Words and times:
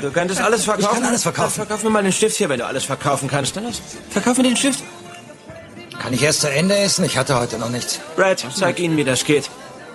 Du 0.00 0.10
könntest 0.10 0.40
alles 0.40 0.64
verkaufen? 0.64 0.88
Ich 0.88 0.94
kann 0.98 1.04
alles 1.08 1.22
verkaufen. 1.22 1.54
Dann 1.58 1.66
verkauf 1.66 1.84
mir 1.84 1.90
mal 1.90 2.02
den 2.02 2.12
Stift 2.12 2.36
hier, 2.36 2.48
wenn 2.48 2.58
du 2.58 2.66
alles 2.66 2.84
verkaufen 2.84 3.28
kannst. 3.28 3.56
Dann. 3.56 3.66
Verkauf 4.10 4.36
mir 4.36 4.44
den 4.44 4.56
Stift. 4.56 4.82
Kann 6.00 6.12
ich 6.12 6.22
erst 6.22 6.40
zu 6.40 6.50
Ende 6.50 6.76
essen? 6.76 7.04
Ich 7.04 7.16
hatte 7.16 7.38
heute 7.38 7.58
noch 7.58 7.68
nichts. 7.68 8.00
Brad, 8.16 8.44
zeig 8.54 8.80
ihnen, 8.80 8.96
wie 8.96 9.04
das 9.04 9.24
geht. 9.24 9.48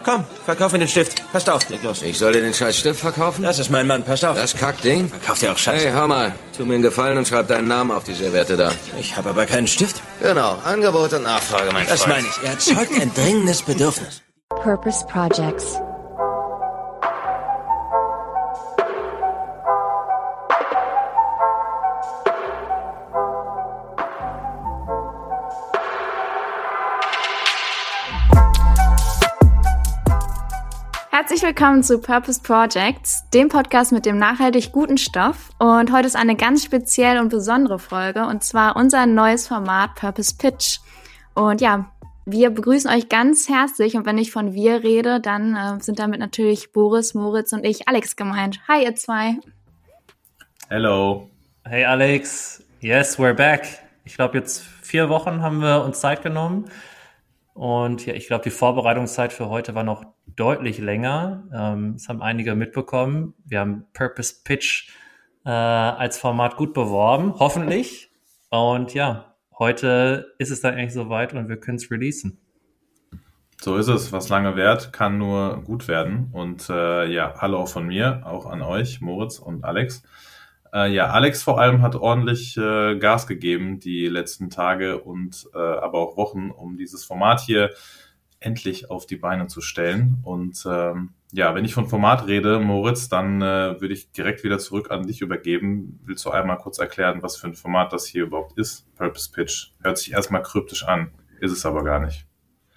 Komm, 0.05 0.23
verkauf 0.45 0.71
mir 0.71 0.79
den 0.79 0.87
Stift. 0.87 1.21
Passt 1.33 1.49
auf, 1.49 1.67
leg 1.67 1.83
los. 1.83 2.01
Ich 2.01 2.17
soll 2.17 2.31
dir 2.31 2.39
den 2.41 2.53
scheiß 2.53 2.77
Stift 2.77 3.01
verkaufen? 3.01 3.43
Das 3.43 3.59
ist 3.59 3.69
mein 3.69 3.85
Mann, 3.87 4.03
passt 4.03 4.23
auf. 4.23 4.37
Das 4.37 4.55
Kackding? 4.55 5.09
Verkauft 5.09 5.41
dir 5.41 5.51
auch 5.51 5.57
Scheiße. 5.57 5.87
Hey, 5.87 5.91
hör 5.91 6.07
mal. 6.07 6.33
Tu 6.55 6.63
mir 6.65 6.75
einen 6.75 6.83
Gefallen 6.83 7.17
und 7.17 7.27
schreib 7.27 7.49
deinen 7.49 7.67
Namen 7.67 7.91
auf 7.91 8.05
die 8.05 8.13
Serviette 8.13 8.55
da. 8.55 8.71
Ich 8.97 9.17
habe 9.17 9.31
aber 9.31 9.45
keinen 9.45 9.67
Stift. 9.67 9.97
Genau, 10.21 10.57
Angebot 10.63 11.11
und 11.11 11.23
Nachfrage, 11.23 11.71
mein 11.73 11.85
Das 11.87 12.03
Freund. 12.03 12.15
meine 12.15 12.27
ich. 12.29 12.43
Er 12.47 12.51
erzeugt 12.51 13.01
ein 13.01 13.13
dringendes 13.13 13.61
Bedürfnis. 13.63 14.21
Purpose 14.63 15.05
Projects. 15.07 15.75
Willkommen 31.47 31.81
zu 31.81 31.99
Purpose 31.99 32.41
Projects, 32.41 33.23
dem 33.33 33.47
Podcast 33.47 33.93
mit 33.93 34.05
dem 34.05 34.17
nachhaltig 34.17 34.73
guten 34.73 34.97
Stoff. 34.97 35.49
Und 35.59 35.93
heute 35.93 36.05
ist 36.05 36.17
eine 36.17 36.35
ganz 36.35 36.65
spezielle 36.65 37.21
und 37.21 37.29
besondere 37.29 37.79
Folge, 37.79 38.25
und 38.25 38.43
zwar 38.43 38.75
unser 38.75 39.05
neues 39.05 39.47
Format 39.47 39.95
Purpose 39.95 40.35
Pitch. 40.37 40.79
Und 41.35 41.61
ja, 41.61 41.89
wir 42.25 42.49
begrüßen 42.49 42.91
euch 42.91 43.07
ganz 43.07 43.47
herzlich. 43.47 43.95
Und 43.95 44.05
wenn 44.05 44.17
ich 44.17 44.33
von 44.33 44.53
wir 44.53 44.83
rede, 44.83 45.21
dann 45.21 45.55
äh, 45.55 45.81
sind 45.81 45.99
damit 45.99 46.19
natürlich 46.19 46.73
Boris, 46.73 47.13
Moritz 47.13 47.53
und 47.53 47.63
ich, 47.63 47.87
Alex, 47.87 48.17
gemeint. 48.17 48.59
Hi, 48.67 48.83
ihr 48.83 48.95
zwei. 48.95 49.37
Hello. 50.67 51.29
Hey 51.63 51.85
Alex, 51.85 52.61
yes, 52.81 53.17
we're 53.17 53.33
back. 53.33 53.65
Ich 54.03 54.15
glaube, 54.15 54.37
jetzt 54.37 54.63
vier 54.81 55.07
Wochen 55.07 55.41
haben 55.41 55.61
wir 55.61 55.85
uns 55.85 56.01
Zeit 56.01 56.23
genommen. 56.23 56.65
Und 57.53 58.05
ja, 58.05 58.15
ich 58.15 58.27
glaube, 58.27 58.43
die 58.43 58.49
Vorbereitungszeit 58.49 59.31
für 59.31 59.47
heute 59.47 59.75
war 59.75 59.83
noch 59.83 60.16
deutlich 60.37 60.77
länger. 60.77 61.43
Ähm, 61.53 61.93
das 61.93 62.07
haben 62.07 62.21
einige 62.21 62.55
mitbekommen. 62.55 63.33
Wir 63.45 63.59
haben 63.59 63.85
Purpose 63.93 64.35
Pitch 64.45 64.89
äh, 65.45 65.49
als 65.49 66.17
Format 66.17 66.55
gut 66.55 66.73
beworben, 66.73 67.33
hoffentlich. 67.37 68.11
Und 68.49 68.93
ja, 68.93 69.35
heute 69.57 70.33
ist 70.37 70.51
es 70.51 70.61
dann 70.61 70.75
eigentlich 70.75 70.93
soweit 70.93 71.33
und 71.33 71.49
wir 71.49 71.57
können 71.57 71.77
es 71.77 71.91
releasen. 71.91 72.39
So 73.59 73.75
ist 73.75 73.87
es. 73.87 74.11
Was 74.11 74.29
lange 74.29 74.55
währt, 74.55 74.93
kann 74.93 75.17
nur 75.17 75.63
gut 75.63 75.87
werden. 75.87 76.29
Und 76.31 76.69
äh, 76.69 77.05
ja, 77.11 77.33
hallo 77.39 77.57
auch 77.57 77.67
von 77.67 77.87
mir, 77.87 78.21
auch 78.25 78.45
an 78.45 78.61
euch, 78.61 79.01
Moritz 79.01 79.39
und 79.39 79.65
Alex. 79.65 80.03
Äh, 80.71 80.93
ja, 80.93 81.07
Alex 81.07 81.41
vor 81.41 81.59
allem 81.59 81.81
hat 81.81 81.95
ordentlich 81.95 82.55
äh, 82.57 82.97
Gas 82.99 83.25
gegeben 83.25 83.79
die 83.79 84.07
letzten 84.07 84.51
Tage 84.51 85.01
und 85.01 85.49
äh, 85.55 85.57
aber 85.57 85.99
auch 85.99 86.17
Wochen, 86.17 86.51
um 86.51 86.77
dieses 86.77 87.03
Format 87.03 87.39
hier 87.39 87.71
endlich 88.39 88.89
auf 88.89 89.05
die 89.05 89.15
Beine 89.15 89.47
zu 89.47 89.61
stellen. 89.61 90.17
Und 90.23 90.63
ähm, 90.69 91.13
ja, 91.31 91.53
wenn 91.55 91.65
ich 91.65 91.73
von 91.73 91.87
Format 91.87 92.27
rede, 92.27 92.59
Moritz, 92.59 93.09
dann 93.09 93.41
äh, 93.41 93.79
würde 93.81 93.93
ich 93.93 94.11
direkt 94.11 94.43
wieder 94.43 94.59
zurück 94.59 94.91
an 94.91 95.07
dich 95.07 95.21
übergeben. 95.21 95.99
Willst 96.05 96.25
du 96.25 96.31
einmal 96.31 96.57
kurz 96.57 96.79
erklären, 96.79 97.21
was 97.21 97.37
für 97.37 97.47
ein 97.47 97.55
Format 97.55 97.91
das 97.93 98.05
hier 98.05 98.23
überhaupt 98.23 98.57
ist? 98.57 98.93
Purpose 98.95 99.31
Pitch. 99.31 99.71
Hört 99.81 99.97
sich 99.97 100.13
erstmal 100.13 100.41
kryptisch 100.43 100.85
an, 100.85 101.11
ist 101.39 101.51
es 101.51 101.65
aber 101.65 101.83
gar 101.83 101.99
nicht. 101.99 102.25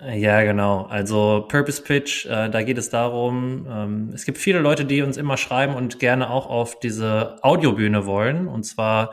Ja, 0.00 0.42
genau. 0.42 0.84
Also 0.84 1.44
Purpose 1.48 1.83
Pitch, 1.83 2.25
äh, 2.25 2.48
da 2.48 2.62
geht 2.62 2.78
es 2.78 2.88
darum, 2.88 3.66
ähm, 3.70 4.11
es 4.14 4.25
gibt 4.25 4.38
viele 4.38 4.58
Leute, 4.58 4.86
die 4.86 5.03
uns 5.03 5.19
immer 5.19 5.36
schreiben 5.36 5.75
und 5.75 5.98
gerne 5.98 6.31
auch 6.31 6.47
auf 6.47 6.81
diese 6.81 7.36
Audiobühne 7.42 8.06
wollen. 8.06 8.48
Und 8.48 8.64
zwar, 8.64 9.12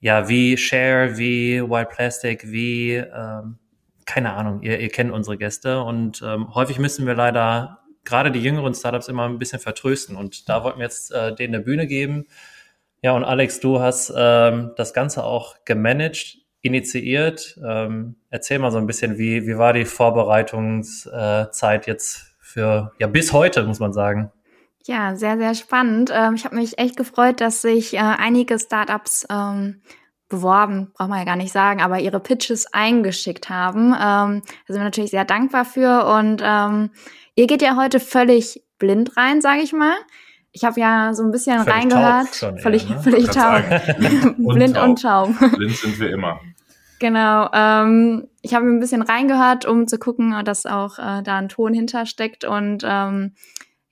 ja, 0.00 0.28
wie 0.28 0.58
Share, 0.58 1.16
wie 1.16 1.62
Wild 1.62 1.88
Plastic, 1.88 2.50
wie, 2.52 2.92
ähm, 2.92 3.58
keine 4.06 4.32
Ahnung, 4.32 4.62
ihr, 4.62 4.80
ihr 4.80 4.88
kennt 4.88 5.12
unsere 5.12 5.38
Gäste. 5.38 5.82
Und 5.82 6.22
ähm, 6.24 6.54
häufig 6.54 6.78
müssen 6.78 7.06
wir 7.06 7.14
leider 7.14 7.80
gerade 8.04 8.30
die 8.30 8.42
jüngeren 8.42 8.74
Startups 8.74 9.08
immer 9.08 9.28
ein 9.28 9.38
bisschen 9.38 9.60
vertrösten. 9.60 10.16
Und 10.16 10.48
da 10.48 10.64
wollten 10.64 10.78
wir 10.78 10.84
jetzt 10.84 11.12
äh, 11.12 11.34
denen 11.34 11.54
eine 11.54 11.64
Bühne 11.64 11.86
geben. 11.86 12.26
Ja, 13.02 13.12
und 13.12 13.24
Alex, 13.24 13.60
du 13.60 13.80
hast 13.80 14.12
ähm, 14.16 14.72
das 14.76 14.94
Ganze 14.94 15.24
auch 15.24 15.56
gemanagt 15.64 16.38
initiiert. 16.60 17.58
Ähm, 17.64 18.16
erzähl 18.30 18.60
mal 18.60 18.70
so 18.70 18.78
ein 18.78 18.86
bisschen, 18.86 19.18
wie, 19.18 19.46
wie 19.46 19.58
war 19.58 19.72
die 19.72 19.84
Vorbereitungszeit 19.84 21.86
jetzt 21.86 22.36
für, 22.40 22.92
ja, 22.98 23.08
bis 23.08 23.32
heute, 23.32 23.64
muss 23.64 23.80
man 23.80 23.92
sagen. 23.92 24.30
Ja, 24.84 25.16
sehr, 25.16 25.38
sehr 25.38 25.54
spannend. 25.54 26.10
Ähm, 26.12 26.34
ich 26.34 26.44
habe 26.44 26.56
mich 26.56 26.78
echt 26.78 26.96
gefreut, 26.96 27.40
dass 27.40 27.62
sich 27.62 27.94
äh, 27.94 27.98
einige 27.98 28.58
Startups 28.58 29.26
ähm, 29.30 29.80
beworben, 30.32 30.90
braucht 30.94 31.10
man 31.10 31.18
ja 31.18 31.24
gar 31.24 31.36
nicht 31.36 31.52
sagen, 31.52 31.80
aber 31.80 32.00
ihre 32.00 32.18
Pitches 32.18 32.72
eingeschickt 32.72 33.50
haben. 33.50 33.92
Ähm, 33.92 34.42
da 34.66 34.74
sind 34.74 34.80
wir 34.80 34.84
natürlich 34.84 35.10
sehr 35.10 35.24
dankbar 35.24 35.64
für. 35.64 36.06
Und 36.06 36.42
ähm, 36.44 36.90
ihr 37.36 37.46
geht 37.46 37.62
ja 37.62 37.76
heute 37.76 38.00
völlig 38.00 38.64
blind 38.78 39.16
rein, 39.16 39.40
sage 39.40 39.60
ich 39.60 39.72
mal. 39.72 39.94
Ich 40.50 40.64
habe 40.64 40.80
ja 40.80 41.14
so 41.14 41.22
ein 41.22 41.30
bisschen 41.30 41.60
Völlig 41.60 41.74
reingehört. 41.74 42.26
taub 42.26 42.34
schon 42.34 42.56
eher, 42.56 42.62
völlig 42.62 42.88
ne? 42.88 43.00
völlig 43.00 43.26
taub. 43.26 43.62
blind 44.38 44.76
und 44.76 45.00
taub. 45.00 45.30
Blind 45.56 45.76
sind 45.76 46.00
wir 46.00 46.10
immer. 46.10 46.40
Genau. 46.98 47.48
Ähm, 47.52 48.28
ich 48.42 48.54
habe 48.54 48.66
ein 48.66 48.80
bisschen 48.80 49.02
reingehört, 49.02 49.64
um 49.66 49.86
zu 49.86 49.98
gucken, 49.98 50.44
dass 50.44 50.66
auch 50.66 50.98
äh, 50.98 51.22
da 51.22 51.38
ein 51.38 51.48
Ton 51.48 51.74
hintersteckt. 51.74 52.44
Und 52.44 52.84
ähm, 52.86 53.34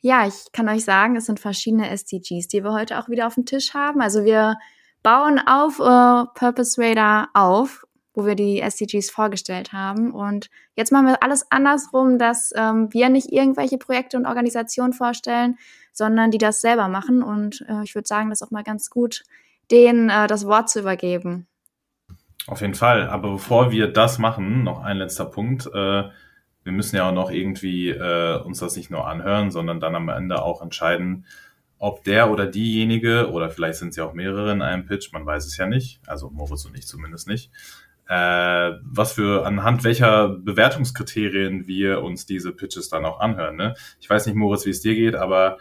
ja, 0.00 0.26
ich 0.26 0.52
kann 0.52 0.68
euch 0.68 0.84
sagen, 0.84 1.16
es 1.16 1.26
sind 1.26 1.40
verschiedene 1.40 1.90
SDGs, 1.90 2.48
die 2.48 2.62
wir 2.62 2.72
heute 2.72 2.98
auch 2.98 3.08
wieder 3.08 3.26
auf 3.26 3.34
dem 3.34 3.46
Tisch 3.46 3.74
haben. 3.74 4.00
Also 4.00 4.24
wir 4.24 4.56
bauen 5.02 5.40
auf 5.46 5.78
äh, 5.78 6.26
Purpose 6.34 6.80
Radar 6.80 7.28
auf, 7.34 7.86
wo 8.14 8.26
wir 8.26 8.34
die 8.34 8.60
SDGs 8.60 9.10
vorgestellt 9.10 9.72
haben. 9.72 10.12
Und 10.12 10.50
jetzt 10.76 10.92
machen 10.92 11.06
wir 11.06 11.22
alles 11.22 11.46
andersrum, 11.50 12.18
dass 12.18 12.52
ähm, 12.56 12.92
wir 12.92 13.08
nicht 13.08 13.32
irgendwelche 13.32 13.78
Projekte 13.78 14.16
und 14.16 14.26
Organisationen 14.26 14.92
vorstellen, 14.92 15.56
sondern 15.92 16.30
die 16.30 16.38
das 16.38 16.60
selber 16.60 16.88
machen. 16.88 17.22
Und 17.22 17.64
äh, 17.68 17.82
ich 17.84 17.94
würde 17.94 18.08
sagen, 18.08 18.30
das 18.30 18.40
ist 18.40 18.46
auch 18.46 18.50
mal 18.50 18.64
ganz 18.64 18.90
gut, 18.90 19.22
denen 19.70 20.10
äh, 20.10 20.26
das 20.26 20.46
Wort 20.46 20.68
zu 20.68 20.80
übergeben. 20.80 21.46
Auf 22.46 22.60
jeden 22.60 22.74
Fall. 22.74 23.08
Aber 23.08 23.32
bevor 23.32 23.70
wir 23.70 23.92
das 23.92 24.18
machen, 24.18 24.64
noch 24.64 24.82
ein 24.82 24.96
letzter 24.96 25.26
Punkt. 25.26 25.66
Äh, 25.66 26.04
wir 26.62 26.72
müssen 26.72 26.96
ja 26.96 27.08
auch 27.08 27.14
noch 27.14 27.30
irgendwie 27.30 27.90
äh, 27.90 28.40
uns 28.42 28.58
das 28.58 28.76
nicht 28.76 28.90
nur 28.90 29.06
anhören, 29.06 29.50
sondern 29.50 29.80
dann 29.80 29.94
am 29.94 30.08
Ende 30.08 30.42
auch 30.42 30.60
entscheiden, 30.62 31.24
ob 31.82 32.04
der 32.04 32.30
oder 32.30 32.46
diejenige, 32.46 33.30
oder 33.32 33.48
vielleicht 33.50 33.78
sind 33.78 33.94
sie 33.94 34.02
auch 34.02 34.12
mehrere 34.12 34.52
in 34.52 34.60
einem 34.62 34.84
Pitch, 34.84 35.12
man 35.12 35.24
weiß 35.26 35.46
es 35.46 35.56
ja 35.56 35.66
nicht, 35.66 36.00
also 36.06 36.28
Moritz 36.30 36.64
und 36.66 36.76
ich 36.76 36.86
zumindest 36.86 37.26
nicht, 37.26 37.50
äh, 38.06 38.72
was 38.84 39.14
für, 39.14 39.46
anhand 39.46 39.82
welcher 39.82 40.28
Bewertungskriterien 40.28 41.66
wir 41.66 42.02
uns 42.02 42.26
diese 42.26 42.52
Pitches 42.52 42.88
dann 42.90 43.04
auch 43.04 43.18
anhören. 43.20 43.56
Ne? 43.56 43.74
Ich 44.00 44.10
weiß 44.10 44.26
nicht, 44.26 44.34
Moritz, 44.36 44.66
wie 44.66 44.70
es 44.70 44.80
dir 44.82 44.94
geht, 44.94 45.14
aber 45.16 45.58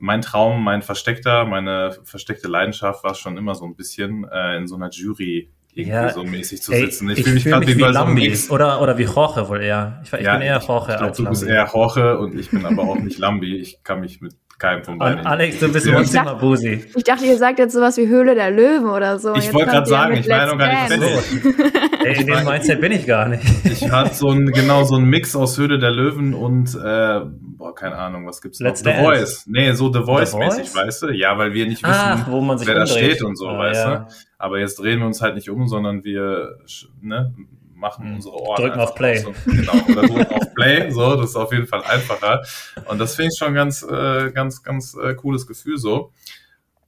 mein 0.00 0.22
Traum, 0.22 0.64
mein 0.64 0.82
versteckter, 0.82 1.44
meine 1.44 1.92
versteckte 2.04 2.48
Leidenschaft 2.48 3.04
war 3.04 3.14
schon 3.14 3.36
immer 3.36 3.54
so 3.54 3.64
ein 3.64 3.76
bisschen 3.76 4.26
äh, 4.30 4.56
in 4.56 4.66
so 4.66 4.74
einer 4.76 4.90
Jury 4.90 5.50
irgendwie 5.72 5.90
Ja, 5.92 6.10
so 6.10 6.24
mäßig 6.24 6.62
zu 6.62 6.72
Ey, 6.72 6.86
sitzen. 6.86 7.10
ich 7.10 7.22
fühl 7.22 7.38
fühle 7.38 7.58
mich, 7.60 7.68
wie 7.68 7.74
bei 7.80 7.92
so 7.92 7.98
einem 8.00 8.08
Lambi 8.08 8.28
Mix. 8.30 8.50
oder, 8.50 8.80
oder 8.82 8.98
wie 8.98 9.04
Jorge 9.04 9.48
wohl 9.48 9.60
eher. 9.60 10.00
Ich, 10.02 10.12
ich 10.12 10.20
Ja, 10.22 10.32
bin 10.32 10.42
eher 10.42 10.56
ich 10.56 10.66
Jorge 10.66 10.86
glaube, 10.86 11.04
als 11.04 11.16
du 11.18 11.28
bist 11.28 11.42
Lambi. 11.42 11.54
eher 11.54 11.70
Jorge 11.72 12.18
und 12.18 12.34
ich 12.34 12.50
bin 12.50 12.66
aber 12.66 12.82
auch 12.82 12.96
nicht 12.98 13.18
Lambi. 13.18 13.56
Ich 13.58 13.84
kann 13.84 14.00
mich 14.00 14.20
mit 14.20 14.34
keinem 14.60 14.84
von 14.84 14.94
Und 14.94 14.98
beiden. 15.00 15.26
Alex, 15.26 15.58
du 15.58 15.72
bist 15.72 15.86
Ja. 15.86 15.96
immer 15.96 16.04
Zimmer 16.04 16.34
Busi. 16.36 16.84
Ich 16.94 17.02
dachte, 17.04 17.24
ihr 17.24 17.36
sagt 17.36 17.58
jetzt 17.58 17.72
sowas 17.72 17.96
wie 17.96 18.06
Höhle 18.06 18.34
der 18.36 18.50
Löwen 18.50 18.88
oder 18.88 19.18
so. 19.18 19.34
Ich 19.34 19.52
wollte 19.52 19.70
gerade 19.70 19.88
sagen, 19.88 20.16
ich 20.16 20.28
war 20.28 20.36
ja 20.36 20.46
noch 20.46 20.58
gar 20.58 20.68
nicht 20.68 21.02
fertig. 21.02 21.54
Ey, 22.04 22.20
in 22.20 22.26
dem 22.26 22.44
Mindset 22.44 22.80
bin 22.80 22.92
ich 22.92 23.06
gar 23.06 23.28
nicht. 23.28 23.42
Ich 23.64 23.90
hatte 23.90 24.14
so 24.14 24.30
ein, 24.30 24.46
genau 24.52 24.84
so 24.84 24.96
ein 24.96 25.04
Mix 25.04 25.34
aus 25.34 25.56
Höhle 25.58 25.78
der 25.78 25.90
Löwen 25.90 26.34
und, 26.34 26.74
äh, 26.74 27.20
boah, 27.56 27.74
keine 27.74 27.96
Ahnung, 27.96 28.26
was 28.26 28.40
gibt's 28.42 28.60
noch? 28.60 28.74
The. 28.76 28.92
Voice. 28.92 29.44
Nee, 29.48 29.72
so 29.72 29.92
The 29.92 30.00
Voice-mäßig, 30.04 30.68
Voice? 30.70 30.76
weißt 30.76 31.02
du? 31.02 31.06
Ja, 31.10 31.36
weil 31.38 31.52
wir 31.54 31.66
nicht 31.66 31.82
wissen, 31.82 31.92
Ach, 31.94 32.30
wo 32.30 32.40
man 32.40 32.58
sich 32.58 32.68
wer 32.68 32.74
da 32.76 32.82
umdreht. 32.82 32.98
steht 33.12 33.22
und 33.24 33.36
so, 33.36 33.48
Ah, 33.48 33.58
weißt 33.58 33.84
ja. 33.84 33.96
du? 33.96 34.06
Aber 34.38 34.58
jetzt 34.58 34.78
drehen 34.80 34.98
wir 35.00 35.06
uns 35.06 35.20
halt 35.22 35.34
nicht 35.34 35.50
um, 35.50 35.66
sondern 35.66 36.04
wir, 36.04 36.56
ne, 37.00 37.34
machen 37.80 38.04
Hm. 38.04 38.14
unsere 38.16 38.34
Ohren. 38.34 38.62
Drücken 38.62 38.80
auf 38.80 38.94
Play. 38.94 39.24
Genau, 39.46 39.72
oder 39.88 40.06
drücken 40.06 40.34
auf 40.34 40.54
Play, 40.54 40.90
so, 40.90 41.16
das 41.16 41.30
ist 41.30 41.36
auf 41.36 41.52
jeden 41.52 41.66
Fall 41.66 41.82
einfacher. 41.82 42.42
Und 42.86 42.98
das 42.98 43.16
finde 43.16 43.30
ich 43.32 43.38
schon 43.38 43.54
ganz, 43.54 43.82
äh, 43.82 44.30
ganz, 44.30 44.62
ganz 44.62 44.94
äh, 44.94 45.14
cooles 45.14 45.46
Gefühl 45.46 45.78
so. 45.78 46.12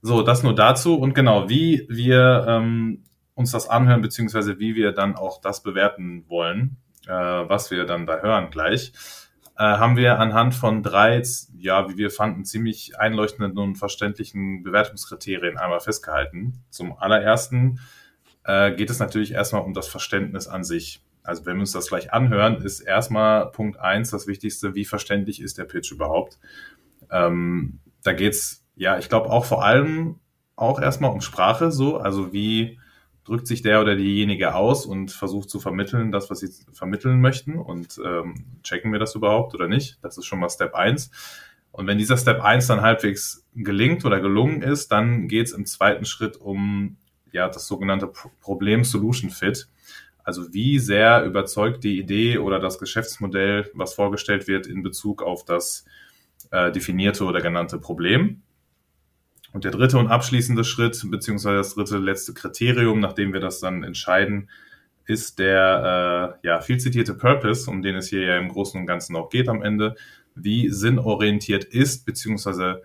So, 0.02 0.22
das 0.22 0.42
nur 0.42 0.54
dazu. 0.54 0.96
Und 0.98 1.14
genau, 1.14 1.48
wie 1.48 1.86
wir 1.88 2.44
ähm, 2.48 3.04
uns 3.34 3.52
das 3.52 3.68
anhören, 3.68 4.02
beziehungsweise 4.02 4.58
wie 4.58 4.74
wir 4.74 4.92
dann 4.92 5.16
auch 5.16 5.40
das 5.40 5.62
bewerten 5.62 6.24
wollen, 6.28 6.76
äh, 7.06 7.10
was 7.12 7.70
wir 7.70 7.84
dann 7.86 8.06
da 8.06 8.18
hören 8.18 8.50
gleich, 8.50 8.92
äh, 9.56 9.62
haben 9.62 9.96
wir 9.96 10.18
anhand 10.18 10.54
von 10.54 10.82
drei, 10.82 11.22
ja, 11.56 11.88
wie 11.88 11.96
wir 11.96 12.10
fanden, 12.10 12.44
ziemlich 12.44 12.98
einleuchtenden 12.98 13.56
und 13.58 13.76
verständlichen 13.76 14.62
Bewertungskriterien 14.62 15.56
einmal 15.56 15.80
festgehalten. 15.80 16.64
Zum 16.70 16.96
allerersten 16.98 17.78
äh, 18.44 18.72
geht 18.72 18.90
es 18.90 18.98
natürlich 18.98 19.32
erstmal 19.32 19.62
um 19.62 19.74
das 19.74 19.88
Verständnis 19.88 20.48
an 20.48 20.64
sich. 20.64 21.02
Also 21.22 21.46
wenn 21.46 21.56
wir 21.56 21.60
uns 21.60 21.72
das 21.72 21.88
gleich 21.88 22.12
anhören, 22.12 22.56
ist 22.56 22.80
erstmal 22.80 23.50
Punkt 23.50 23.78
eins 23.78 24.10
das 24.10 24.26
Wichtigste, 24.26 24.74
wie 24.74 24.84
verständlich 24.84 25.40
ist 25.40 25.58
der 25.58 25.64
Pitch 25.64 25.92
überhaupt. 25.92 26.38
Ähm, 27.10 27.78
da 28.02 28.12
geht's 28.12 28.64
ja, 28.74 28.98
ich 28.98 29.08
glaube 29.08 29.30
auch 29.30 29.44
vor 29.44 29.64
allem 29.64 30.18
auch 30.56 30.80
erstmal 30.80 31.12
um 31.12 31.20
Sprache 31.20 31.70
so, 31.70 31.98
also 31.98 32.32
wie 32.32 32.78
drückt 33.24 33.46
sich 33.46 33.62
der 33.62 33.80
oder 33.80 33.94
diejenige 33.94 34.54
aus 34.54 34.84
und 34.84 35.12
versucht 35.12 35.48
zu 35.48 35.60
vermitteln, 35.60 36.10
das, 36.10 36.28
was 36.30 36.40
sie 36.40 36.50
vermitteln 36.72 37.20
möchten 37.20 37.56
und 37.56 38.00
ähm, 38.04 38.58
checken 38.64 38.90
wir 38.90 38.98
das 38.98 39.14
überhaupt 39.14 39.54
oder 39.54 39.68
nicht. 39.68 39.98
Das 40.02 40.18
ist 40.18 40.26
schon 40.26 40.40
mal 40.40 40.50
Step 40.50 40.74
eins. 40.74 41.10
Und 41.70 41.86
wenn 41.86 41.98
dieser 41.98 42.16
Step 42.16 42.42
eins 42.42 42.66
dann 42.66 42.82
halbwegs 42.82 43.46
gelingt 43.54 44.04
oder 44.04 44.20
gelungen 44.20 44.62
ist, 44.62 44.90
dann 44.90 45.28
geht 45.28 45.46
es 45.46 45.52
im 45.52 45.64
zweiten 45.66 46.04
Schritt 46.04 46.36
um 46.36 46.96
ja, 47.32 47.48
das 47.48 47.66
sogenannte 47.66 48.06
Problem-Solution-Fit. 48.40 49.68
Also 50.24 50.52
wie 50.54 50.78
sehr 50.78 51.24
überzeugt 51.24 51.82
die 51.82 51.98
Idee 51.98 52.38
oder 52.38 52.60
das 52.60 52.78
Geschäftsmodell, 52.78 53.70
was 53.74 53.94
vorgestellt 53.94 54.46
wird, 54.46 54.66
in 54.66 54.82
Bezug 54.82 55.22
auf 55.22 55.44
das 55.44 55.84
äh, 56.50 56.70
definierte 56.70 57.24
oder 57.24 57.40
genannte 57.40 57.78
Problem. 57.78 58.42
Und 59.52 59.64
der 59.64 59.70
dritte 59.70 59.98
und 59.98 60.08
abschließende 60.08 60.64
Schritt, 60.64 61.04
beziehungsweise 61.10 61.56
das 61.58 61.74
dritte 61.74 61.98
letzte 61.98 62.32
Kriterium, 62.32 63.00
nachdem 63.00 63.32
wir 63.32 63.40
das 63.40 63.60
dann 63.60 63.82
entscheiden, 63.82 64.48
ist 65.04 65.38
der 65.38 66.38
äh, 66.42 66.46
ja, 66.46 66.60
viel 66.60 66.78
zitierte 66.78 67.14
Purpose, 67.14 67.70
um 67.70 67.82
den 67.82 67.96
es 67.96 68.08
hier 68.08 68.22
ja 68.22 68.38
im 68.38 68.48
Großen 68.48 68.80
und 68.80 68.86
Ganzen 68.86 69.16
auch 69.16 69.28
geht 69.28 69.48
am 69.48 69.62
Ende, 69.62 69.96
wie 70.34 70.70
sinnorientiert 70.70 71.64
ist, 71.64 72.06
beziehungsweise 72.06 72.82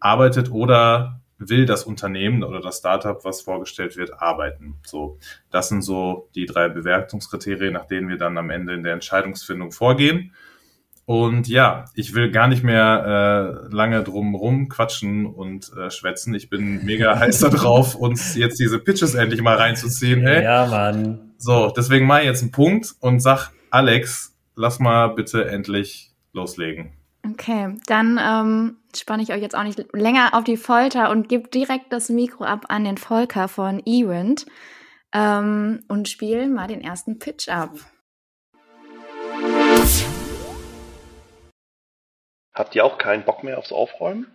arbeitet 0.00 0.50
oder 0.50 1.21
will 1.48 1.66
das 1.66 1.84
Unternehmen 1.84 2.42
oder 2.44 2.60
das 2.60 2.78
Startup, 2.78 3.24
was 3.24 3.42
vorgestellt 3.42 3.96
wird, 3.96 4.20
arbeiten. 4.20 4.76
So, 4.84 5.18
das 5.50 5.68
sind 5.68 5.82
so 5.82 6.28
die 6.34 6.46
drei 6.46 6.68
Bewertungskriterien, 6.68 7.72
nach 7.72 7.86
denen 7.86 8.08
wir 8.08 8.18
dann 8.18 8.38
am 8.38 8.50
Ende 8.50 8.74
in 8.74 8.82
der 8.82 8.94
Entscheidungsfindung 8.94 9.72
vorgehen. 9.72 10.32
Und 11.04 11.48
ja, 11.48 11.86
ich 11.94 12.14
will 12.14 12.30
gar 12.30 12.46
nicht 12.46 12.62
mehr 12.62 13.66
äh, 13.68 13.74
lange 13.74 14.02
drum 14.04 14.34
rum 14.34 14.68
quatschen 14.68 15.26
und 15.26 15.72
äh, 15.76 15.90
schwätzen. 15.90 16.34
Ich 16.34 16.48
bin 16.48 16.84
mega 16.84 17.18
heiß 17.18 17.40
darauf, 17.40 17.94
uns 17.94 18.36
jetzt 18.36 18.60
diese 18.60 18.78
Pitches 18.78 19.14
endlich 19.14 19.42
mal 19.42 19.56
reinzuziehen. 19.56 20.22
Hey? 20.22 20.44
Ja, 20.44 20.66
Mann. 20.66 21.32
So, 21.38 21.72
deswegen 21.76 22.06
mal 22.06 22.24
jetzt 22.24 22.42
einen 22.42 22.52
Punkt 22.52 22.94
und 23.00 23.20
sag, 23.20 23.50
Alex, 23.70 24.36
lass 24.54 24.78
mal 24.78 25.08
bitte 25.08 25.46
endlich 25.46 26.12
loslegen. 26.32 26.92
Okay, 27.28 27.76
dann 27.86 28.20
ähm, 28.22 28.76
spanne 28.96 29.22
ich 29.22 29.32
euch 29.32 29.42
jetzt 29.42 29.54
auch 29.54 29.62
nicht 29.62 29.84
länger 29.92 30.34
auf 30.34 30.44
die 30.44 30.56
Folter 30.56 31.10
und 31.10 31.28
gebe 31.28 31.48
direkt 31.48 31.92
das 31.92 32.08
Mikro 32.08 32.44
ab 32.44 32.66
an 32.68 32.84
den 32.84 32.98
Volker 32.98 33.48
von 33.48 33.80
Event 33.86 34.46
ähm, 35.12 35.80
und 35.88 36.08
spiele 36.08 36.46
mal 36.48 36.68
den 36.68 36.82
ersten 36.82 37.18
Pitch 37.18 37.48
ab. 37.48 37.70
Habt 42.54 42.74
ihr 42.74 42.84
auch 42.84 42.98
keinen 42.98 43.24
Bock 43.24 43.44
mehr 43.44 43.58
aufs 43.58 43.72
Aufräumen? 43.72 44.26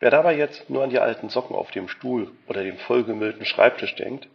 Wer 0.00 0.10
dabei 0.10 0.36
jetzt 0.36 0.68
nur 0.68 0.82
an 0.82 0.90
die 0.90 0.98
alten 0.98 1.28
Socken 1.28 1.56
auf 1.56 1.70
dem 1.70 1.88
Stuhl 1.88 2.30
oder 2.46 2.62
den 2.62 2.78
vollgemüllten 2.78 3.44
Schreibtisch 3.44 3.94
denkt, 3.94 4.26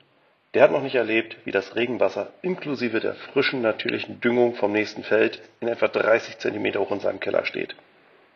der 0.53 0.63
hat 0.63 0.71
noch 0.71 0.81
nicht 0.81 0.95
erlebt, 0.95 1.37
wie 1.45 1.51
das 1.51 1.75
Regenwasser 1.75 2.31
inklusive 2.41 2.99
der 2.99 3.13
frischen 3.13 3.61
natürlichen 3.61 4.19
Düngung 4.19 4.55
vom 4.55 4.71
nächsten 4.71 5.03
Feld 5.03 5.41
in 5.59 5.67
etwa 5.67 5.87
30 5.87 6.39
Zentimeter 6.39 6.79
hoch 6.79 6.91
in 6.91 6.99
seinem 6.99 7.19
Keller 7.19 7.45
steht. 7.45 7.75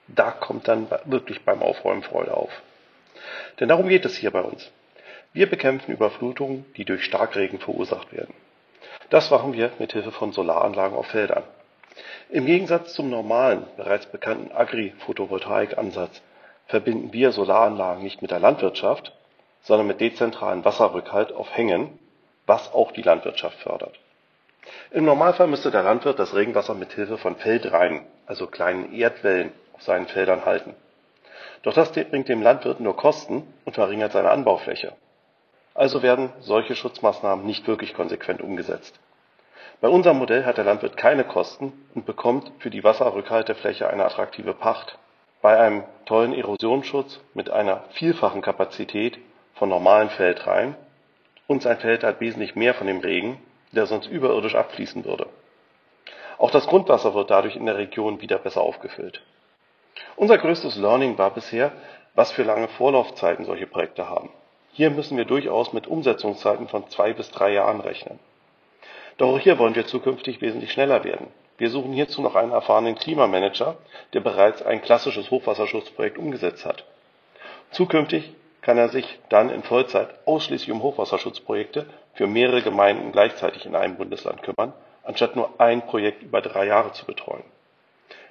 Da 0.08 0.32
kommt 0.32 0.68
dann 0.68 0.88
wirklich 1.06 1.44
beim 1.44 1.62
Aufräumen 1.62 2.04
Freude 2.04 2.36
auf. 2.36 2.52
Denn 3.60 3.70
darum 3.70 3.88
geht 3.88 4.06
es 4.06 4.18
hier 4.18 4.32
bei 4.32 4.42
uns. 4.42 4.72
Wir 5.32 5.50
bekämpfen 5.50 5.94
Überflutungen, 5.94 6.66
die 6.78 6.86
durch 6.86 7.04
Starkregen 7.04 7.60
verursacht 7.60 8.12
werden. 8.14 8.34
Das 9.10 9.32
machen 9.32 9.54
wir 9.54 9.72
mit 9.80 9.94
Hilfe 9.94 10.12
von 10.12 10.32
Solaranlagen 10.32 10.98
auf 10.98 11.08
Feldern. 11.08 11.44
Im 12.30 12.46
Gegensatz 12.46 12.94
zum 12.94 13.10
normalen, 13.10 13.66
bereits 13.78 14.06
bekannten 14.08 14.52
Agri-Photovoltaik-Ansatz 14.52 16.22
verbinden 16.68 17.14
wir 17.14 17.32
Solaranlagen 17.32 18.04
nicht 18.04 18.22
mit 18.22 18.32
der 18.32 18.40
Landwirtschaft, 18.40 19.14
sondern 19.62 19.88
mit 19.88 20.02
dezentralen 20.02 20.66
Wasserrückhalt 20.66 21.32
auf 21.32 21.56
Hängen, 21.56 22.00
was 22.46 22.74
auch 22.74 22.92
die 22.92 23.02
Landwirtschaft 23.02 23.60
fördert. 23.60 24.00
Im 24.92 25.06
Normalfall 25.06 25.48
müsste 25.48 25.72
der 25.72 25.84
Landwirt 25.84 26.20
das 26.20 26.36
Regenwasser 26.36 26.74
mit 26.74 26.94
Hilfe 26.94 27.18
von 27.18 27.36
Feldreinen, 27.36 28.02
also 28.26 28.48
kleinen 28.48 28.94
Erdwellen, 28.94 29.52
auf 29.74 29.82
seinen 29.84 30.08
Feldern 30.08 30.46
halten. 30.46 30.76
Doch 31.64 31.74
das 31.74 31.92
bringt 31.92 32.30
dem 32.30 32.42
Landwirt 32.42 32.80
nur 32.80 32.96
Kosten 32.96 33.44
und 33.66 33.74
verringert 33.74 34.12
seine 34.12 34.32
Anbaufläche. 34.32 34.94
Also 35.74 36.04
werden 36.04 36.32
solche 36.42 36.76
Schutzmaßnahmen 36.76 37.46
nicht 37.46 37.68
wirklich 37.68 37.94
konsequent 37.94 38.42
umgesetzt. 38.42 39.00
Bei 39.82 39.88
unserem 39.90 40.18
Modell 40.18 40.46
hat 40.46 40.58
der 40.58 40.66
Landwirt 40.66 40.98
keine 40.98 41.24
Kosten 41.24 41.74
und 41.96 42.06
bekommt 42.06 42.52
für 42.60 42.70
die 42.70 42.84
Wasserrückhaltefläche 42.84 43.90
eine 43.90 44.06
attraktive 44.06 44.54
Pacht. 44.54 44.98
Bei 45.42 45.60
einem 45.60 45.84
tollen 46.06 46.34
Erosionsschutz 46.34 47.20
mit 47.34 47.50
einer 47.50 47.84
vielfachen 47.92 48.42
Kapazität 48.42 49.18
von 49.56 49.70
normalen 49.70 50.10
Feldreihen 50.10 50.76
und 51.48 51.64
sein 51.64 51.80
Feld 51.80 52.04
hat 52.04 52.22
wesentlich 52.22 52.56
mehr 52.56 52.74
von 52.74 52.88
dem 52.88 53.00
Regen, 53.00 53.42
der 53.72 53.86
sonst 53.86 54.08
überirdisch 54.08 54.56
abfließen 54.56 55.04
würde. 55.04 55.28
Auch 56.38 56.52
das 56.52 56.68
Grundwasser 56.68 57.14
wird 57.14 57.30
dadurch 57.30 57.56
in 57.56 57.66
der 57.66 57.78
Region 57.78 58.22
wieder 58.22 58.38
besser 58.38 58.62
aufgefüllt. 58.62 59.22
Unser 60.16 60.38
größtes 60.38 60.76
Learning 60.78 61.18
war 61.18 61.32
bisher, 61.32 61.72
was 62.16 62.32
für 62.32 62.44
lange 62.44 62.68
Vorlaufzeiten 62.68 63.46
solche 63.46 63.68
Projekte 63.68 64.10
haben. 64.10 64.30
Hier 64.72 64.90
müssen 64.90 65.18
wir 65.18 65.26
durchaus 65.26 65.74
mit 65.74 65.88
Umsetzungszeiten 65.88 66.68
von 66.68 66.90
zwei 66.90 67.14
bis 67.14 67.30
drei 67.32 67.54
Jahren 67.54 67.80
rechnen. 67.80 68.20
Doch 69.18 69.30
auch 69.30 69.40
hier 69.40 69.60
wollen 69.60 69.76
wir 69.76 69.86
zukünftig 69.86 70.42
wesentlich 70.42 70.72
schneller 70.72 71.04
werden. 71.04 71.28
Wir 71.58 71.70
suchen 71.70 71.94
hierzu 71.94 72.22
noch 72.22 72.36
einen 72.36 72.52
erfahrenen 72.52 72.96
Klimamanager, 72.96 73.78
der 74.14 74.22
bereits 74.22 74.64
ein 74.64 74.82
klassisches 74.82 75.30
Hochwasserschutzprojekt 75.30 76.18
umgesetzt 76.18 76.66
hat. 76.66 76.84
Zukünftig 77.70 78.34
kann 78.62 78.78
er 78.78 78.90
sich 78.90 79.20
dann 79.30 79.50
in 79.50 79.62
Vollzeit 79.62 80.10
ausschließlich 80.26 80.72
um 80.72 80.82
Hochwasserschutzprojekte 80.82 81.86
für 82.14 82.28
mehrere 82.28 82.64
Gemeinden 82.64 83.12
gleichzeitig 83.12 83.66
in 83.66 83.76
einem 83.76 83.98
Bundesland 83.98 84.42
kümmern, 84.42 84.74
anstatt 85.04 85.36
nur 85.36 85.60
ein 85.60 85.86
Projekt 85.86 86.24
über 86.24 86.42
drei 86.42 86.66
Jahre 86.66 86.94
zu 86.94 87.06
betreuen. 87.06 87.44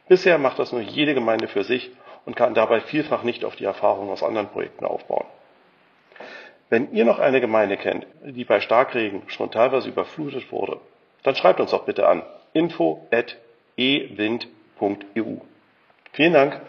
Bisher 0.08 0.38
macht 0.38 0.58
das 0.58 0.72
nur 0.72 0.80
jede 0.80 1.14
Gemeinde 1.14 1.48
für 1.48 1.64
sich 1.64 1.90
und 2.24 2.36
kann 2.36 2.54
dabei 2.54 2.80
vielfach 2.80 3.22
nicht 3.22 3.44
auf 3.44 3.56
die 3.56 3.64
Erfahrungen 3.64 4.10
aus 4.10 4.22
anderen 4.22 4.48
Projekten 4.48 4.84
aufbauen. 4.84 5.26
Wenn 6.70 6.92
ihr 6.92 7.04
noch 7.04 7.18
eine 7.18 7.40
Gemeinde 7.40 7.76
kennt, 7.76 8.06
die 8.24 8.44
bei 8.44 8.60
Starkregen 8.60 9.22
schon 9.28 9.50
teilweise 9.50 9.88
überflutet 9.88 10.50
wurde, 10.50 10.78
dann 11.22 11.36
schreibt 11.36 11.60
uns 11.60 11.70
doch 11.70 11.84
bitte 11.84 12.08
an 12.08 12.22
info@ewind.eu. 12.54 15.36
Vielen 16.12 16.32
Dank. 16.32 16.60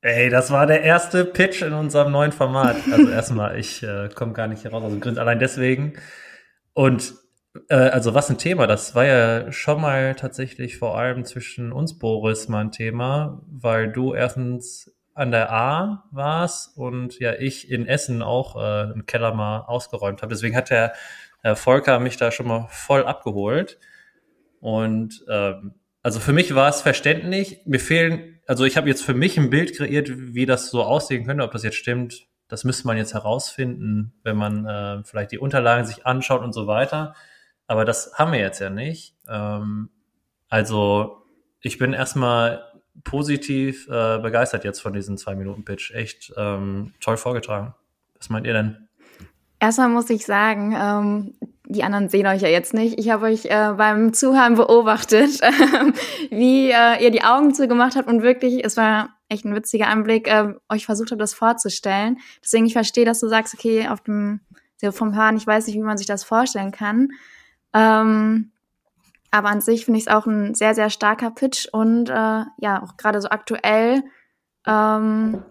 Ey, 0.00 0.30
das 0.30 0.52
war 0.52 0.66
der 0.66 0.82
erste 0.82 1.24
Pitch 1.24 1.62
in 1.62 1.72
unserem 1.72 2.12
neuen 2.12 2.32
Format. 2.32 2.76
Also 2.92 3.10
erstmal, 3.10 3.58
ich 3.58 3.82
äh, 3.82 4.08
komme 4.14 4.32
gar 4.32 4.46
nicht 4.46 4.62
hier 4.62 4.70
raus, 4.70 4.84
also 4.84 4.98
grinst 5.00 5.18
allein 5.18 5.40
deswegen. 5.40 5.94
Und 6.72 7.14
also 7.68 8.14
was 8.14 8.30
ein 8.30 8.38
Thema, 8.38 8.66
das 8.66 8.94
war 8.94 9.04
ja 9.04 9.52
schon 9.52 9.80
mal 9.80 10.14
tatsächlich 10.14 10.78
vor 10.78 10.98
allem 10.98 11.24
zwischen 11.24 11.72
uns, 11.72 11.98
Boris, 11.98 12.48
mal 12.48 12.60
ein 12.60 12.72
Thema, 12.72 13.42
weil 13.46 13.90
du 13.92 14.14
erstens 14.14 14.92
an 15.14 15.32
der 15.32 15.50
A 15.52 16.04
warst 16.12 16.76
und 16.76 17.18
ja 17.18 17.34
ich 17.34 17.70
in 17.70 17.86
Essen 17.86 18.22
auch 18.22 18.56
äh, 18.56 18.92
einen 18.92 19.06
Keller 19.06 19.34
mal 19.34 19.62
ausgeräumt 19.62 20.22
habe. 20.22 20.32
Deswegen 20.32 20.54
hat 20.54 20.70
der 20.70 20.92
äh, 21.42 21.54
Volker 21.54 21.98
mich 21.98 22.16
da 22.16 22.30
schon 22.30 22.46
mal 22.46 22.68
voll 22.70 23.04
abgeholt. 23.04 23.78
Und 24.60 25.24
ähm, 25.28 25.74
also 26.02 26.20
für 26.20 26.32
mich 26.32 26.54
war 26.54 26.68
es 26.68 26.82
verständlich. 26.82 27.60
Mir 27.64 27.80
fehlen, 27.80 28.40
also 28.46 28.64
ich 28.64 28.76
habe 28.76 28.88
jetzt 28.88 29.04
für 29.04 29.14
mich 29.14 29.36
ein 29.38 29.50
Bild 29.50 29.76
kreiert, 29.76 30.08
wie 30.08 30.46
das 30.46 30.70
so 30.70 30.82
aussehen 30.82 31.26
könnte, 31.26 31.42
ob 31.44 31.52
das 31.52 31.64
jetzt 31.64 31.76
stimmt. 31.76 32.26
Das 32.46 32.64
müsste 32.64 32.86
man 32.86 32.96
jetzt 32.96 33.14
herausfinden, 33.14 34.14
wenn 34.22 34.36
man 34.36 34.66
äh, 34.66 35.04
vielleicht 35.04 35.32
die 35.32 35.38
Unterlagen 35.38 35.84
sich 35.84 36.06
anschaut 36.06 36.42
und 36.42 36.52
so 36.52 36.66
weiter. 36.66 37.14
Aber 37.68 37.84
das 37.84 38.14
haben 38.14 38.32
wir 38.32 38.40
jetzt 38.40 38.58
ja 38.58 38.70
nicht. 38.70 39.14
Ähm, 39.28 39.90
also 40.48 41.22
ich 41.60 41.78
bin 41.78 41.92
erstmal 41.92 42.64
positiv 43.04 43.86
äh, 43.88 44.18
begeistert 44.18 44.64
jetzt 44.64 44.80
von 44.80 44.92
diesem 44.92 45.16
Zwei-Minuten-Pitch. 45.16 45.92
Echt 45.92 46.32
ähm, 46.36 46.94
toll 47.00 47.16
vorgetragen. 47.16 47.74
Was 48.16 48.30
meint 48.30 48.46
ihr 48.46 48.54
denn? 48.54 48.88
Erstmal 49.60 49.88
muss 49.88 50.10
ich 50.10 50.24
sagen, 50.24 50.74
ähm, 50.76 51.34
die 51.66 51.82
anderen 51.82 52.08
sehen 52.08 52.26
euch 52.26 52.42
ja 52.42 52.48
jetzt 52.48 52.74
nicht. 52.74 52.98
Ich 52.98 53.10
habe 53.10 53.26
euch 53.26 53.44
äh, 53.46 53.74
beim 53.76 54.12
Zuhören 54.14 54.54
beobachtet, 54.54 55.40
wie 56.30 56.70
äh, 56.70 57.02
ihr 57.02 57.10
die 57.10 57.22
Augen 57.22 57.54
zugemacht 57.54 57.96
habt 57.96 58.08
und 58.08 58.22
wirklich, 58.22 58.64
es 58.64 58.76
war 58.76 59.10
echt 59.28 59.44
ein 59.44 59.54
witziger 59.54 59.88
Anblick, 59.88 60.28
äh, 60.28 60.54
euch 60.70 60.86
versucht 60.86 61.10
habt, 61.10 61.20
das 61.20 61.34
vorzustellen. 61.34 62.18
Deswegen, 62.42 62.66
ich 62.66 62.72
verstehe, 62.72 63.04
dass 63.04 63.20
du 63.20 63.28
sagst, 63.28 63.52
okay, 63.52 63.88
auf 63.88 64.00
dem, 64.00 64.40
vom 64.90 65.14
Hören, 65.14 65.36
ich 65.36 65.46
weiß 65.46 65.66
nicht, 65.66 65.76
wie 65.76 65.82
man 65.82 65.98
sich 65.98 66.06
das 66.06 66.24
vorstellen 66.24 66.72
kann. 66.72 67.10
Ähm, 67.74 68.52
aber 69.30 69.48
an 69.48 69.60
sich 69.60 69.84
finde 69.84 69.98
ich 69.98 70.06
es 70.06 70.12
auch 70.12 70.26
ein 70.26 70.54
sehr, 70.54 70.74
sehr 70.74 70.90
starker 70.90 71.30
Pitch 71.30 71.68
und 71.70 72.08
äh, 72.08 72.12
ja, 72.58 72.82
auch 72.82 72.96
gerade 72.96 73.20
so 73.20 73.28
aktuell 73.28 74.02
ähm, 74.66 75.42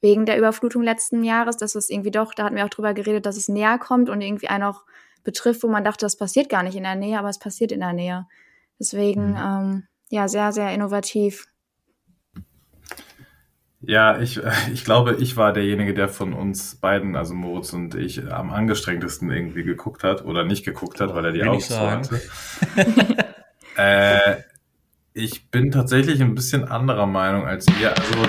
wegen 0.00 0.26
der 0.26 0.36
Überflutung 0.36 0.82
letzten 0.82 1.22
Jahres, 1.22 1.56
dass 1.56 1.74
es 1.74 1.90
irgendwie 1.90 2.10
doch, 2.10 2.34
da 2.34 2.44
hatten 2.44 2.56
wir 2.56 2.64
auch 2.64 2.70
drüber 2.70 2.92
geredet, 2.92 3.24
dass 3.24 3.36
es 3.36 3.48
näher 3.48 3.78
kommt 3.78 4.10
und 4.10 4.20
irgendwie 4.20 4.48
einen 4.48 4.64
auch 4.64 4.82
betrifft, 5.22 5.62
wo 5.62 5.68
man 5.68 5.84
dachte, 5.84 6.04
das 6.04 6.16
passiert 6.16 6.48
gar 6.48 6.62
nicht 6.62 6.76
in 6.76 6.82
der 6.82 6.96
Nähe, 6.96 7.18
aber 7.18 7.30
es 7.30 7.38
passiert 7.38 7.72
in 7.72 7.80
der 7.80 7.94
Nähe. 7.94 8.26
Deswegen, 8.78 9.30
mhm. 9.30 9.36
ähm, 9.36 9.82
ja, 10.10 10.28
sehr, 10.28 10.52
sehr 10.52 10.72
innovativ. 10.74 11.46
Ja, 13.86 14.18
ich, 14.18 14.40
ich 14.72 14.84
glaube, 14.84 15.16
ich 15.16 15.36
war 15.36 15.52
derjenige, 15.52 15.94
der 15.94 16.08
von 16.08 16.32
uns 16.32 16.76
beiden, 16.76 17.16
also 17.16 17.34
Moritz 17.34 17.72
und 17.72 17.94
ich, 17.94 18.30
am 18.30 18.50
angestrengtesten 18.50 19.30
irgendwie 19.30 19.64
geguckt 19.64 20.04
hat 20.04 20.24
oder 20.24 20.44
nicht 20.44 20.64
geguckt 20.64 21.00
hat, 21.00 21.14
weil 21.14 21.26
er 21.26 21.32
die 21.32 21.40
Will 21.40 21.48
Augen 21.48 21.60
zu 21.60 21.90
hatte. 21.90 22.20
äh, 23.76 24.36
ich 25.12 25.50
bin 25.50 25.70
tatsächlich 25.70 26.20
ein 26.20 26.34
bisschen 26.34 26.64
anderer 26.64 27.06
Meinung 27.06 27.46
als 27.46 27.66
ihr. 27.80 27.90
Also, 27.90 28.26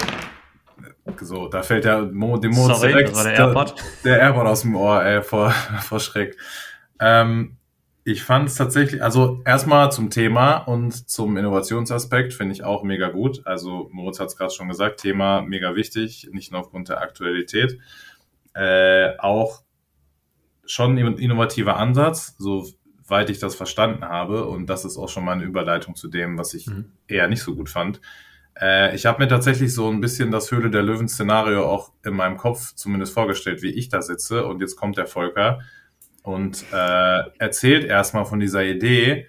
so, 1.22 1.48
da 1.48 1.64
fällt 1.64 1.86
der 1.86 2.04
Mo, 2.04 2.38
dem 2.38 2.52
Moritz 2.52 2.80
Sorry, 2.80 2.92
direkt 2.92 3.16
war 3.16 3.24
der 3.24 3.34
AirPod. 3.34 3.76
der 4.04 4.20
AirPod 4.20 4.48
aus 4.48 4.62
dem 4.62 4.76
Ohr, 4.76 5.04
ey, 5.04 5.22
vor, 5.22 5.52
vor 5.82 6.00
Schreck. 6.00 6.38
Ähm, 7.00 7.58
ich 8.08 8.22
fand 8.24 8.48
es 8.50 8.56
tatsächlich, 8.56 9.02
also 9.02 9.42
erstmal 9.46 9.92
zum 9.92 10.12
Thema 10.12 10.58
und 10.58 11.10
zum 11.10 11.38
Innovationsaspekt 11.38 12.36
finde 12.36 12.54
ich 12.54 12.64
auch 12.64 12.84
mega 12.84 13.10
gut. 13.10 13.42
Also 13.48 13.90
Moritz 13.92 14.20
hat 14.20 14.28
es 14.28 14.38
gerade 14.38 14.54
schon 14.54 14.68
gesagt, 14.68 15.02
Thema 15.02 15.42
mega 15.42 15.76
wichtig, 15.76 16.30
nicht 16.32 16.52
nur 16.52 16.62
aufgrund 16.62 16.90
der 16.90 17.02
Aktualität. 17.02 17.80
Äh, 18.54 19.18
auch 19.18 19.64
schon 20.68 20.98
ein 21.00 21.18
innovativer 21.18 21.78
Ansatz, 21.78 22.36
soweit 22.38 23.32
ich 23.32 23.40
das 23.40 23.56
verstanden 23.56 24.06
habe. 24.06 24.46
Und 24.46 24.68
das 24.68 24.86
ist 24.86 24.98
auch 24.98 25.10
schon 25.10 25.26
mal 25.26 25.34
eine 25.34 25.44
Überleitung 25.44 25.96
zu 25.96 26.08
dem, 26.08 26.38
was 26.38 26.54
ich 26.54 26.68
Mhm. 26.68 26.92
eher 27.08 27.28
nicht 27.28 27.42
so 27.42 27.56
gut 27.56 27.70
fand. 27.70 28.02
Äh, 28.62 28.96
ich 28.96 29.08
habe 29.08 29.24
mir 29.24 29.28
tatsächlich 29.28 29.74
so 29.74 29.90
ein 29.90 30.00
bisschen 30.00 30.30
das 30.30 30.52
Höhle 30.52 30.70
der 30.70 30.84
Löwen-Szenario 30.84 31.66
auch 31.66 31.92
in 32.06 32.14
meinem 32.16 32.38
Kopf 32.38 32.76
zumindest 32.76 33.16
vorgestellt, 33.16 33.64
wie 33.64 33.72
ich 33.72 33.90
da 33.90 34.04
sitze. 34.04 34.46
Und 34.46 34.62
jetzt 34.62 34.76
kommt 34.76 34.96
der 34.98 35.08
Volker 35.08 35.62
und 36.26 36.66
äh, 36.74 37.24
erzählt 37.38 37.86
erstmal 37.86 38.26
von 38.26 38.40
dieser 38.40 38.66
Idee. 38.66 39.28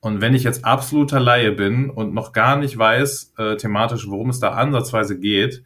Und 0.00 0.22
wenn 0.22 0.34
ich 0.34 0.42
jetzt 0.42 0.64
absoluter 0.64 1.20
Laie 1.20 1.52
bin 1.52 1.90
und 1.90 2.14
noch 2.14 2.32
gar 2.32 2.56
nicht 2.56 2.78
weiß 2.78 3.34
äh, 3.36 3.56
thematisch, 3.56 4.08
worum 4.08 4.30
es 4.30 4.40
da 4.40 4.52
ansatzweise 4.52 5.20
geht, 5.20 5.62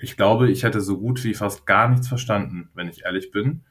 ich 0.00 0.16
glaube, 0.16 0.50
ich 0.50 0.64
hätte 0.64 0.80
so 0.80 0.98
gut 0.98 1.22
wie 1.22 1.34
fast 1.34 1.64
gar 1.64 1.88
nichts 1.88 2.08
verstanden, 2.08 2.70
wenn 2.74 2.88
ich 2.88 3.04
ehrlich 3.04 3.30
bin. 3.30 3.62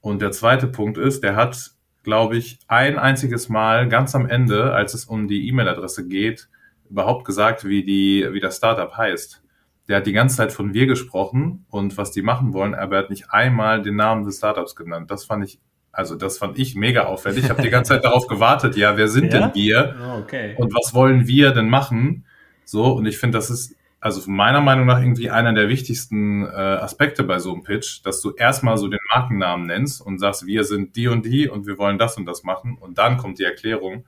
Und 0.00 0.22
der 0.22 0.32
zweite 0.32 0.66
Punkt 0.66 0.96
ist, 0.96 1.22
der 1.22 1.36
hat, 1.36 1.72
glaube 2.02 2.38
ich, 2.38 2.58
ein 2.68 2.98
einziges 2.98 3.50
Mal 3.50 3.88
ganz 3.88 4.14
am 4.14 4.26
Ende, 4.26 4.72
als 4.72 4.94
es 4.94 5.04
um 5.04 5.28
die 5.28 5.46
E-Mail-Adresse 5.48 6.08
geht, 6.08 6.48
überhaupt 6.88 7.26
gesagt, 7.26 7.66
wie 7.66 7.84
die, 7.84 8.26
wie 8.32 8.40
das 8.40 8.56
Startup 8.56 8.96
heißt. 8.96 9.42
Der 9.88 9.98
hat 9.98 10.06
die 10.06 10.12
ganze 10.12 10.36
Zeit 10.36 10.52
von 10.52 10.72
wir 10.72 10.86
gesprochen 10.86 11.66
und 11.68 11.98
was 11.98 12.12
die 12.12 12.22
machen 12.22 12.54
wollen, 12.54 12.74
aber 12.74 12.96
er 12.96 13.02
hat 13.02 13.10
nicht 13.10 13.30
einmal 13.30 13.82
den 13.82 13.96
Namen 13.96 14.24
des 14.24 14.38
Startups 14.38 14.74
genannt. 14.74 15.10
Das 15.10 15.24
fand 15.24 15.44
ich, 15.44 15.60
also 15.92 16.14
das 16.16 16.38
fand 16.38 16.58
ich 16.58 16.74
mega 16.74 17.04
auffällig. 17.04 17.44
Ich 17.44 17.50
habe 17.50 17.62
die 17.62 17.70
ganze 17.70 17.90
Zeit 17.94 18.04
darauf 18.04 18.26
gewartet, 18.26 18.76
ja, 18.76 18.96
wer 18.96 19.08
sind 19.08 19.32
Ja? 19.32 19.48
denn 19.48 19.54
wir? 19.54 19.94
Oh, 20.02 20.18
okay. 20.20 20.54
und 20.56 20.72
was 20.74 20.94
wollen 20.94 21.26
wir 21.26 21.50
denn 21.52 21.68
machen? 21.68 22.24
So, 22.64 22.92
und 22.92 23.06
ich 23.06 23.18
finde, 23.18 23.38
das 23.38 23.50
ist 23.50 23.76
also 24.00 24.28
meiner 24.28 24.60
Meinung 24.60 24.86
nach 24.86 25.00
irgendwie 25.00 25.30
einer 25.30 25.52
der 25.52 25.68
wichtigsten 25.68 26.44
äh, 26.44 26.48
Aspekte 26.48 27.22
bei 27.22 27.38
so 27.38 27.52
einem 27.52 27.62
Pitch, 27.62 28.00
dass 28.04 28.20
du 28.20 28.32
erstmal 28.32 28.76
so 28.76 28.88
den 28.88 28.98
Markennamen 29.14 29.66
nennst 29.66 30.00
und 30.00 30.18
sagst, 30.18 30.44
wir 30.44 30.64
sind 30.64 30.96
die 30.96 31.06
und 31.06 31.24
die 31.24 31.48
und 31.48 31.66
wir 31.68 31.78
wollen 31.78 31.98
das 31.98 32.16
und 32.16 32.26
das 32.26 32.42
machen 32.42 32.76
und 32.80 32.98
dann 32.98 33.16
kommt 33.16 33.38
die 33.38 33.44
Erklärung. 33.44 34.04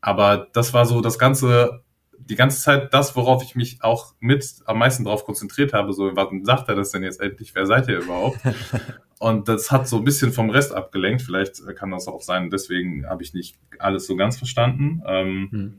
Aber 0.00 0.46
das 0.52 0.72
war 0.74 0.86
so 0.86 1.00
das 1.00 1.18
ganze, 1.18 1.82
die 2.18 2.36
ganze 2.36 2.60
Zeit 2.60 2.92
das, 2.94 3.16
worauf 3.16 3.42
ich 3.42 3.54
mich 3.54 3.78
auch 3.82 4.14
mit 4.20 4.44
am 4.66 4.78
meisten 4.78 5.04
drauf 5.04 5.24
konzentriert 5.24 5.72
habe. 5.72 5.92
So, 5.92 6.14
was 6.16 6.28
sagt 6.42 6.68
er 6.68 6.74
das 6.74 6.90
denn 6.90 7.02
jetzt 7.02 7.20
endlich? 7.20 7.54
Wer 7.54 7.66
seid 7.66 7.88
ihr 7.88 7.98
überhaupt? 7.98 8.38
Und 9.18 9.48
das 9.48 9.70
hat 9.70 9.88
so 9.88 9.96
ein 9.96 10.04
bisschen 10.04 10.32
vom 10.32 10.50
Rest 10.50 10.74
abgelenkt. 10.74 11.22
Vielleicht 11.22 11.62
kann 11.76 11.90
das 11.90 12.06
auch 12.06 12.20
sein. 12.20 12.50
Deswegen 12.50 13.08
habe 13.08 13.22
ich 13.22 13.32
nicht 13.32 13.56
alles 13.78 14.06
so 14.06 14.16
ganz 14.16 14.36
verstanden. 14.36 15.02
Ähm, 15.06 15.48
Hm. 15.50 15.78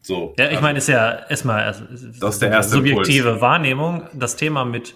so. 0.00 0.34
Ja, 0.38 0.50
ich 0.50 0.60
meine, 0.60 0.78
ist 0.78 0.88
ja 0.88 1.26
erstmal 1.28 1.64
also, 1.64 1.84
Das 2.20 2.34
ist 2.34 2.42
der 2.42 2.50
erste 2.50 2.76
subjektive 2.76 3.28
Impuls. 3.28 3.40
Wahrnehmung. 3.42 4.04
Das 4.14 4.36
Thema 4.36 4.64
mit, 4.64 4.94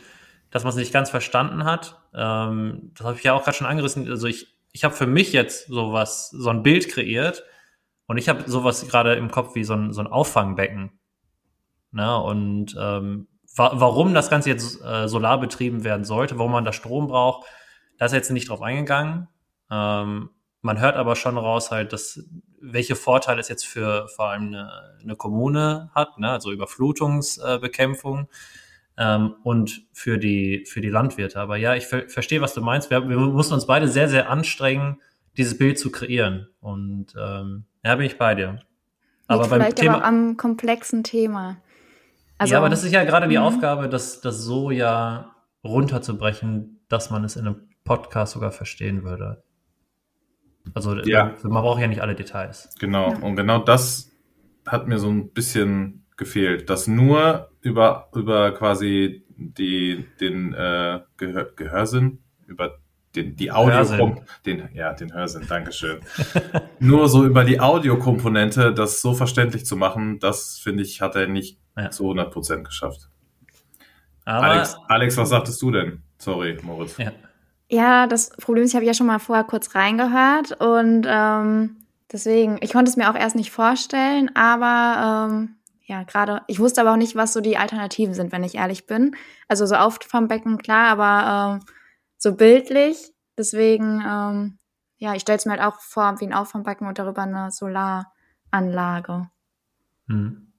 dass 0.50 0.64
man 0.64 0.70
es 0.70 0.76
nicht 0.76 0.92
ganz 0.92 1.10
verstanden 1.10 1.64
hat, 1.64 2.00
ähm, 2.14 2.92
das 2.96 3.06
habe 3.06 3.16
ich 3.18 3.24
ja 3.24 3.34
auch 3.34 3.44
gerade 3.44 3.56
schon 3.56 3.66
angerissen. 3.66 4.08
Also 4.08 4.26
ich, 4.26 4.54
ich 4.72 4.84
habe 4.84 4.94
für 4.94 5.06
mich 5.06 5.32
jetzt 5.32 5.66
sowas, 5.68 6.30
so 6.30 6.48
ein 6.48 6.62
Bild 6.62 6.88
kreiert 6.88 7.42
und 8.08 8.16
ich 8.16 8.28
habe 8.28 8.50
sowas 8.50 8.88
gerade 8.88 9.14
im 9.14 9.30
Kopf 9.30 9.54
wie 9.54 9.64
so 9.64 9.74
ein, 9.74 9.92
so 9.92 10.00
ein 10.00 10.06
Auffangbecken. 10.06 10.98
Na, 11.90 12.16
und 12.16 12.74
ähm, 12.78 13.28
wa 13.54 13.70
warum 13.74 14.14
das 14.14 14.30
Ganze 14.30 14.48
jetzt 14.48 14.82
äh, 14.82 15.08
solar 15.08 15.38
betrieben 15.38 15.84
werden 15.84 16.04
sollte, 16.04 16.38
warum 16.38 16.52
man 16.52 16.64
da 16.64 16.72
Strom 16.72 17.06
braucht, 17.06 17.46
da 17.98 18.06
ist 18.06 18.12
jetzt 18.12 18.30
nicht 18.30 18.48
drauf 18.48 18.62
eingegangen. 18.62 19.28
Ähm, 19.70 20.30
man 20.62 20.80
hört 20.80 20.96
aber 20.96 21.16
schon 21.16 21.36
raus 21.36 21.70
halt, 21.70 21.92
dass 21.92 22.24
welche 22.60 22.96
Vorteile 22.96 23.40
es 23.40 23.48
jetzt 23.48 23.66
für 23.66 24.08
vor 24.08 24.30
allem 24.30 24.48
eine, 24.48 24.72
eine 25.02 25.16
Kommune 25.16 25.90
hat, 25.94 26.18
ne? 26.18 26.30
also 26.30 26.50
Überflutungsbekämpfung 26.50 28.28
ähm, 28.96 29.34
und 29.44 29.86
für 29.92 30.18
die 30.18 30.64
für 30.66 30.80
die 30.80 30.90
Landwirte. 30.90 31.40
Aber 31.40 31.56
ja, 31.56 31.74
ich 31.74 31.86
ver 31.86 32.08
verstehe, 32.08 32.40
was 32.40 32.54
du 32.54 32.62
meinst. 32.62 32.90
Wir, 32.90 33.06
wir 33.06 33.18
mussten 33.18 33.54
uns 33.54 33.66
beide 33.66 33.86
sehr 33.86 34.08
sehr 34.08 34.30
anstrengen, 34.30 35.00
dieses 35.36 35.58
Bild 35.58 35.78
zu 35.78 35.90
kreieren. 35.90 36.48
Und 36.60 37.14
ähm, 37.18 37.66
ja, 37.84 37.94
bin 37.96 38.06
ich 38.06 38.18
bei 38.18 38.34
dir. 38.34 38.58
Aber 39.26 39.40
Liegt 39.42 39.50
beim 39.50 39.60
vielleicht 39.60 39.76
Thema, 39.78 39.94
aber 39.96 40.02
auch 40.04 40.08
am 40.08 40.36
komplexen 40.36 41.04
Thema. 41.04 41.58
Also, 42.38 42.52
ja, 42.52 42.58
aber 42.58 42.68
das 42.68 42.84
ist 42.84 42.92
ja 42.92 43.04
gerade 43.04 43.28
die 43.28 43.36
Mhm. 43.36 43.42
Aufgabe, 43.42 43.88
das, 43.88 44.20
das 44.20 44.42
so 44.42 44.70
ja 44.70 45.34
runterzubrechen, 45.64 46.80
dass 46.88 47.10
man 47.10 47.24
es 47.24 47.36
in 47.36 47.46
einem 47.46 47.68
Podcast 47.84 48.32
sogar 48.34 48.52
verstehen 48.52 49.02
würde. 49.02 49.42
Also 50.74 50.96
Ja. 51.04 51.34
man 51.42 51.62
braucht 51.62 51.80
ja 51.80 51.86
nicht 51.86 52.00
alle 52.02 52.14
Details. 52.14 52.70
Genau. 52.78 53.10
Ja. 53.12 53.18
Und 53.18 53.36
genau 53.36 53.58
das 53.58 54.12
hat 54.66 54.86
mir 54.86 54.98
so 54.98 55.08
ein 55.08 55.30
bisschen 55.32 56.06
gefehlt, 56.16 56.68
dass 56.68 56.86
nur 56.86 57.50
über, 57.60 58.08
über 58.14 58.52
quasi 58.52 59.24
die, 59.36 60.04
den 60.20 60.52
äh, 60.52 61.00
Gehör, 61.16 61.52
Gehörsinn, 61.56 62.18
über 62.46 62.78
den, 63.22 63.36
die 63.36 63.50
Audio, 63.52 63.74
Hörsinn. 63.74 64.20
den, 64.46 64.68
ja, 64.74 64.92
den 64.92 65.12
Hörsinn, 65.12 65.46
Dankeschön. 65.48 66.00
nur 66.78 67.08
so 67.08 67.24
über 67.24 67.44
die 67.44 67.60
Audiokomponente 67.60 68.72
das 68.72 69.00
so 69.02 69.14
verständlich 69.14 69.66
zu 69.66 69.76
machen, 69.76 70.18
das 70.20 70.58
finde 70.58 70.82
ich, 70.82 71.00
hat 71.00 71.16
er 71.16 71.26
nicht 71.26 71.58
Ja. 71.76 71.90
zu 71.90 72.04
100 72.04 72.32
Prozent 72.32 72.64
geschafft. 72.64 73.08
Aber 74.24 74.46
Alex, 74.46 74.76
Alex, 74.88 75.16
was 75.16 75.28
sagtest 75.30 75.60
du 75.62 75.70
denn? 75.70 76.02
Sorry, 76.18 76.58
Moritz. 76.62 76.96
ja. 76.98 77.12
Ja, 77.70 78.06
das 78.06 78.30
Problem 78.30 78.64
ist, 78.64 78.70
ich 78.70 78.76
habe 78.76 78.86
ja 78.86 78.94
schon 78.94 79.06
mal 79.06 79.18
vorher 79.18 79.44
kurz 79.44 79.74
reingehört 79.74 80.52
und 80.58 81.06
ähm, 81.06 81.76
deswegen, 82.10 82.56
ich 82.62 82.72
konnte 82.72 82.90
es 82.90 82.96
mir 82.96 83.10
auch 83.10 83.14
erst 83.14 83.36
nicht 83.36 83.50
vorstellen, 83.50 84.30
aber 84.34 85.28
ähm, 85.30 85.56
ja, 85.84 86.02
gerade, 86.04 86.40
ich 86.46 86.60
wusste 86.60 86.80
aber 86.80 86.92
auch 86.92 86.96
nicht, 86.96 87.14
was 87.14 87.34
so 87.34 87.42
die 87.42 87.58
Alternativen 87.58 88.14
sind, 88.14 88.32
wenn 88.32 88.42
ich 88.42 88.54
ehrlich 88.54 88.86
bin. 88.86 89.14
Also 89.48 89.66
so 89.66 89.74
Auffangbecken, 89.74 90.56
klar, 90.56 90.88
aber 90.98 91.60
ähm, 91.60 91.66
so 92.18 92.34
bildlich, 92.34 93.12
deswegen, 93.36 94.02
ähm, 94.06 94.58
ja, 94.98 95.14
ich 95.14 95.22
stelle 95.22 95.38
es 95.38 95.46
mir 95.46 95.52
halt 95.52 95.62
auch 95.62 95.80
vor 95.80 96.20
wie 96.20 96.26
ein 96.26 96.34
Auffangbecken 96.34 96.86
und 96.86 96.98
darüber 96.98 97.22
eine 97.22 97.50
Solaranlage. 97.50 99.28
Hm. 100.08 100.52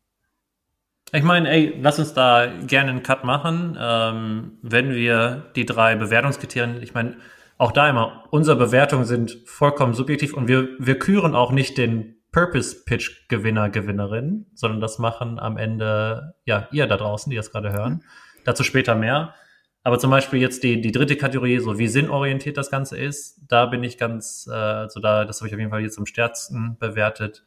Ich 1.11 1.23
meine, 1.23 1.49
ey, 1.49 1.77
lass 1.81 1.99
uns 1.99 2.13
da 2.13 2.47
gerne 2.67 2.91
einen 2.91 3.03
Cut 3.03 3.23
machen, 3.23 3.77
ähm, 3.79 4.59
wenn 4.61 4.91
wir 4.91 5.51
die 5.55 5.65
drei 5.65 5.95
Bewertungskriterien, 5.95 6.81
ich 6.83 6.93
meine, 6.93 7.17
auch 7.57 7.71
da 7.71 7.89
immer, 7.89 8.25
unsere 8.29 8.55
Bewertungen 8.55 9.05
sind 9.05 9.37
vollkommen 9.45 9.93
subjektiv 9.93 10.33
und 10.33 10.47
wir, 10.47 10.69
wir 10.77 10.97
küren 10.97 11.35
auch 11.35 11.51
nicht 11.51 11.77
den 11.77 12.15
Purpose 12.31 12.83
Pitch 12.85 13.27
Gewinner, 13.27 13.69
Gewinnerin, 13.69 14.45
sondern 14.53 14.79
das 14.79 14.99
machen 14.99 15.39
am 15.39 15.57
Ende, 15.57 16.35
ja, 16.45 16.67
ihr 16.71 16.85
da 16.85 16.95
draußen, 16.95 17.29
die 17.29 17.35
das 17.35 17.51
gerade 17.51 17.73
hören. 17.73 18.03
Dazu 18.45 18.63
später 18.63 18.95
mehr. 18.95 19.33
Aber 19.83 19.97
zum 19.97 20.11
Beispiel 20.11 20.39
jetzt 20.41 20.63
die, 20.63 20.81
die 20.81 20.91
dritte 20.91 21.15
Kategorie, 21.15 21.59
so 21.59 21.79
wie 21.79 21.87
sinnorientiert 21.87 22.57
das 22.57 22.69
Ganze 22.69 22.97
ist, 22.97 23.39
da 23.47 23.65
bin 23.65 23.83
ich 23.83 23.97
ganz, 23.97 24.47
äh, 24.51 24.53
also 24.53 24.99
da, 24.99 25.25
das 25.25 25.39
habe 25.39 25.47
ich 25.47 25.53
auf 25.53 25.59
jeden 25.59 25.71
Fall 25.71 25.81
jetzt 25.81 25.97
am 25.97 26.05
stärksten 26.05 26.77
bewertet. 26.79 27.45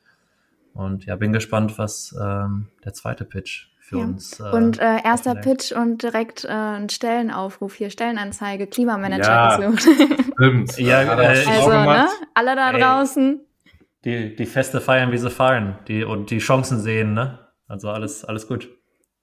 Und 0.73 1.05
ja, 1.05 1.17
bin 1.17 1.33
gespannt, 1.35 1.77
was 1.77 2.17
ähm, 2.19 2.69
der 2.85 2.95
zweite 2.95 3.27
Pitch 3.27 3.67
für 3.81 3.99
Ja. 3.99 4.05
uns. 4.05 4.41
Äh, 4.41 4.45
Und 4.45 4.79
äh, 4.79 5.03
erster. 5.05 5.35
Pitch 5.35 5.73
und 5.73 6.03
direkt 6.03 6.45
äh, 6.45 6.49
ein 6.49 6.89
Stellenaufruf 6.89 7.75
hier, 7.75 7.91
Stellenanzeige, 7.91 8.67
Klimamanager 8.67 9.23
Ja. 9.23 9.57
gesucht. 9.57 9.83
Stimmt. 9.83 10.79
Ja, 10.79 11.03
er 11.03 11.47
äh, 11.47 11.47
also, 11.47 11.71
ne? 11.71 12.07
Alle 12.35 12.57
da 12.57 12.73
Ey. 12.73 12.81
draußen. 12.81 13.41
Die, 14.07 14.35
die 14.35 14.47
Feste 14.47 14.81
feiern, 14.81 15.13
wie 15.13 15.19
sie 15.19 15.31
fallen. 15.31 15.79
Die, 15.87 16.03
und 16.05 16.31
die 16.31 16.39
Chancen 16.39 16.81
sehen, 16.81 17.13
ne? 17.13 17.39
Also 17.69 17.91
alles, 17.91 18.25
alles 18.25 18.49
gut. 18.49 18.71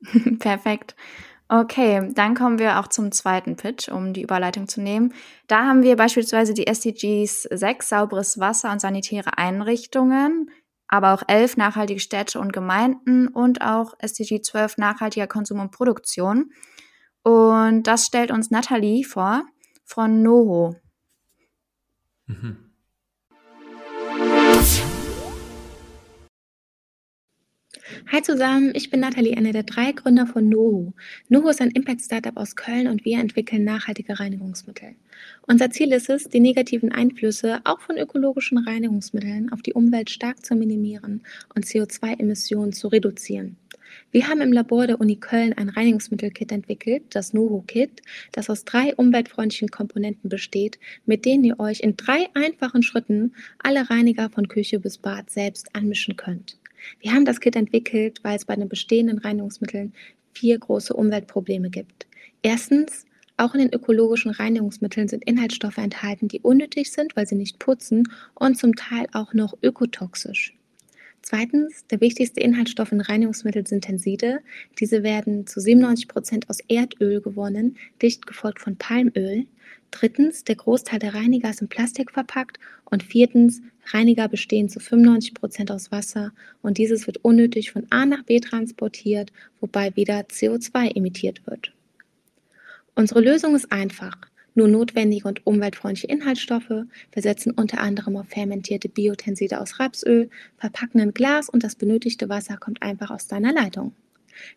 Perfekt. 0.39 0.95
Okay, 1.51 2.11
dann 2.13 2.35
kommen 2.35 2.59
wir 2.59 2.79
auch 2.79 2.87
zum 2.87 3.11
zweiten 3.11 3.55
Pitch, 3.55 3.89
um 3.89 4.13
die 4.13 4.21
Überleitung 4.21 4.67
zu 4.67 4.81
nehmen. 4.81 5.15
Da 5.47 5.65
haben 5.65 5.81
wir 5.81 5.95
beispielsweise 5.95 6.53
die 6.53 6.67
SDGs 6.67 7.41
6, 7.41 7.89
sauberes 7.89 8.39
Wasser 8.39 8.71
und 8.71 8.79
sanitäre 8.79 9.39
Einrichtungen, 9.39 10.51
aber 10.87 11.11
auch 11.11 11.23
11 11.27 11.57
nachhaltige 11.57 11.99
Städte 11.99 12.39
und 12.39 12.53
Gemeinden 12.53 13.27
und 13.27 13.61
auch 13.61 13.95
SDG 13.97 14.41
12 14.41 14.77
nachhaltiger 14.77 15.25
Konsum 15.25 15.59
und 15.59 15.71
Produktion. 15.71 16.51
Und 17.23 17.83
das 17.83 18.05
stellt 18.05 18.29
uns 18.29 18.51
Nathalie 18.51 19.03
vor 19.03 19.43
von 19.85 20.21
NOHO. 20.21 20.75
Mhm. 22.27 22.68
Hi 28.11 28.23
zusammen, 28.23 28.71
ich 28.73 28.89
bin 28.89 29.01
Nathalie, 29.01 29.37
eine 29.37 29.51
der 29.51 29.61
drei 29.61 29.91
Gründer 29.91 30.25
von 30.25 30.49
Noho. 30.49 30.93
Noho 31.27 31.49
ist 31.49 31.61
ein 31.61 31.69
Impact-Startup 31.69 32.35
aus 32.37 32.55
Köln 32.55 32.87
und 32.87 33.05
wir 33.05 33.19
entwickeln 33.19 33.63
nachhaltige 33.63 34.19
Reinigungsmittel. 34.19 34.95
Unser 35.45 35.69
Ziel 35.69 35.93
ist 35.93 36.09
es, 36.09 36.27
die 36.27 36.39
negativen 36.39 36.91
Einflüsse 36.91 37.59
auch 37.65 37.79
von 37.81 37.99
ökologischen 37.99 38.57
Reinigungsmitteln 38.57 39.51
auf 39.51 39.61
die 39.61 39.73
Umwelt 39.73 40.09
stark 40.09 40.43
zu 40.43 40.55
minimieren 40.55 41.21
und 41.53 41.65
CO2-Emissionen 41.65 42.73
zu 42.73 42.87
reduzieren. 42.87 43.57
Wir 44.11 44.27
haben 44.27 44.41
im 44.41 44.53
Labor 44.53 44.87
der 44.87 44.99
Uni 44.99 45.17
Köln 45.17 45.53
ein 45.53 45.69
Reinigungsmittelkit 45.69 46.51
entwickelt, 46.51 47.03
das 47.11 47.33
Noho-Kit, 47.33 48.01
das 48.31 48.49
aus 48.49 48.65
drei 48.65 48.95
umweltfreundlichen 48.95 49.69
Komponenten 49.69 50.31
besteht, 50.31 50.79
mit 51.05 51.25
denen 51.25 51.43
ihr 51.43 51.59
euch 51.59 51.81
in 51.81 51.95
drei 51.95 52.25
einfachen 52.33 52.81
Schritten 52.81 53.33
alle 53.59 53.87
Reiniger 53.91 54.31
von 54.31 54.47
Küche 54.47 54.79
bis 54.79 54.97
Bad 54.97 55.29
selbst 55.29 55.75
anmischen 55.75 56.15
könnt. 56.15 56.57
Wir 56.99 57.13
haben 57.13 57.25
das 57.25 57.39
Kit 57.39 57.55
entwickelt, 57.55 58.19
weil 58.23 58.35
es 58.35 58.45
bei 58.45 58.55
den 58.55 58.69
bestehenden 58.69 59.19
Reinigungsmitteln 59.19 59.93
vier 60.33 60.57
große 60.57 60.93
Umweltprobleme 60.93 61.69
gibt. 61.69 62.07
Erstens, 62.41 63.05
auch 63.37 63.53
in 63.53 63.61
den 63.61 63.73
ökologischen 63.73 64.31
Reinigungsmitteln 64.31 65.07
sind 65.07 65.23
Inhaltsstoffe 65.23 65.77
enthalten, 65.77 66.27
die 66.27 66.41
unnötig 66.41 66.91
sind, 66.91 67.15
weil 67.15 67.25
sie 67.25 67.35
nicht 67.35 67.57
putzen 67.57 68.03
und 68.35 68.57
zum 68.57 68.75
Teil 68.75 69.07
auch 69.13 69.33
noch 69.33 69.57
ökotoxisch. 69.61 70.53
Zweitens, 71.21 71.85
der 71.87 72.01
wichtigste 72.01 72.39
Inhaltsstoff 72.39 72.91
in 72.91 73.01
Reinigungsmitteln 73.01 73.65
sind 73.65 73.83
Tenside. 73.83 74.39
Diese 74.79 75.03
werden 75.03 75.47
zu 75.47 75.59
97 75.59 76.07
Prozent 76.07 76.49
aus 76.49 76.59
Erdöl 76.67 77.21
gewonnen, 77.21 77.77
dicht 78.01 78.25
gefolgt 78.25 78.59
von 78.59 78.77
Palmöl. 78.77 79.45
Drittens, 79.91 80.43
der 80.43 80.55
Großteil 80.55 80.99
der 80.99 81.13
Reiniger 81.13 81.49
ist 81.49 81.61
in 81.61 81.67
Plastik 81.67 82.11
verpackt. 82.11 82.59
Und 82.85 83.03
viertens, 83.03 83.61
Reiniger 83.93 84.27
bestehen 84.27 84.69
zu 84.69 84.79
95 84.79 85.33
Prozent 85.33 85.71
aus 85.71 85.91
Wasser 85.91 86.31
und 86.61 86.77
dieses 86.77 87.07
wird 87.07 87.17
unnötig 87.23 87.71
von 87.71 87.87
A 87.89 88.05
nach 88.05 88.23
B 88.23 88.39
transportiert, 88.39 89.31
wobei 89.59 89.95
wieder 89.95 90.21
CO2 90.21 90.95
emittiert 90.95 91.45
wird. 91.47 91.73
Unsere 92.95 93.21
Lösung 93.21 93.55
ist 93.55 93.71
einfach. 93.71 94.17
Nur 94.55 94.67
notwendige 94.67 95.27
und 95.27 95.45
umweltfreundliche 95.45 96.07
Inhaltsstoffe. 96.07 96.69
Wir 96.69 97.21
setzen 97.21 97.51
unter 97.51 97.79
anderem 97.79 98.17
auf 98.17 98.27
fermentierte 98.27 98.89
Biotenside 98.89 99.61
aus 99.61 99.79
Rapsöl, 99.79 100.29
verpacken 100.57 100.99
in 100.99 101.13
Glas 101.13 101.49
und 101.49 101.63
das 101.63 101.75
benötigte 101.75 102.27
Wasser 102.29 102.57
kommt 102.57 102.81
einfach 102.81 103.09
aus 103.09 103.27
deiner 103.27 103.53
Leitung. 103.53 103.93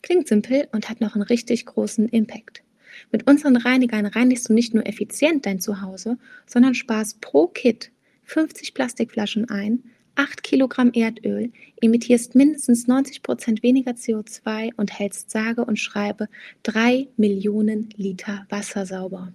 Klingt 0.02 0.28
simpel 0.28 0.68
und 0.72 0.88
hat 0.88 1.00
noch 1.00 1.14
einen 1.14 1.22
richtig 1.22 1.66
großen 1.66 2.08
Impact. 2.08 2.62
Mit 3.10 3.28
unseren 3.28 3.56
Reinigern 3.56 4.06
reinigst 4.06 4.48
du 4.48 4.52
nicht 4.54 4.74
nur 4.74 4.86
effizient 4.86 5.46
dein 5.46 5.60
Zuhause, 5.60 6.18
sondern 6.46 6.74
sparst 6.74 7.20
pro 7.20 7.46
Kit 7.46 7.90
50 8.32 8.72
Plastikflaschen 8.72 9.50
ein, 9.50 9.84
8 10.14 10.42
Kilogramm 10.42 10.90
Erdöl, 10.94 11.52
emittierst 11.80 12.34
mindestens 12.34 12.86
90 12.86 13.22
Prozent 13.22 13.62
weniger 13.62 13.92
CO2 13.92 14.72
und 14.76 14.98
hältst 14.98 15.30
sage 15.30 15.64
und 15.64 15.78
schreibe 15.78 16.28
3 16.62 17.08
Millionen 17.16 17.90
Liter 17.96 18.46
Wasser 18.48 18.86
sauber. 18.86 19.32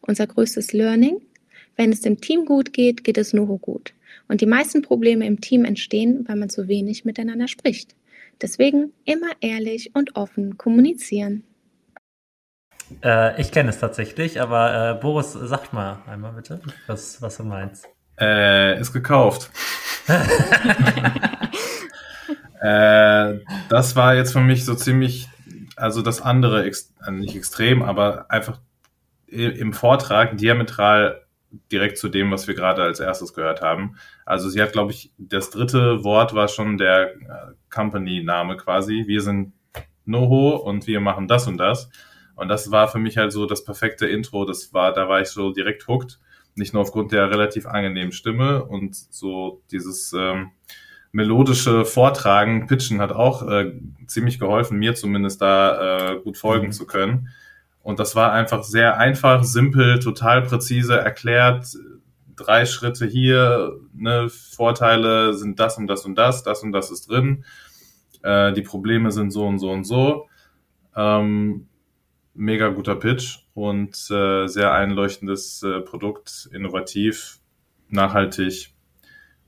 Unser 0.00 0.26
größtes 0.26 0.72
Learning? 0.72 1.20
Wenn 1.76 1.92
es 1.92 2.00
dem 2.00 2.20
Team 2.20 2.46
gut 2.46 2.72
geht, 2.72 3.04
geht 3.04 3.18
es 3.18 3.34
Noho 3.34 3.58
gut. 3.58 3.92
Und 4.28 4.40
die 4.40 4.46
meisten 4.46 4.80
Probleme 4.80 5.26
im 5.26 5.40
Team 5.40 5.64
entstehen, 5.66 6.24
weil 6.26 6.36
man 6.36 6.48
zu 6.48 6.68
wenig 6.68 7.04
miteinander 7.04 7.48
spricht. 7.48 7.94
Deswegen 8.40 8.92
immer 9.04 9.30
ehrlich 9.40 9.94
und 9.94 10.16
offen 10.16 10.56
kommunizieren. 10.56 11.44
Äh, 13.02 13.40
ich 13.40 13.52
kenne 13.52 13.70
es 13.70 13.78
tatsächlich, 13.78 14.40
aber 14.40 14.90
äh, 14.90 15.00
Boris, 15.00 15.32
sag 15.32 15.72
mal 15.72 16.02
einmal 16.06 16.32
bitte, 16.32 16.60
was, 16.86 17.20
was 17.20 17.36
du 17.36 17.44
meinst. 17.44 17.91
Äh, 18.18 18.80
ist 18.80 18.92
gekauft. 18.92 19.50
äh, 22.60 23.34
das 23.68 23.96
war 23.96 24.14
jetzt 24.14 24.32
für 24.32 24.40
mich 24.40 24.64
so 24.64 24.74
ziemlich, 24.74 25.28
also 25.76 26.02
das 26.02 26.20
andere, 26.20 26.64
ex 26.64 26.92
äh, 27.06 27.10
nicht 27.10 27.34
extrem, 27.34 27.82
aber 27.82 28.30
einfach 28.30 28.60
im 29.26 29.72
Vortrag 29.72 30.36
diametral 30.36 31.22
direkt 31.70 31.98
zu 31.98 32.08
dem, 32.08 32.30
was 32.30 32.48
wir 32.48 32.54
gerade 32.54 32.82
als 32.82 33.00
erstes 33.00 33.34
gehört 33.34 33.60
haben. 33.60 33.96
Also 34.24 34.48
sie 34.48 34.60
hat, 34.62 34.72
glaube 34.72 34.92
ich, 34.92 35.12
das 35.18 35.50
dritte 35.50 36.04
Wort 36.04 36.34
war 36.34 36.48
schon 36.48 36.78
der 36.78 37.14
äh, 37.14 37.18
Company-Name 37.70 38.56
quasi. 38.56 39.04
Wir 39.06 39.20
sind 39.20 39.52
Noho 40.04 40.56
und 40.56 40.86
wir 40.86 41.00
machen 41.00 41.28
das 41.28 41.46
und 41.46 41.58
das. 41.58 41.90
Und 42.34 42.48
das 42.48 42.70
war 42.70 42.88
für 42.88 42.98
mich 42.98 43.18
halt 43.18 43.32
so 43.32 43.46
das 43.46 43.64
perfekte 43.64 44.06
Intro. 44.06 44.44
Das 44.44 44.72
war, 44.72 44.92
da 44.92 45.08
war 45.08 45.20
ich 45.20 45.28
so 45.28 45.52
direkt 45.52 45.86
hooked. 45.88 46.18
Nicht 46.54 46.74
nur 46.74 46.82
aufgrund 46.82 47.12
der 47.12 47.30
relativ 47.30 47.66
angenehmen 47.66 48.12
Stimme 48.12 48.64
und 48.64 48.94
so 48.94 49.62
dieses 49.70 50.12
ähm, 50.12 50.50
melodische 51.12 51.84
Vortragen, 51.84 52.66
Pitchen 52.66 53.00
hat 53.00 53.12
auch 53.12 53.46
äh, 53.46 53.72
ziemlich 54.06 54.38
geholfen, 54.38 54.78
mir 54.78 54.94
zumindest 54.94 55.40
da 55.40 56.14
äh, 56.14 56.20
gut 56.20 56.36
folgen 56.36 56.68
mhm. 56.68 56.72
zu 56.72 56.86
können. 56.86 57.28
Und 57.82 57.98
das 57.98 58.14
war 58.16 58.32
einfach 58.32 58.62
sehr 58.62 58.98
einfach, 58.98 59.44
simpel, 59.44 59.98
total 59.98 60.42
präzise 60.42 60.98
erklärt. 60.98 61.66
Drei 62.36 62.64
Schritte 62.64 63.06
hier, 63.06 63.76
ne, 63.92 64.28
Vorteile 64.28 65.34
sind 65.34 65.60
das 65.60 65.76
und 65.78 65.86
das 65.86 66.04
und 66.04 66.14
das, 66.16 66.42
das 66.42 66.62
und 66.62 66.72
das 66.72 66.90
ist 66.90 67.10
drin. 67.10 67.44
Äh, 68.22 68.52
die 68.52 68.62
Probleme 68.62 69.10
sind 69.10 69.32
so 69.32 69.46
und 69.46 69.58
so 69.58 69.70
und 69.70 69.84
so. 69.84 70.28
Ähm, 70.96 71.66
mega 72.34 72.68
guter 72.68 72.96
Pitch 72.96 73.41
und 73.54 73.94
äh, 74.10 74.46
sehr 74.46 74.72
einleuchtendes 74.72 75.62
äh, 75.62 75.80
Produkt, 75.80 76.48
innovativ, 76.52 77.38
nachhaltig. 77.88 78.70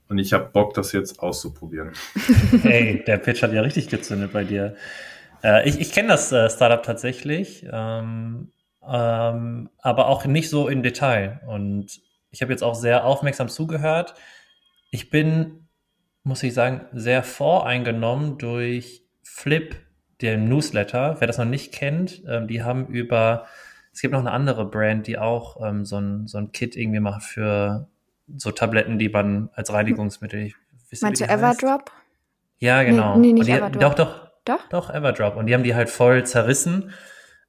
Und 0.07 0.19
ich 0.19 0.33
habe 0.33 0.49
Bock, 0.51 0.73
das 0.75 0.91
jetzt 0.91 1.19
auszuprobieren. 1.19 1.91
Hey, 2.61 3.03
der 3.05 3.17
Pitch 3.17 3.41
hat 3.41 3.53
ja 3.53 3.61
richtig 3.61 3.89
gezündet 3.89 4.33
bei 4.33 4.43
dir. 4.43 4.75
Äh, 5.43 5.67
ich 5.67 5.79
ich 5.79 5.91
kenne 5.91 6.09
das 6.09 6.31
äh, 6.31 6.49
Startup 6.49 6.83
tatsächlich, 6.83 7.65
ähm, 7.71 8.51
ähm, 8.87 9.69
aber 9.81 10.07
auch 10.07 10.25
nicht 10.25 10.49
so 10.49 10.67
im 10.67 10.83
Detail. 10.83 11.41
Und 11.47 12.01
ich 12.31 12.41
habe 12.41 12.51
jetzt 12.51 12.63
auch 12.63 12.75
sehr 12.75 13.05
aufmerksam 13.05 13.49
zugehört. 13.49 14.13
Ich 14.91 15.09
bin, 15.09 15.67
muss 16.23 16.43
ich 16.43 16.53
sagen, 16.53 16.85
sehr 16.93 17.23
voreingenommen 17.23 18.37
durch 18.37 19.03
Flip, 19.23 19.75
den 20.21 20.47
Newsletter. 20.47 21.17
Wer 21.19 21.27
das 21.27 21.37
noch 21.37 21.45
nicht 21.45 21.73
kennt, 21.73 22.23
ähm, 22.27 22.47
die 22.47 22.63
haben 22.63 22.87
über, 22.87 23.45
es 23.95 24.01
gibt 24.01 24.11
noch 24.11 24.19
eine 24.19 24.31
andere 24.31 24.65
Brand, 24.65 25.07
die 25.07 25.17
auch 25.17 25.65
ähm, 25.65 25.85
so, 25.85 25.97
ein, 25.97 26.27
so 26.27 26.37
ein 26.37 26.51
Kit 26.51 26.75
irgendwie 26.75 26.99
macht 26.99 27.23
für 27.23 27.87
so 28.35 28.51
Tabletten, 28.51 28.99
die 28.99 29.07
man 29.07 29.49
als 29.53 29.71
Reinigungsmittel. 29.71 30.51
Meinst 31.01 31.21
du 31.21 31.25
Everdrop? 31.25 31.91
Ja, 32.59 32.83
genau. 32.83 33.17
Nee, 33.17 33.27
nee 33.27 33.33
nicht 33.33 33.47
die, 33.47 33.53
Everdrop. 33.53 33.81
Doch, 33.81 33.93
doch, 33.95 34.31
Doch? 34.43 34.69
doch, 34.69 34.89
Everdrop. 34.89 35.37
Und 35.37 35.47
die 35.47 35.53
haben 35.53 35.63
die 35.63 35.75
halt 35.75 35.89
voll 35.89 36.25
zerrissen. 36.25 36.91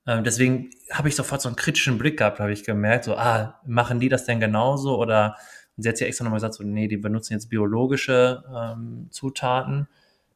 Ähm, 0.07 0.23
deswegen 0.23 0.71
habe 0.93 1.09
ich 1.09 1.17
sofort 1.17 1.43
so 1.43 1.49
einen 1.49 1.57
kritischen 1.57 1.99
Blick 1.99 2.19
gehabt, 2.19 2.39
habe 2.39 2.53
ich 2.53 2.63
gemerkt, 2.63 3.05
so, 3.05 3.17
ah, 3.17 3.61
machen 3.67 3.99
die 3.99 4.09
das 4.09 4.25
denn 4.25 4.39
genauso? 4.39 4.99
Oder 4.99 5.37
und 5.77 5.83
sie 5.83 5.89
hat 5.89 5.99
ja 5.99 6.07
extra 6.07 6.23
nochmal 6.23 6.39
gesagt, 6.39 6.55
so, 6.55 6.63
nee, 6.63 6.87
die 6.87 6.97
benutzen 6.97 7.33
jetzt 7.33 7.49
biologische 7.49 8.45
ähm, 8.55 9.09
Zutaten. 9.11 9.89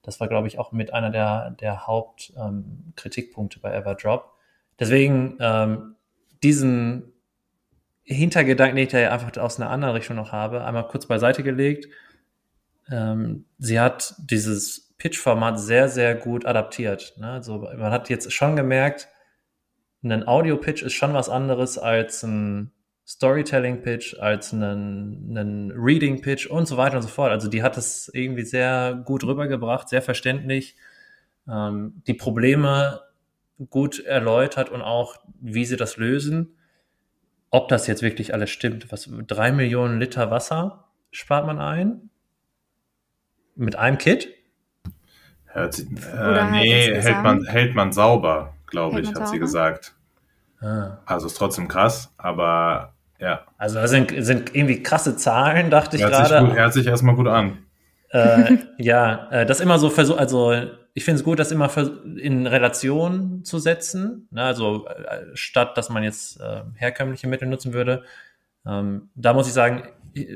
Das 0.03 0.19
war, 0.19 0.27
glaube 0.27 0.49
ich, 0.49 0.59
auch 0.59 0.73
mit 0.73 0.93
einer 0.93 1.11
der, 1.11 1.53
der 1.53 1.87
Hauptkritikpunkte 1.87 3.59
ähm, 3.59 3.63
bei 3.63 3.73
Everdrop. 3.73 4.35
Deswegen 4.81 5.37
ähm, 5.39 5.95
diesen 6.43 7.13
Hintergedanken, 8.03 8.77
den 8.77 8.87
ich 8.87 8.93
da 8.93 9.11
einfach 9.11 9.37
aus 9.37 9.61
einer 9.61 9.71
anderen 9.71 9.95
Richtung 9.95 10.17
noch 10.17 10.33
habe, 10.33 10.65
einmal 10.65 10.89
kurz 10.89 11.07
beiseite 11.07 11.43
gelegt. 11.43 11.89
Ähm, 12.91 13.45
sie 13.59 13.79
hat 13.79 14.15
dieses 14.19 14.95
Pitch-Format 14.99 15.61
sehr, 15.61 15.89
sehr 15.89 16.15
gut 16.15 16.45
adaptiert. 16.45 17.15
Ne? 17.19 17.31
Also 17.31 17.59
man 17.59 17.93
hat 17.93 18.09
jetzt 18.09 18.33
schon 18.33 18.57
gemerkt, 18.57 19.09
ein 20.03 20.27
Audio-Pitch 20.27 20.83
ist 20.83 20.95
schon 20.95 21.15
was 21.15 21.29
anderes 21.29 21.79
als 21.79 22.23
ein 22.23 22.73
Storytelling-Pitch, 23.07 24.19
als 24.19 24.53
ein, 24.53 25.37
ein 25.37 25.73
Reading-Pitch 25.73 26.47
und 26.47 26.67
so 26.67 26.77
weiter 26.77 26.97
und 26.97 27.03
so 27.03 27.09
fort. 27.09 27.31
Also 27.31 27.49
die 27.49 27.63
hat 27.63 27.77
es 27.77 28.11
irgendwie 28.13 28.45
sehr 28.45 29.03
gut 29.05 29.25
rübergebracht, 29.25 29.89
sehr 29.89 30.03
verständlich, 30.03 30.77
ähm, 31.49 32.03
die 32.07 32.15
Probleme 32.15 33.01
gut 33.69 33.99
erläutert 34.01 34.71
und 34.71 34.83
auch, 34.83 35.17
wie 35.41 35.65
sie 35.65 35.77
das 35.77 35.97
lösen. 35.97 36.57
Ob 37.51 37.69
das 37.69 37.87
jetzt 37.87 38.03
wirklich 38.03 38.33
alles 38.33 38.51
stimmt. 38.51 38.91
Was, 38.93 39.09
drei 39.27 39.53
Millionen 39.53 39.99
Liter 39.99 40.31
Wasser 40.31 40.85
spart 41.11 41.47
man 41.47 41.59
ein? 41.59 42.11
Mit 43.57 43.77
einem 43.77 43.99
Kit? 43.99 44.29
Hört 45.47 45.75
sie, 45.75 45.83
äh, 45.83 46.51
nee, 46.51 47.01
hält 47.01 47.23
man, 47.23 47.45
hält 47.45 47.75
man 47.75 47.93
sauber, 47.93 48.55
glaube 48.67 49.01
ich, 49.01 49.09
hat 49.09 49.17
sauber? 49.17 49.27
sie 49.27 49.39
gesagt. 49.41 49.95
Ah. 50.61 50.99
Also 51.05 51.27
ist 51.27 51.35
trotzdem 51.35 51.67
krass, 51.67 52.15
aber 52.17 52.95
ja. 53.19 53.41
Also 53.59 53.81
das 53.81 53.91
sind, 53.91 54.13
sind 54.19 54.55
irgendwie 54.55 54.83
krasse 54.83 55.17
Zahlen, 55.17 55.71
dachte 55.71 55.97
ich 55.97 56.03
gerade. 56.03 56.55
Hört 56.55 56.73
sich 56.73 56.87
erstmal 56.87 57.17
gut 57.17 57.27
an. 57.27 57.59
Äh, 58.11 58.59
ja, 58.79 59.29
äh, 59.31 59.47
das 59.47 59.61
immer 59.61 59.79
so 59.79 59.91
versucht, 59.91 60.19
also 60.19 60.53
ich 60.95 61.05
finde 61.05 61.21
es 61.21 61.25
gut, 61.25 61.39
das 61.39 61.53
immer 61.53 61.71
in 62.17 62.47
Relation 62.47 63.45
zu 63.45 63.59
setzen. 63.59 64.29
Ne? 64.31 64.43
Also 64.43 64.87
äh, 64.87 65.27
statt, 65.35 65.77
dass 65.77 65.89
man 65.89 66.03
jetzt 66.03 66.41
äh, 66.41 66.63
herkömmliche 66.75 67.29
Mittel 67.29 67.49
nutzen 67.49 67.73
würde. 67.73 68.03
Ähm, 68.67 69.11
da 69.15 69.33
muss 69.33 69.47
ich 69.47 69.53
sagen, 69.53 69.85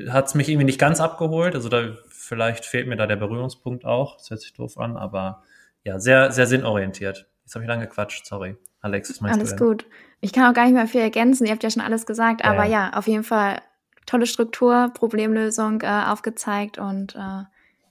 hat 0.09 0.27
es 0.27 0.35
mich 0.35 0.47
irgendwie 0.49 0.65
nicht 0.65 0.79
ganz 0.79 1.01
abgeholt. 1.01 1.55
Also 1.55 1.69
da 1.69 1.93
vielleicht 2.07 2.65
fehlt 2.65 2.87
mir 2.87 2.95
da 2.95 3.07
der 3.07 3.17
Berührungspunkt 3.17 3.85
auch. 3.85 4.17
Das 4.17 4.29
hört 4.29 4.41
sich 4.41 4.53
doof 4.53 4.77
an, 4.77 4.95
aber 4.97 5.43
ja, 5.83 5.99
sehr, 5.99 6.31
sehr 6.31 6.47
sinnorientiert. 6.47 7.27
Jetzt 7.43 7.55
habe 7.55 7.65
ich 7.65 7.69
lange 7.69 7.87
gequatscht, 7.87 8.25
sorry. 8.25 8.55
Alex, 8.81 9.09
was 9.09 9.21
meinst 9.21 9.37
Alles 9.37 9.49
du 9.51 9.57
denn? 9.57 9.67
gut. 9.67 9.85
Ich 10.21 10.31
kann 10.33 10.49
auch 10.49 10.53
gar 10.55 10.65
nicht 10.65 10.73
mehr 10.73 10.87
viel 10.87 11.01
ergänzen. 11.01 11.45
Ihr 11.45 11.51
habt 11.51 11.63
ja 11.63 11.69
schon 11.69 11.81
alles 11.83 12.05
gesagt, 12.05 12.41
Ja. 12.43 12.51
aber 12.51 12.63
ja, 12.65 12.93
auf 12.93 13.07
jeden 13.07 13.23
Fall 13.23 13.61
tolle 14.05 14.25
Struktur, 14.25 14.91
Problemlösung 14.93 15.81
äh, 15.81 16.03
aufgezeigt 16.07 16.77
und 16.77 17.15
äh, 17.15 17.43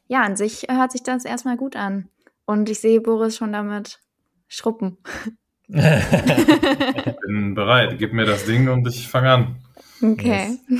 ja, 0.07 0.23
an 0.23 0.37
sich 0.37 0.67
hört 0.71 0.93
sich 0.93 1.03
das 1.03 1.25
erstmal 1.25 1.57
gut 1.57 1.77
an. 1.77 2.09
Und 2.47 2.69
ich 2.69 2.81
sehe 2.81 3.01
Boris 3.01 3.37
schon 3.37 3.53
damit 3.53 4.01
schruppen. 4.49 4.99
Bin 5.67 7.55
bereit. 7.55 7.99
Gib 7.99 8.12
mir 8.12 8.27
das 8.27 8.45
Ding 8.45 8.69
und 8.69 8.87
ich 8.87 9.09
fange 9.09 9.31
an. 9.31 9.57
Okay. 10.03 10.59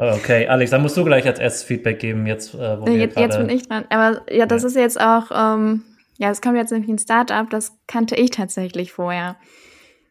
Okay, 0.00 0.46
Alex, 0.46 0.70
dann 0.70 0.82
musst 0.82 0.96
du 0.96 1.04
gleich 1.04 1.26
als 1.26 1.40
erstes 1.40 1.64
Feedback 1.64 1.98
geben, 1.98 2.24
jetzt, 2.28 2.54
äh, 2.54 2.80
wo 2.80 2.86
wir 2.86 2.94
Jetzt, 2.94 3.18
jetzt 3.18 3.36
bin 3.36 3.48
ich 3.48 3.66
dran. 3.66 3.84
Aber 3.90 4.22
ja, 4.32 4.46
das 4.46 4.62
ist 4.62 4.76
jetzt 4.76 5.00
auch, 5.00 5.32
ähm, 5.34 5.82
ja, 6.18 6.30
es 6.30 6.40
kommt 6.40 6.56
jetzt 6.56 6.70
nämlich 6.70 6.88
ein 6.88 6.98
Startup, 6.98 7.50
das 7.50 7.76
kannte 7.88 8.14
ich 8.14 8.30
tatsächlich 8.30 8.92
vorher. 8.92 9.34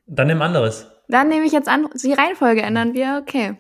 Dann 0.06 0.28
nimm 0.28 0.42
anderes. 0.42 0.92
Dann 1.08 1.30
nehme 1.30 1.46
ich 1.46 1.54
jetzt 1.54 1.70
an, 1.70 1.88
die 2.04 2.12
Reihenfolge 2.12 2.64
ändern 2.64 2.94
wir, 2.96 3.22
okay. 3.22 3.56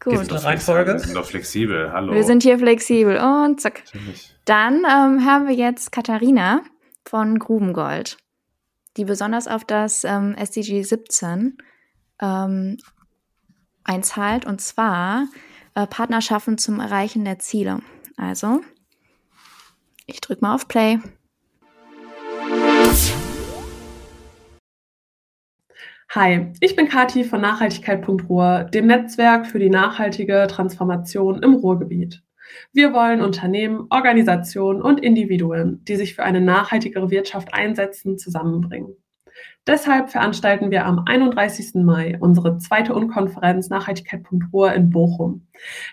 Gibt's 0.00 0.20
Gut. 0.20 0.32
eine 0.32 0.44
Reihenfolge? 0.44 0.92
Wir 0.94 0.98
sind 0.98 1.14
doch 1.14 1.26
flexibel. 1.26 1.92
Hallo. 1.92 2.14
Wir 2.14 2.24
sind 2.24 2.42
hier 2.42 2.58
flexibel 2.58 3.18
und 3.18 3.60
zack. 3.60 3.82
Natürlich. 3.84 4.34
Dann 4.46 4.78
ähm, 4.78 5.26
haben 5.26 5.46
wir 5.46 5.54
jetzt 5.54 5.92
Katharina 5.92 6.62
von 7.04 7.38
Grubengold, 7.38 8.16
die 8.96 9.04
besonders 9.04 9.46
auf 9.46 9.64
das 9.64 10.04
ähm, 10.04 10.34
SDG 10.34 10.82
17 10.82 11.58
ähm, 12.20 12.78
einzahlt 13.84 14.46
und 14.46 14.62
zwar 14.62 15.28
äh, 15.74 15.86
Partnerschaften 15.86 16.56
zum 16.56 16.80
Erreichen 16.80 17.24
der 17.26 17.38
Ziele. 17.38 17.80
Also, 18.16 18.62
ich 20.06 20.20
drücke 20.22 20.40
mal 20.42 20.54
auf 20.54 20.66
Play. 20.66 20.98
Hi, 26.12 26.48
ich 26.58 26.74
bin 26.74 26.88
Kati 26.88 27.22
von 27.22 27.40
Nachhaltigkeit.ruhr, 27.40 28.64
dem 28.64 28.88
Netzwerk 28.88 29.46
für 29.46 29.60
die 29.60 29.70
nachhaltige 29.70 30.48
Transformation 30.50 31.40
im 31.40 31.54
Ruhrgebiet. 31.54 32.24
Wir 32.72 32.92
wollen 32.92 33.22
Unternehmen, 33.22 33.86
Organisationen 33.90 34.82
und 34.82 34.98
Individuen, 34.98 35.84
die 35.84 35.94
sich 35.94 36.16
für 36.16 36.24
eine 36.24 36.40
nachhaltigere 36.40 37.12
Wirtschaft 37.12 37.54
einsetzen, 37.54 38.18
zusammenbringen. 38.18 38.96
Deshalb 39.68 40.10
veranstalten 40.10 40.72
wir 40.72 40.84
am 40.84 41.04
31. 41.06 41.76
Mai 41.84 42.18
unsere 42.18 42.58
zweite 42.58 42.92
Unkonferenz 42.92 43.68
Nachhaltigkeit.ruhr 43.68 44.72
in 44.72 44.90
Bochum. 44.90 45.46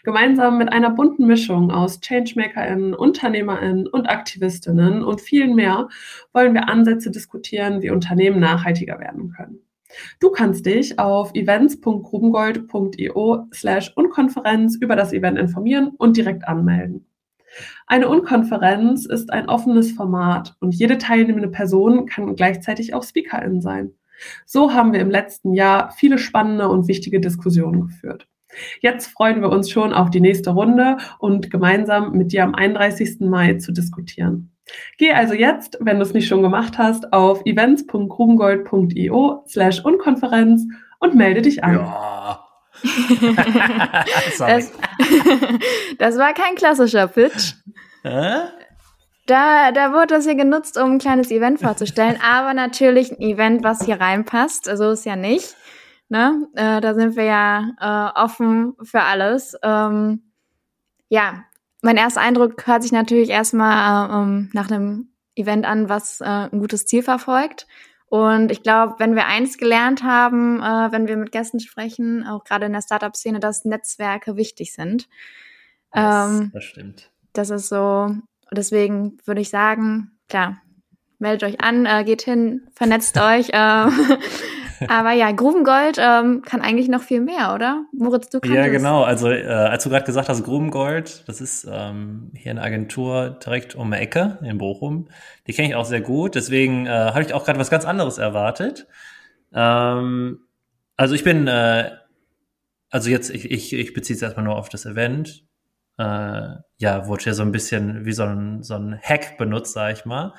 Gemeinsam 0.04 0.58
mit 0.58 0.74
einer 0.74 0.90
bunten 0.90 1.28
Mischung 1.28 1.70
aus 1.70 2.02
ChangemakerInnen, 2.02 2.96
UnternehmerInnen 2.96 3.86
und 3.86 4.10
AktivistInnen 4.10 5.04
und 5.04 5.22
vielen 5.22 5.54
mehr 5.54 5.90
wollen 6.34 6.56
wir 6.56 6.70
Ansätze 6.70 7.12
diskutieren, 7.12 7.84
wie 7.84 7.92
Unternehmen 7.92 8.40
nachhaltiger 8.40 9.00
werden 9.00 9.32
können. 9.38 9.67
Du 10.20 10.32
kannst 10.32 10.66
dich 10.66 11.00
auf 11.00 11.34
events.grubengold.io 11.34 13.48
slash 13.54 13.92
Unkonferenz 13.96 14.78
über 14.80 14.96
das 14.96 15.14
Event 15.14 15.38
informieren 15.38 15.92
und 15.98 16.18
direkt 16.18 16.48
anmelden. 16.48 17.06
Eine 17.88 18.10
Unkonferenz 18.10 19.06
ist 19.06 19.32
ein 19.32 19.50
offenes 19.50 19.92
Format 19.92 20.56
und 20.60 20.76
jede 20.76 20.98
teilnehmende 20.98 21.50
Person 21.50 22.06
kann 22.06 22.36
gleichzeitig 22.36 22.94
auch 22.94 23.04
Speakerin 23.04 23.62
sein. 23.62 23.94
So 24.46 24.74
haben 24.74 24.94
wir 24.94 25.00
im 25.00 25.12
letzten 25.12 25.54
Jahr 25.54 25.92
viele 25.92 26.18
spannende 26.18 26.70
und 26.70 26.88
wichtige 26.88 27.20
Diskussionen 27.20 27.88
geführt. 27.88 28.28
Jetzt 28.82 29.08
freuen 29.08 29.42
wir 29.42 29.50
uns 29.50 29.70
schon 29.70 29.94
auf 29.94 30.10
die 30.10 30.22
nächste 30.22 30.52
Runde 30.52 30.98
und 31.20 31.52
gemeinsam 31.52 32.14
mit 32.14 32.32
dir 32.32 32.44
am 32.44 32.56
31. 32.56 33.20
Mai 33.22 33.56
zu 33.56 33.72
diskutieren. 33.72 34.52
Geh 34.98 35.14
also 35.14 35.34
jetzt, 35.34 35.78
wenn 35.80 35.98
du 35.98 36.04
es 36.04 36.14
nicht 36.14 36.28
schon 36.28 36.42
gemacht 36.42 36.78
hast, 36.78 37.14
auf 37.14 37.46
events.grubengold.io 37.46 39.44
slash 39.48 39.84
Unkonferenz 39.84 40.66
und 41.00 41.16
melde 41.16 41.42
dich 41.42 41.64
an. 41.64 41.76
Ja. 41.76 42.44
Das, 44.40 44.72
das 45.98 46.18
war 46.18 46.34
kein 46.34 46.56
klassischer 46.56 47.08
Pitch. 47.08 47.54
Hä? 48.04 48.50
Da, 49.26 49.72
da 49.72 49.92
wurde 49.92 50.08
das 50.08 50.26
hier 50.26 50.36
genutzt, 50.36 50.78
um 50.78 50.94
ein 50.94 51.00
kleines 51.00 51.32
Event 51.32 51.60
vorzustellen, 51.60 52.18
aber 52.22 52.54
natürlich 52.54 53.12
ein 53.12 53.22
Event, 53.22 53.64
was 53.64 53.84
hier 53.84 54.00
reinpasst. 54.00 54.66
So 54.66 54.92
ist 54.92 55.06
ja 55.06 55.16
nicht. 55.16 55.56
Ne? 56.08 56.48
Äh, 56.56 56.80
da 56.80 56.94
sind 56.94 57.18
wir 57.18 57.26
ja 57.26 57.72
äh, 57.82 58.20
offen 58.20 58.74
für 58.82 59.02
alles. 59.02 59.58
Ähm, 59.64 60.32
ja, 61.10 61.44
mein 61.88 61.96
erster 61.96 62.20
Eindruck 62.20 62.68
hört 62.68 62.84
sich 62.84 62.92
natürlich 62.92 63.30
erstmal 63.30 64.10
äh, 64.10 64.14
ähm, 64.14 64.50
nach 64.52 64.70
einem 64.70 65.08
Event 65.36 65.66
an, 65.66 65.88
was 65.88 66.20
äh, 66.20 66.26
ein 66.26 66.60
gutes 66.60 66.86
Ziel 66.86 67.02
verfolgt. 67.02 67.66
Und 68.08 68.52
ich 68.52 68.62
glaube, 68.62 68.96
wenn 68.98 69.16
wir 69.16 69.26
eins 69.26 69.58
gelernt 69.58 70.04
haben, 70.04 70.62
äh, 70.62 70.92
wenn 70.92 71.08
wir 71.08 71.16
mit 71.16 71.32
Gästen 71.32 71.62
sprechen, 71.62 72.28
auch 72.28 72.44
gerade 72.44 72.66
in 72.66 72.74
der 72.74 72.82
Startup-Szene, 72.82 73.40
dass 73.40 73.64
Netzwerke 73.64 74.36
wichtig 74.36 74.74
sind. 74.74 75.08
Ähm, 75.94 76.52
das 76.54 76.66
stimmt. 76.66 77.10
das 77.32 77.52
ist 77.52 77.70
so, 77.70 78.14
deswegen 78.52 79.20
würde 79.24 79.40
ich 79.40 79.50
sagen, 79.50 80.12
klar, 80.28 80.58
meldet 81.20 81.44
euch 81.50 81.62
an, 81.62 81.86
äh, 81.86 82.04
geht 82.04 82.22
hin, 82.22 82.68
vernetzt 82.76 83.18
euch. 83.18 83.48
Äh, 83.54 83.90
aber 84.88 85.12
ja, 85.12 85.32
Grubengold 85.32 85.98
ähm, 86.00 86.42
kann 86.44 86.62
eigentlich 86.62 86.88
noch 86.90 87.02
viel 87.02 87.22
mehr, 87.22 87.54
oder? 87.54 87.86
Moritz, 87.92 88.30
du 88.30 88.40
kannst 88.40 88.56
Ja, 88.56 88.68
genau. 88.68 89.04
Also, 89.04 89.30
äh, 89.30 89.46
als 89.46 89.84
du 89.84 89.90
gerade 89.90 90.06
gesagt 90.06 90.30
hast, 90.30 90.44
Grubengold, 90.44 91.28
das 91.28 91.42
ist 91.42 91.68
ähm, 91.70 92.32
hier 92.36 92.52
eine 92.52 92.62
Agentur 92.62 93.38
direkt 93.44 93.76
um 93.76 93.92
die 93.92 93.98
Ecke 93.98 94.40
in 94.44 94.58
Bochum. 94.58 95.10
Die 95.48 95.54
kenne 95.54 95.68
ich 95.70 95.76
auch 95.76 95.86
sehr 95.86 96.02
gut. 96.02 96.36
Deswegen 96.36 96.86
äh, 96.86 96.90
habe 96.90 97.22
ich 97.22 97.34
auch 97.34 97.46
gerade 97.46 97.60
was 97.60 97.70
ganz 97.70 97.86
anderes 97.86 98.18
erwartet. 98.18 98.88
Ähm, 99.54 100.40
also 100.96 101.16
ich 101.16 101.24
bin, 101.24 101.48
äh, 101.48 101.92
also 102.90 103.10
jetzt, 103.10 103.30
ich, 103.30 103.50
ich, 103.52 103.74
ich 103.74 103.94
beziehe 103.94 104.16
es 104.16 104.22
erstmal 104.22 104.46
nur 104.46 104.58
auf 104.58 104.70
das 104.70 104.86
Event. 104.86 105.46
Äh, 105.98 106.56
ja, 106.78 107.08
wurde 107.08 107.26
ja 107.26 107.34
so 107.34 107.44
ein 107.44 107.52
bisschen 107.52 108.06
wie 108.06 108.14
so 108.14 108.24
ein, 108.24 108.64
so 108.64 108.76
ein 108.76 109.00
Hack 109.02 109.38
benutzt, 109.38 109.74
sag 109.74 109.94
ich 109.94 110.06
mal. 110.06 110.34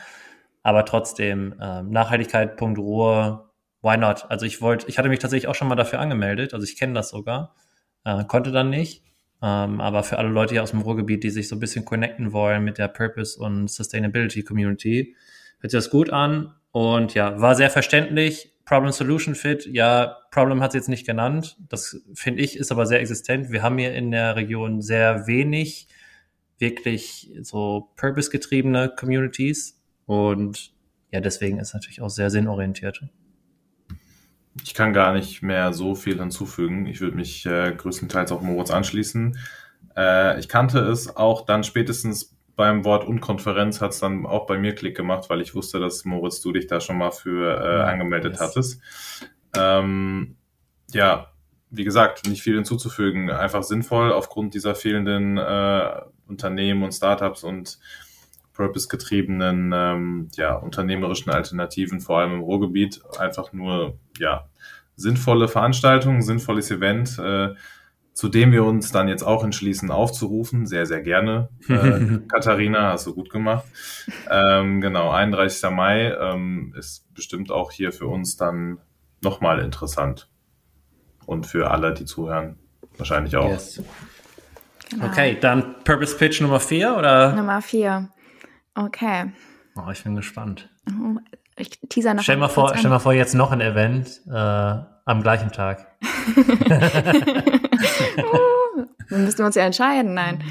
Aber 0.63 0.85
trotzdem, 0.85 1.55
ähm, 1.61 1.91
Nachhaltigkeit.ruhr, 1.91 3.48
why 3.83 3.97
not? 3.97 4.27
Also 4.31 4.47
ich 4.47 4.61
wollte, 4.61 4.89
ich 4.89 4.99
hatte 4.99 5.09
mich 5.09 5.19
tatsächlich 5.19 5.49
auch 5.49 5.55
schon 5.55 5.69
mal 5.69 5.77
dafür 5.77 6.01
angemeldet, 6.01 6.55
also 6.55 6.65
ich 6.65 6.77
kenne 6.77 6.95
das 6.95 7.11
sogar, 7.11 7.55
äh, 8.05 8.25
konnte 8.25 8.53
dann 8.53 8.71
nicht. 8.71 9.05
Ähm, 9.41 9.81
aber 9.81 10.03
für 10.03 10.19
alle 10.19 10.31
Leute 10.31 10.55
hier 10.55 10.63
aus 10.63 10.73
dem 10.73 10.81
Ruhrgebiet, 10.81 11.23
die 11.23 11.31
sich 11.31 11.49
so 11.49 11.55
ein 11.57 11.61
bisschen 11.61 11.85
connecten 11.85 12.33
wollen 12.33 12.65
mit 12.65 12.79
der 12.79 12.89
Purpose 12.89 13.39
und 13.39 13.69
Sustainability 13.69 14.43
Community, 14.43 15.15
hört 15.61 15.71
sich 15.71 15.79
das 15.79 15.91
gut 15.91 16.11
an 16.11 16.55
und 16.73 17.15
ja, 17.15 17.41
war 17.41 17.55
sehr 17.55 17.71
verständlich. 17.71 18.53
Problem 18.65 18.93
Solution 18.93 19.35
Fit, 19.35 19.65
ja, 19.67 20.19
Problem 20.31 20.61
hat 20.61 20.71
es 20.71 20.75
jetzt 20.75 20.89
nicht 20.89 21.07
genannt. 21.07 21.57
Das 21.69 22.03
finde 22.15 22.43
ich 22.43 22.57
ist 22.57 22.71
aber 22.71 22.85
sehr 22.85 23.01
existent. 23.01 23.51
Wir 23.51 23.63
haben 23.63 23.79
hier 23.79 23.95
in 23.95 24.11
der 24.11 24.37
Region 24.37 24.83
sehr 24.83 25.27
wenig 25.27 25.89
wirklich 26.59 27.33
so 27.41 27.93
purpose-getriebene 27.97 28.91
Communities 28.91 29.81
und 30.07 30.73
ja, 31.11 31.21
deswegen 31.21 31.59
ist 31.59 31.69
es 31.69 31.75
natürlich 31.75 32.03
auch 32.03 32.11
sehr 32.11 32.31
sinnorientiert. 32.31 33.03
Ich 34.65 34.75
kann 34.75 34.93
gar 34.93 35.13
nicht 35.13 35.43
mehr 35.43 35.73
so 35.73 35.95
viel 35.95 36.19
hinzufügen. 36.19 36.87
Ich 36.87 37.01
würde 37.01 37.17
mich 37.17 37.47
äh, 37.47 37.73
größtenteils 37.75 38.33
auch 38.33 38.43
Moritz 38.43 38.71
anschließen. 38.71 39.39
Äh, 39.97 40.39
ich 40.41 40.49
kannte 40.49 40.81
es 40.81 41.17
auch 41.17 41.45
dann 41.45 41.65
spätestens 41.65 42.39
beim 42.59 42.85
Wort 42.85 43.07
Unkonferenz 43.07 43.81
hat 43.81 43.93
es 43.93 44.01
dann 44.01 44.27
auch 44.27 44.47
bei 44.47 44.59
mir 44.59 44.75
Klick 44.75 44.97
gemacht, 44.97 45.31
weil 45.31 45.41
ich 45.41 45.55
wusste, 45.55 45.79
dass 45.79 46.05
Moritz, 46.05 46.41
du 46.41 46.51
dich 46.51 46.67
da 46.67 46.81
schon 46.81 46.99
mal 46.99 47.13
für 47.13 47.57
äh, 47.57 47.83
angemeldet 47.83 48.33
yes. 48.33 48.41
hattest. 48.41 48.81
Ähm, 49.57 50.37
ja, 50.91 51.29
wie 51.71 51.85
gesagt, 51.85 52.27
nicht 52.27 52.43
viel 52.43 52.57
hinzuzufügen. 52.57 53.31
Einfach 53.31 53.63
sinnvoll 53.63 54.13
aufgrund 54.13 54.55
dieser 54.55 54.75
fehlenden 54.75 55.39
äh, 55.39 56.01
Unternehmen 56.27 56.83
und 56.83 56.91
Startups 56.91 57.45
und 57.45 57.79
purpose-getriebenen, 58.59 59.73
ähm, 59.73 60.29
ja, 60.35 60.57
unternehmerischen 60.57 61.31
Alternativen, 61.31 62.01
vor 62.01 62.19
allem 62.19 62.35
im 62.35 62.41
Ruhrgebiet, 62.41 63.01
einfach 63.19 63.53
nur, 63.53 63.99
ja, 64.19 64.49
sinnvolle 64.97 65.47
Veranstaltungen, 65.47 66.23
sinnvolles 66.23 66.71
Event, 66.73 67.19
äh, 67.21 67.55
zu 68.13 68.29
dem 68.29 68.51
wir 68.51 68.65
uns 68.65 68.91
dann 68.91 69.07
jetzt 69.07 69.23
auch 69.23 69.45
entschließen 69.45 69.93
aufzurufen. 69.93 70.67
Sehr, 70.67 70.87
sehr 70.87 71.03
gerne. 71.03 71.51
Äh, 71.69 72.19
Katharina, 72.29 72.91
hast 72.91 73.07
du 73.07 73.15
gut 73.15 73.31
gemacht. 73.31 73.65
Ähm, 74.29 74.81
genau, 74.81 75.13
31. 75.13 75.71
Mai 75.71 76.13
ähm, 76.21 76.75
ist 76.77 77.15
bestimmt 77.15 77.53
auch 77.53 77.71
hier 77.71 77.93
für 77.93 78.09
uns 78.09 78.37
dann 78.37 78.79
nochmal 79.23 79.61
interessant. 79.61 80.29
Und 81.27 81.47
für 81.47 81.71
alle, 81.71 81.95
die 81.95 82.07
zuhören, 82.07 82.59
wahrscheinlich 82.97 83.37
auch. 83.37 83.51
Yes. 83.51 83.81
Genau. 84.91 85.07
Okay, 85.07 85.37
dann 85.41 85.77
Purpose 85.85 86.17
Pitch 86.17 86.41
Nummer 86.41 86.59
vier 86.59 86.97
oder? 86.97 87.35
Nummer 87.35 87.63
vier. 87.63 88.09
Okay. 88.79 89.33
Oh, 89.75 89.91
ich 89.91 90.05
bin 90.05 90.15
gespannt. 90.15 90.71
Ich 91.57 91.81
teaser 91.89 92.15
noch 92.15 92.23
Stell 92.23 92.37
mal 92.37 92.49
vor, 92.49 92.77
stell 92.77 92.91
mal 92.91 93.01
vor, 93.01 93.13
jetzt 93.13 93.35
noch 93.35 93.51
ein 93.51 93.61
Event 93.61 94.21
äh, 94.29 94.33
am 94.33 95.23
gleichen 95.23 95.51
Tag. 95.51 95.89
Dann 99.11 99.25
müssten 99.25 99.39
wir 99.41 99.47
uns 99.47 99.57
ja 99.57 99.65
entscheiden. 99.65 100.15
Nein. 100.15 100.45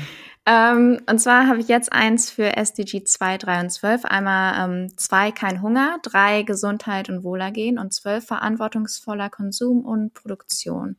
Ähm, 0.45 0.99
und 1.09 1.19
zwar 1.19 1.47
habe 1.47 1.59
ich 1.59 1.69
jetzt 1.69 1.93
eins 1.93 2.29
für 2.29 2.57
SDG 2.57 3.05
2, 3.05 3.37
3 3.37 3.61
und 3.61 3.69
12. 3.69 4.03
Einmal 4.05 4.69
ähm, 4.69 4.97
zwei 4.97 5.31
kein 5.31 5.61
Hunger, 5.61 5.99
drei 6.03 6.43
Gesundheit 6.43 7.09
und 7.09 7.23
Wohlergehen 7.23 7.79
und 7.79 7.93
zwölf 7.93 8.25
verantwortungsvoller 8.25 9.29
Konsum 9.29 9.85
und 9.85 10.13
Produktion. 10.13 10.97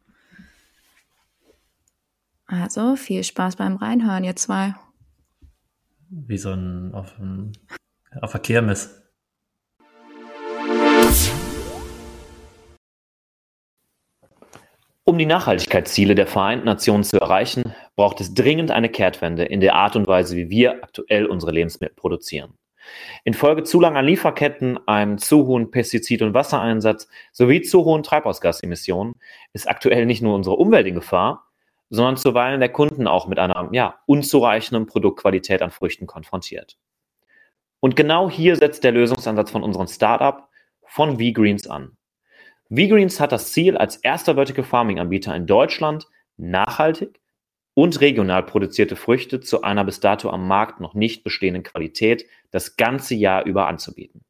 Also 2.47 2.97
viel 2.97 3.23
Spaß 3.23 3.57
beim 3.57 3.77
Reinhören, 3.77 4.25
ihr 4.25 4.37
zwei. 4.37 4.75
Wie 6.11 6.39
so 6.39 6.53
ein 6.53 6.95
auf, 6.95 7.19
ein, 7.19 7.53
auf 8.21 8.33
der 8.33 8.41
Kirmes. 8.41 9.03
Um 15.05 15.17
die 15.17 15.27
Nachhaltigkeitsziele 15.27 16.15
der 16.15 16.27
Vereinten 16.27 16.67
Nationen 16.67 17.05
zu 17.05 17.19
erreichen, 17.19 17.75
braucht 17.97 18.21
es 18.21 18.35
dringend 18.35 18.71
eine 18.71 18.89
Kehrtwende 18.89 19.45
in 19.45 19.61
der 19.61 19.75
Art 19.75 19.97
und 19.97 20.07
Weise, 20.07 20.37
wie 20.37 20.51
wir 20.51 20.83
aktuell 20.83 21.27
unsere 21.27 21.53
Lebensmittel 21.53 21.97
produzieren. 21.97 22.55
Infolge 23.25 23.65
zu 23.65 23.81
langer 23.81 24.03
Lieferketten, 24.03 24.79
einem 24.87 25.19
zu 25.19 25.47
hohen 25.47 25.71
Pestizid- 25.71 26.23
und 26.23 26.35
Wassereinsatz 26.35 27.09
sowie 27.33 27.63
zu 27.63 27.85
hohen 27.85 28.03
Treibhausgasemissionen 28.03 29.15
ist 29.53 29.69
aktuell 29.69 30.07
nicht 30.07 30.23
nur 30.23 30.35
unsere 30.35 30.57
Umwelt 30.57 30.87
in 30.87 30.95
Gefahr, 30.95 31.48
sondern 31.91 32.17
zuweilen 32.17 32.61
der 32.61 32.69
Kunden 32.69 33.07
auch 33.07 33.27
mit 33.27 33.39
einer 33.39 33.69
ja, 33.73 34.01
unzureichenden 34.07 34.87
Produktqualität 34.87 35.63
an 35.63 35.71
Früchten 35.71 36.07
konfrontiert. 36.07 36.79
Und 37.81 37.97
genau 37.97 38.29
hier 38.29 38.57
setzt 38.57 38.85
der 38.85 38.93
Lösungsansatz 38.93 39.51
von 39.51 39.63
unserem 39.63 39.87
Startup 39.87 40.49
von 40.87 41.19
V-Greens 41.19 41.67
an. 41.67 41.97
V-Greens 42.71 43.21
hat 43.21 43.33
das 43.33 43.53
Ziel, 43.53 43.77
als 43.77 43.97
erster 43.97 44.35
Vertical 44.35 44.65
Farming 44.65 44.99
Anbieter 44.99 45.35
in 45.35 45.47
Deutschland 45.47 46.07
nachhaltig 46.37 47.21
und 47.75 48.01
regional 48.01 48.43
produzierte 48.43 48.97
Früchte 48.97 49.41
zu 49.41 49.63
einer 49.63 49.85
bis 49.85 50.01
dato 50.01 50.31
am 50.31 50.49
Markt 50.49 50.81
noch 50.81 50.95
nicht 50.95 51.23
bestehenden 51.25 51.63
Qualität 51.63 52.27
das 52.51 52.77
ganze 52.77 53.15
Jahr 53.15 53.45
über 53.47 53.69
anzubieten. 53.69 54.23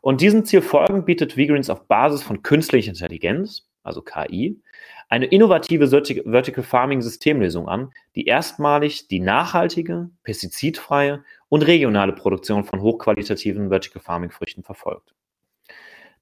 Und 0.00 0.20
diesem 0.20 0.44
Ziel 0.44 0.62
folgend 0.62 1.06
bietet 1.06 1.34
V-Greens 1.34 1.70
auf 1.70 1.86
Basis 1.86 2.22
von 2.22 2.42
künstlicher 2.42 2.90
Intelligenz, 2.90 3.68
also 3.82 4.02
KI, 4.02 4.60
eine 5.08 5.26
innovative 5.26 5.88
Vertical 5.88 6.64
Farming 6.64 7.02
Systemlösung 7.02 7.68
an, 7.68 7.92
die 8.14 8.26
erstmalig 8.26 9.08
die 9.08 9.20
nachhaltige, 9.20 10.10
pestizidfreie 10.22 11.24
und 11.48 11.62
regionale 11.62 12.12
Produktion 12.12 12.64
von 12.64 12.80
hochqualitativen 12.80 13.68
Vertical 13.68 14.02
Farming 14.02 14.30
Früchten 14.30 14.62
verfolgt. 14.62 15.14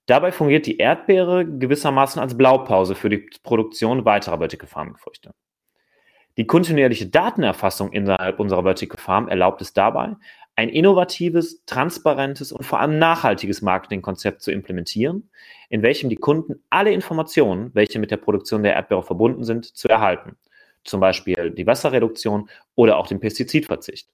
Dabei 0.06 0.32
fungiert 0.32 0.66
die 0.66 0.78
Erdbeere 0.78 1.46
gewissermaßen 1.46 2.20
als 2.20 2.36
Blaupause 2.36 2.94
für 2.94 3.08
die 3.08 3.28
Produktion 3.42 4.04
weiterer 4.04 4.38
Vertical 4.38 4.68
Farming 4.68 4.96
Früchte. 4.96 5.32
Die 6.38 6.46
kontinuierliche 6.46 7.08
Datenerfassung 7.08 7.92
innerhalb 7.92 8.40
unserer 8.40 8.62
Vertical 8.62 8.98
Farm 8.98 9.28
erlaubt 9.28 9.60
es 9.60 9.74
dabei, 9.74 10.16
ein 10.56 10.68
innovatives, 10.68 11.64
transparentes 11.64 12.52
und 12.52 12.64
vor 12.64 12.80
allem 12.80 12.98
nachhaltiges 12.98 13.62
Marketingkonzept 13.62 14.42
zu 14.42 14.50
implementieren, 14.50 15.30
in 15.68 15.82
welchem 15.82 16.10
die 16.10 16.16
Kunden 16.16 16.62
alle 16.70 16.92
Informationen, 16.92 17.70
welche 17.74 17.98
mit 17.98 18.10
der 18.10 18.18
Produktion 18.18 18.62
der 18.62 18.74
Erdbeere 18.74 19.02
verbunden 19.02 19.44
sind, 19.44 19.64
zu 19.64 19.88
erhalten. 19.88 20.36
Zum 20.84 21.00
Beispiel 21.00 21.50
die 21.50 21.66
Wasserreduktion 21.66 22.50
oder 22.74 22.98
auch 22.98 23.06
den 23.06 23.20
Pestizidverzicht. 23.20 24.08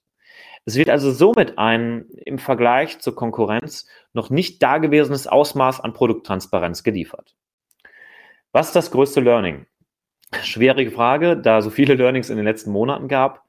Es 0.65 0.75
wird 0.75 0.89
also 0.89 1.11
somit 1.11 1.57
ein 1.57 2.05
im 2.25 2.37
Vergleich 2.37 2.99
zur 2.99 3.15
Konkurrenz 3.15 3.87
noch 4.13 4.29
nicht 4.29 4.61
dagewesenes 4.61 5.27
Ausmaß 5.27 5.79
an 5.79 5.93
Produkttransparenz 5.93 6.83
geliefert. 6.83 7.35
Was 8.51 8.67
ist 8.67 8.75
das 8.75 8.91
größte 8.91 9.21
Learning? 9.21 9.65
Schwierige 10.43 10.91
Frage, 10.91 11.37
da 11.37 11.61
so 11.61 11.69
viele 11.69 11.95
Learnings 11.95 12.29
in 12.29 12.37
den 12.37 12.45
letzten 12.45 12.71
Monaten 12.71 13.07
gab. 13.07 13.43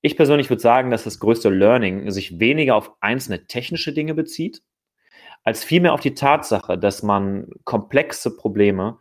Ich 0.00 0.16
persönlich 0.16 0.50
würde 0.50 0.62
sagen, 0.62 0.90
dass 0.90 1.04
das 1.04 1.18
größte 1.20 1.48
Learning 1.48 2.10
sich 2.10 2.38
weniger 2.38 2.76
auf 2.76 2.92
einzelne 3.00 3.46
technische 3.46 3.92
Dinge 3.92 4.14
bezieht, 4.14 4.62
als 5.44 5.64
vielmehr 5.64 5.92
auf 5.92 6.00
die 6.00 6.14
Tatsache, 6.14 6.78
dass 6.78 7.02
man 7.02 7.48
komplexe 7.64 8.36
Probleme 8.36 8.98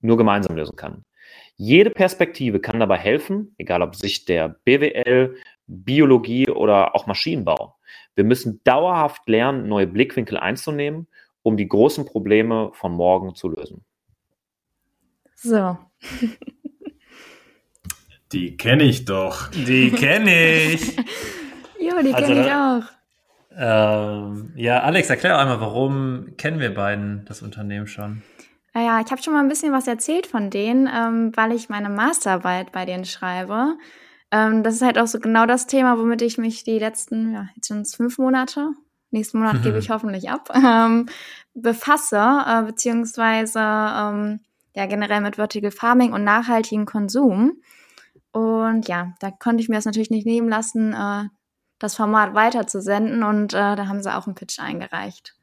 nur 0.00 0.16
gemeinsam 0.16 0.56
lösen 0.56 0.76
kann. 0.76 1.04
Jede 1.56 1.90
Perspektive 1.90 2.60
kann 2.60 2.80
dabei 2.80 2.96
helfen, 2.96 3.54
egal 3.58 3.82
ob 3.82 3.94
Sicht 3.94 4.28
der 4.28 4.48
BWL, 4.64 5.36
Biologie 5.66 6.48
oder 6.48 6.94
auch 6.94 7.06
Maschinenbau. 7.06 7.76
Wir 8.14 8.24
müssen 8.24 8.60
dauerhaft 8.64 9.28
lernen, 9.28 9.68
neue 9.68 9.86
Blickwinkel 9.86 10.38
einzunehmen, 10.38 11.06
um 11.42 11.56
die 11.56 11.68
großen 11.68 12.06
Probleme 12.06 12.70
von 12.74 12.92
morgen 12.92 13.34
zu 13.34 13.48
lösen. 13.48 13.84
So. 15.34 15.78
Die 18.32 18.56
kenne 18.56 18.84
ich 18.84 19.04
doch. 19.04 19.48
Die 19.48 19.90
kenne 19.90 20.72
ich. 20.72 20.96
jo, 21.80 21.94
die 22.02 22.14
also, 22.14 22.26
kenne 22.26 22.46
ich 22.46 22.52
auch. 22.52 23.00
Ähm, 23.56 24.52
ja, 24.54 24.80
Alex, 24.80 25.10
erklär 25.10 25.38
einmal, 25.38 25.60
warum 25.60 26.36
kennen 26.36 26.60
wir 26.60 26.72
beiden 26.72 27.24
das 27.26 27.42
Unternehmen 27.42 27.88
schon? 27.88 28.22
Naja, 28.72 29.00
ich 29.04 29.10
habe 29.10 29.20
schon 29.20 29.32
mal 29.32 29.40
ein 29.40 29.48
bisschen 29.48 29.72
was 29.72 29.88
erzählt 29.88 30.28
von 30.28 30.50
denen, 30.50 30.88
ähm, 30.88 31.32
weil 31.34 31.52
ich 31.52 31.68
meine 31.68 31.88
Masterarbeit 31.88 32.70
bei 32.70 32.84
denen 32.84 33.04
schreibe. 33.04 33.76
Ähm, 34.30 34.62
das 34.62 34.76
ist 34.76 34.82
halt 34.82 34.98
auch 34.98 35.08
so 35.08 35.18
genau 35.18 35.46
das 35.46 35.66
Thema, 35.66 35.98
womit 35.98 36.22
ich 36.22 36.38
mich 36.38 36.62
die 36.62 36.78
letzten, 36.78 37.32
ja, 37.32 37.48
jetzt 37.56 37.66
sind 37.66 37.80
es 37.80 37.96
fünf 37.96 38.18
Monate, 38.18 38.70
nächsten 39.10 39.38
Monat 39.38 39.64
gebe 39.64 39.78
ich 39.78 39.90
hoffentlich 39.90 40.30
ab, 40.30 40.50
ähm, 40.54 41.06
befasse, 41.54 42.44
äh, 42.46 42.62
beziehungsweise 42.62 43.58
ähm, 43.58 44.40
ja 44.76 44.86
generell 44.86 45.20
mit 45.20 45.34
Vertical 45.34 45.72
Farming 45.72 46.12
und 46.12 46.22
nachhaltigen 46.22 46.86
Konsum. 46.86 47.60
Und 48.32 48.88
ja, 48.88 49.14
da 49.20 49.30
konnte 49.30 49.62
ich 49.62 49.68
mir 49.68 49.76
das 49.76 49.84
natürlich 49.84 50.10
nicht 50.10 50.26
nehmen 50.26 50.48
lassen, 50.48 50.92
äh, 50.92 51.24
das 51.78 51.96
Format 51.96 52.34
weiterzusenden 52.34 53.22
und 53.22 53.54
äh, 53.54 53.74
da 53.74 53.86
haben 53.88 54.02
sie 54.02 54.14
auch 54.14 54.26
einen 54.26 54.34
Pitch 54.34 54.60
eingereicht. 54.60 55.34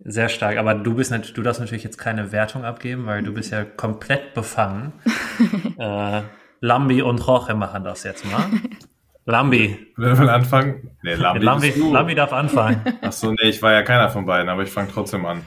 Sehr 0.00 0.28
stark, 0.28 0.56
aber 0.56 0.74
du 0.74 0.94
bist 0.94 1.12
du 1.12 1.42
darfst 1.42 1.60
natürlich 1.60 1.84
jetzt 1.84 1.98
keine 1.98 2.32
Wertung 2.32 2.64
abgeben, 2.64 3.06
weil 3.06 3.22
du 3.22 3.32
bist 3.32 3.52
ja 3.52 3.64
komplett 3.64 4.34
befangen. 4.34 4.92
äh, 5.78 6.22
Lambi 6.60 7.02
und 7.02 7.24
Jorge 7.24 7.54
machen 7.54 7.84
das 7.84 8.02
jetzt 8.02 8.24
mal. 8.24 8.46
Lambi. 9.26 9.92
Wer 9.96 10.18
will 10.18 10.28
anfangen? 10.28 10.90
Nee, 11.02 11.14
Lambi, 11.14 11.44
Lambi, 11.44 11.70
Lambi 11.70 12.14
darf 12.14 12.32
anfangen. 12.32 12.82
Achso, 13.00 13.30
nee, 13.30 13.48
ich 13.48 13.62
war 13.62 13.72
ja 13.72 13.82
keiner 13.82 14.10
von 14.10 14.26
beiden, 14.26 14.48
aber 14.48 14.62
ich 14.62 14.70
fange 14.70 14.88
trotzdem 14.92 15.24
an. 15.24 15.42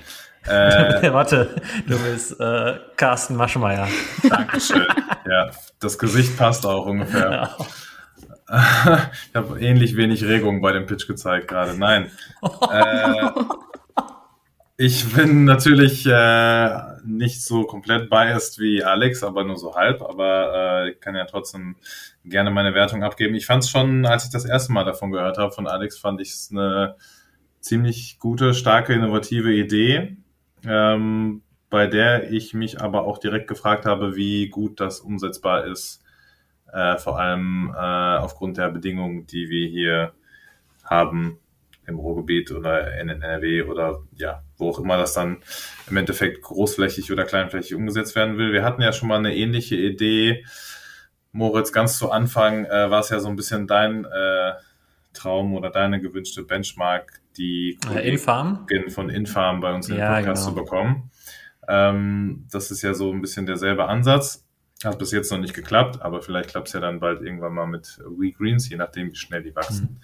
Äh, 0.47 1.11
Warte, 1.13 1.55
du 1.87 1.97
bist 1.99 2.39
äh, 2.39 2.79
Carsten 2.95 3.35
Maschmeyer. 3.35 3.87
Dankeschön. 4.29 4.85
Ja, 5.29 5.51
das 5.79 5.97
Gesicht 5.97 6.37
passt 6.37 6.65
auch 6.65 6.85
ungefähr. 6.85 7.31
Ja. 7.31 7.57
ich 9.29 9.35
habe 9.35 9.59
ähnlich 9.59 9.97
wenig 9.97 10.23
Regung 10.23 10.61
bei 10.61 10.71
dem 10.71 10.85
Pitch 10.85 11.07
gezeigt 11.07 11.49
gerade. 11.49 11.77
Nein. 11.77 12.11
Äh, 12.71 13.29
ich 14.77 15.13
bin 15.13 15.43
natürlich 15.43 16.05
äh, 16.05 16.69
nicht 17.03 17.43
so 17.43 17.63
komplett 17.63 18.09
biased 18.09 18.59
wie 18.59 18.83
Alex, 18.83 19.23
aber 19.23 19.43
nur 19.43 19.57
so 19.57 19.75
halb. 19.75 20.01
Aber 20.01 20.85
äh, 20.85 20.91
ich 20.91 21.01
kann 21.01 21.15
ja 21.15 21.25
trotzdem 21.25 21.75
gerne 22.23 22.51
meine 22.51 22.73
Wertung 22.73 23.03
abgeben. 23.03 23.35
Ich 23.35 23.45
fand 23.45 23.63
es 23.63 23.69
schon, 23.69 24.05
als 24.05 24.25
ich 24.25 24.31
das 24.31 24.45
erste 24.45 24.71
Mal 24.71 24.85
davon 24.85 25.11
gehört 25.11 25.37
habe 25.37 25.51
von 25.51 25.67
Alex, 25.67 25.97
fand 25.97 26.21
ich 26.21 26.29
es 26.29 26.49
eine 26.51 26.95
ziemlich 27.59 28.17
gute, 28.19 28.53
starke, 28.53 28.93
innovative 28.93 29.51
Idee 29.53 30.17
ähm, 30.67 31.41
bei 31.69 31.87
der 31.87 32.31
ich 32.31 32.53
mich 32.53 32.81
aber 32.81 33.05
auch 33.05 33.17
direkt 33.17 33.47
gefragt 33.47 33.85
habe, 33.85 34.15
wie 34.15 34.47
gut 34.49 34.79
das 34.79 34.99
umsetzbar 34.99 35.65
ist, 35.65 36.03
äh, 36.71 36.97
vor 36.97 37.19
allem 37.19 37.73
äh, 37.75 38.17
aufgrund 38.17 38.57
der 38.57 38.69
Bedingungen, 38.69 39.27
die 39.27 39.49
wir 39.49 39.67
hier 39.67 40.13
haben 40.83 41.39
im 41.87 41.99
Ruhrgebiet 41.99 42.51
oder 42.51 42.99
in 42.99 43.09
NRW 43.09 43.63
oder 43.63 44.03
ja, 44.15 44.43
wo 44.57 44.69
auch 44.69 44.79
immer 44.79 44.97
das 44.97 45.13
dann 45.13 45.37
im 45.89 45.97
Endeffekt 45.97 46.41
großflächig 46.41 47.11
oder 47.11 47.23
kleinflächig 47.23 47.75
umgesetzt 47.75 48.15
werden 48.15 48.37
will. 48.37 48.51
Wir 48.51 48.63
hatten 48.63 48.81
ja 48.81 48.91
schon 48.91 49.07
mal 49.07 49.17
eine 49.17 49.35
ähnliche 49.35 49.75
Idee. 49.75 50.45
Moritz, 51.31 51.71
ganz 51.71 51.97
zu 51.97 52.11
Anfang 52.11 52.65
äh, 52.65 52.89
war 52.91 52.99
es 52.99 53.09
ja 53.09 53.19
so 53.19 53.29
ein 53.29 53.37
bisschen 53.37 53.67
dein 53.67 54.05
äh, 54.05 54.53
Traum 55.13 55.53
oder 55.53 55.69
deine 55.69 56.01
gewünschte 56.01 56.43
Benchmark, 56.43 57.21
die 57.37 57.79
äh, 57.93 58.09
Infarm? 58.09 58.65
von 58.89 59.09
Infarm 59.09 59.61
bei 59.61 59.73
uns 59.73 59.89
in 59.89 59.97
ja, 59.97 60.15
den 60.15 60.25
Podcast 60.25 60.45
genau. 60.45 60.55
zu 60.55 60.63
bekommen. 60.63 61.11
Ähm, 61.67 62.45
das 62.51 62.71
ist 62.71 62.81
ja 62.81 62.93
so 62.93 63.11
ein 63.11 63.21
bisschen 63.21 63.45
derselbe 63.45 63.85
Ansatz. 63.85 64.45
Hat 64.83 64.99
bis 64.99 65.11
jetzt 65.11 65.31
noch 65.31 65.39
nicht 65.39 65.55
geklappt, 65.55 66.01
aber 66.01 66.21
vielleicht 66.21 66.49
klappt 66.49 66.67
es 66.67 66.73
ja 66.73 66.79
dann 66.79 66.99
bald 66.99 67.21
irgendwann 67.21 67.53
mal 67.53 67.65
mit 67.65 67.99
We 68.05 68.31
Greens, 68.31 68.69
je 68.69 68.77
nachdem, 68.77 69.11
wie 69.11 69.15
schnell 69.15 69.41
die 69.41 69.55
wachsen. 69.55 69.89
Mhm. 69.93 69.97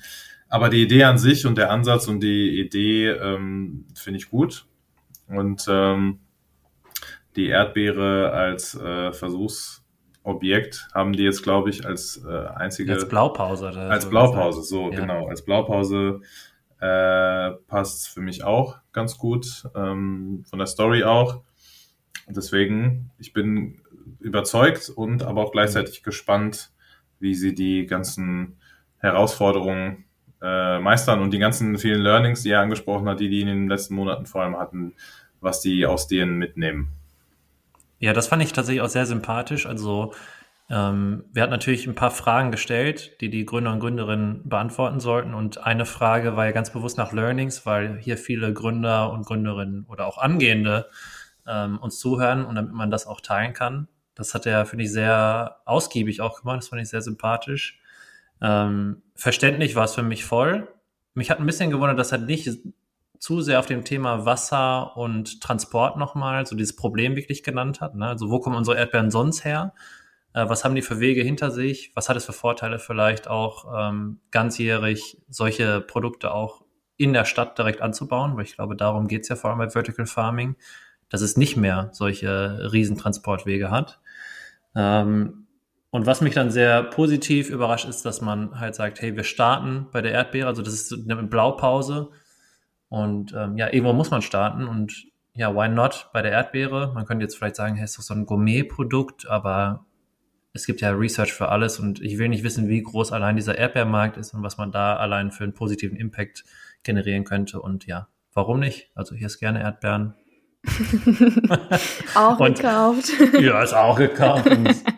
Aber 0.49 0.69
die 0.69 0.81
Idee 0.81 1.03
an 1.03 1.17
sich 1.17 1.45
und 1.45 1.57
der 1.57 1.71
Ansatz 1.71 2.07
und 2.07 2.21
die 2.21 2.59
Idee 2.59 3.09
ähm, 3.09 3.85
finde 3.95 4.19
ich 4.19 4.29
gut. 4.29 4.65
Und 5.27 5.65
ähm, 5.67 6.19
die 7.35 7.47
Erdbeere 7.47 8.31
als 8.31 8.75
äh, 8.75 9.11
Versuchsobjekt 9.13 10.87
haben 10.93 11.13
die 11.13 11.23
jetzt, 11.23 11.43
glaube 11.43 11.69
ich, 11.69 11.85
als 11.85 12.23
äh, 12.27 12.47
einzige. 12.55 12.93
Als 12.93 13.07
Blaupause. 13.07 13.69
Als 13.69 14.09
Blaupause, 14.09 14.61
so, 14.63 14.91
ja. 14.91 14.99
genau. 14.99 15.27
Als 15.27 15.43
Blaupause 15.43 16.21
äh, 16.83 17.51
passt 17.67 18.09
für 18.09 18.19
mich 18.19 18.43
auch 18.43 18.75
ganz 18.91 19.17
gut, 19.17 19.63
ähm, 19.73 20.43
von 20.49 20.59
der 20.59 20.67
Story 20.67 21.05
auch. 21.05 21.41
Deswegen, 22.27 23.09
ich 23.17 23.31
bin 23.31 23.81
überzeugt 24.19 24.89
und 24.89 25.23
aber 25.23 25.45
auch 25.45 25.53
gleichzeitig 25.53 26.03
gespannt, 26.03 26.71
wie 27.19 27.35
sie 27.35 27.55
die 27.55 27.85
ganzen 27.85 28.57
Herausforderungen 28.97 30.03
äh, 30.41 30.79
meistern 30.79 31.21
und 31.21 31.31
die 31.31 31.39
ganzen 31.39 31.77
vielen 31.77 32.01
Learnings, 32.01 32.43
die 32.43 32.49
er 32.49 32.59
angesprochen 32.59 33.07
hat, 33.07 33.21
die 33.21 33.29
die 33.29 33.41
in 33.41 33.47
den 33.47 33.67
letzten 33.69 33.95
Monaten 33.95 34.25
vor 34.25 34.41
allem 34.41 34.59
hatten, 34.59 34.93
was 35.39 35.61
die 35.61 35.85
aus 35.85 36.07
denen 36.07 36.37
mitnehmen. 36.37 36.89
Ja, 37.99 38.11
das 38.11 38.27
fand 38.27 38.43
ich 38.43 38.51
tatsächlich 38.51 38.81
auch 38.81 38.89
sehr 38.89 39.05
sympathisch. 39.05 39.65
Also 39.65 40.13
ähm, 40.69 41.25
wir 41.31 41.41
hatten 41.41 41.51
natürlich 41.51 41.87
ein 41.87 41.95
paar 41.95 42.11
Fragen 42.11 42.51
gestellt, 42.51 43.19
die 43.21 43.29
die 43.29 43.45
Gründer 43.45 43.73
und 43.73 43.79
Gründerinnen 43.79 44.47
beantworten 44.47 44.99
sollten. 44.99 45.33
Und 45.33 45.63
eine 45.63 45.85
Frage 45.85 46.35
war 46.35 46.45
ja 46.45 46.51
ganz 46.51 46.71
bewusst 46.71 46.97
nach 46.97 47.11
Learnings, 47.11 47.65
weil 47.65 47.97
hier 47.99 48.17
viele 48.17 48.53
Gründer 48.53 49.11
und 49.11 49.25
Gründerinnen 49.25 49.85
oder 49.89 50.07
auch 50.07 50.17
Angehende 50.17 50.89
ähm, 51.47 51.79
uns 51.79 51.99
zuhören 51.99 52.45
und 52.45 52.55
damit 52.55 52.73
man 52.73 52.91
das 52.91 53.07
auch 53.07 53.21
teilen 53.21 53.53
kann. 53.53 53.87
Das 54.15 54.33
hat 54.33 54.45
er, 54.45 54.65
finde 54.65 54.85
ich, 54.85 54.91
sehr 54.91 55.57
ausgiebig 55.65 56.21
auch 56.21 56.39
gemacht. 56.39 56.59
Das 56.59 56.69
fand 56.69 56.81
ich 56.81 56.89
sehr 56.89 57.01
sympathisch. 57.01 57.79
Ähm, 58.41 59.01
verständlich 59.15 59.75
war 59.75 59.85
es 59.85 59.95
für 59.95 60.03
mich 60.03 60.23
voll. 60.23 60.67
Mich 61.13 61.29
hat 61.29 61.39
ein 61.39 61.45
bisschen 61.45 61.71
gewundert, 61.71 61.99
dass 61.99 62.11
er 62.11 62.19
nicht 62.19 62.49
zu 63.19 63.41
sehr 63.41 63.59
auf 63.59 63.65
dem 63.65 63.85
Thema 63.85 64.25
Wasser 64.25 64.97
und 64.97 65.41
Transport 65.41 65.97
nochmal 65.97 66.45
so 66.45 66.55
dieses 66.55 66.75
Problem 66.75 67.15
wirklich 67.15 67.43
genannt 67.43 67.81
hat. 67.81 67.95
Ne? 67.95 68.07
Also 68.07 68.29
wo 68.29 68.39
kommen 68.39 68.55
unsere 68.55 68.77
Erdbeeren 68.77 69.11
sonst 69.11 69.45
her? 69.45 69.73
Äh, 70.33 70.49
was 70.49 70.63
haben 70.63 70.75
die 70.75 70.81
für 70.81 70.99
Wege 70.99 71.21
hinter 71.21 71.51
sich? 71.51 71.91
Was 71.95 72.09
hat 72.09 72.17
es 72.17 72.25
für 72.25 72.33
Vorteile 72.33 72.79
vielleicht 72.79 73.27
auch 73.27 73.65
ähm, 73.75 74.19
ganzjährig 74.31 75.21
solche 75.29 75.81
Produkte 75.81 76.33
auch 76.33 76.63
in 76.97 77.13
der 77.13 77.25
Stadt 77.25 77.57
direkt 77.57 77.81
anzubauen? 77.81 78.35
Weil 78.35 78.43
ich 78.43 78.55
glaube, 78.55 78.75
darum 78.75 79.07
geht 79.07 79.23
es 79.23 79.29
ja 79.29 79.35
vor 79.35 79.49
allem 79.49 79.59
bei 79.59 79.69
Vertical 79.69 80.05
Farming, 80.05 80.55
dass 81.09 81.21
es 81.21 81.37
nicht 81.37 81.57
mehr 81.57 81.89
solche 81.93 82.71
Riesentransportwege 82.71 83.71
hat. 83.71 83.99
Ähm, 84.75 85.47
und 85.91 86.07
was 86.07 86.21
mich 86.21 86.33
dann 86.33 86.49
sehr 86.49 86.81
positiv 86.81 87.51
überrascht, 87.51 87.87
ist, 87.87 88.03
dass 88.03 88.19
man 88.19 88.59
halt 88.59 88.73
sagt, 88.73 88.99
hey, 88.99 89.15
wir 89.15 89.23
starten 89.23 89.89
bei 89.91 90.01
der 90.01 90.11
Erdbeere, 90.11 90.47
also 90.47 90.63
das 90.63 90.73
ist 90.73 90.91
eine 90.91 91.21
Blaupause. 91.21 92.09
Und 92.89 93.33
ähm, 93.33 93.57
ja, 93.57 93.71
irgendwo 93.71 93.93
muss 93.93 94.09
man 94.09 94.23
starten 94.23 94.67
und 94.67 95.05
ja, 95.35 95.55
why 95.55 95.67
not 95.67 96.09
bei 96.13 96.21
der 96.23 96.31
Erdbeere? 96.31 96.91
Man 96.93 97.05
könnte 97.05 97.23
jetzt 97.23 97.37
vielleicht 97.37 97.55
sagen, 97.55 97.75
hey, 97.75 97.85
ist 97.85 97.97
doch 97.97 98.03
so 98.03 98.13
ein 98.15 98.25
Gourmet-Produkt, 98.25 99.27
aber 99.27 99.85
es 100.53 100.67
gibt 100.67 100.81
ja 100.81 100.91
Research 100.91 101.33
für 101.33 101.49
alles 101.49 101.79
und 101.79 101.99
ich 102.01 102.19
will 102.19 102.29
nicht 102.29 102.43
wissen, 102.43 102.69
wie 102.69 102.81
groß 102.81 103.11
allein 103.11 103.35
dieser 103.35 103.57
Erdbeermarkt 103.57 104.17
ist 104.17 104.33
und 104.33 104.43
was 104.43 104.57
man 104.57 104.71
da 104.71 104.95
allein 104.95 105.31
für 105.31 105.43
einen 105.43 105.53
positiven 105.53 105.97
Impact 105.97 106.43
generieren 106.83 107.23
könnte. 107.23 107.59
Und 107.59 107.87
ja, 107.87 108.07
warum 108.33 108.59
nicht? 108.59 108.91
Also 108.93 109.15
hier 109.15 109.27
ist 109.27 109.39
gerne 109.39 109.61
Erdbeeren. 109.61 110.13
auch 112.15 112.39
und, 112.39 112.55
gekauft. 112.55 113.11
ja, 113.41 113.61
ist 113.63 113.73
auch 113.73 113.97
gekauft. 113.97 114.49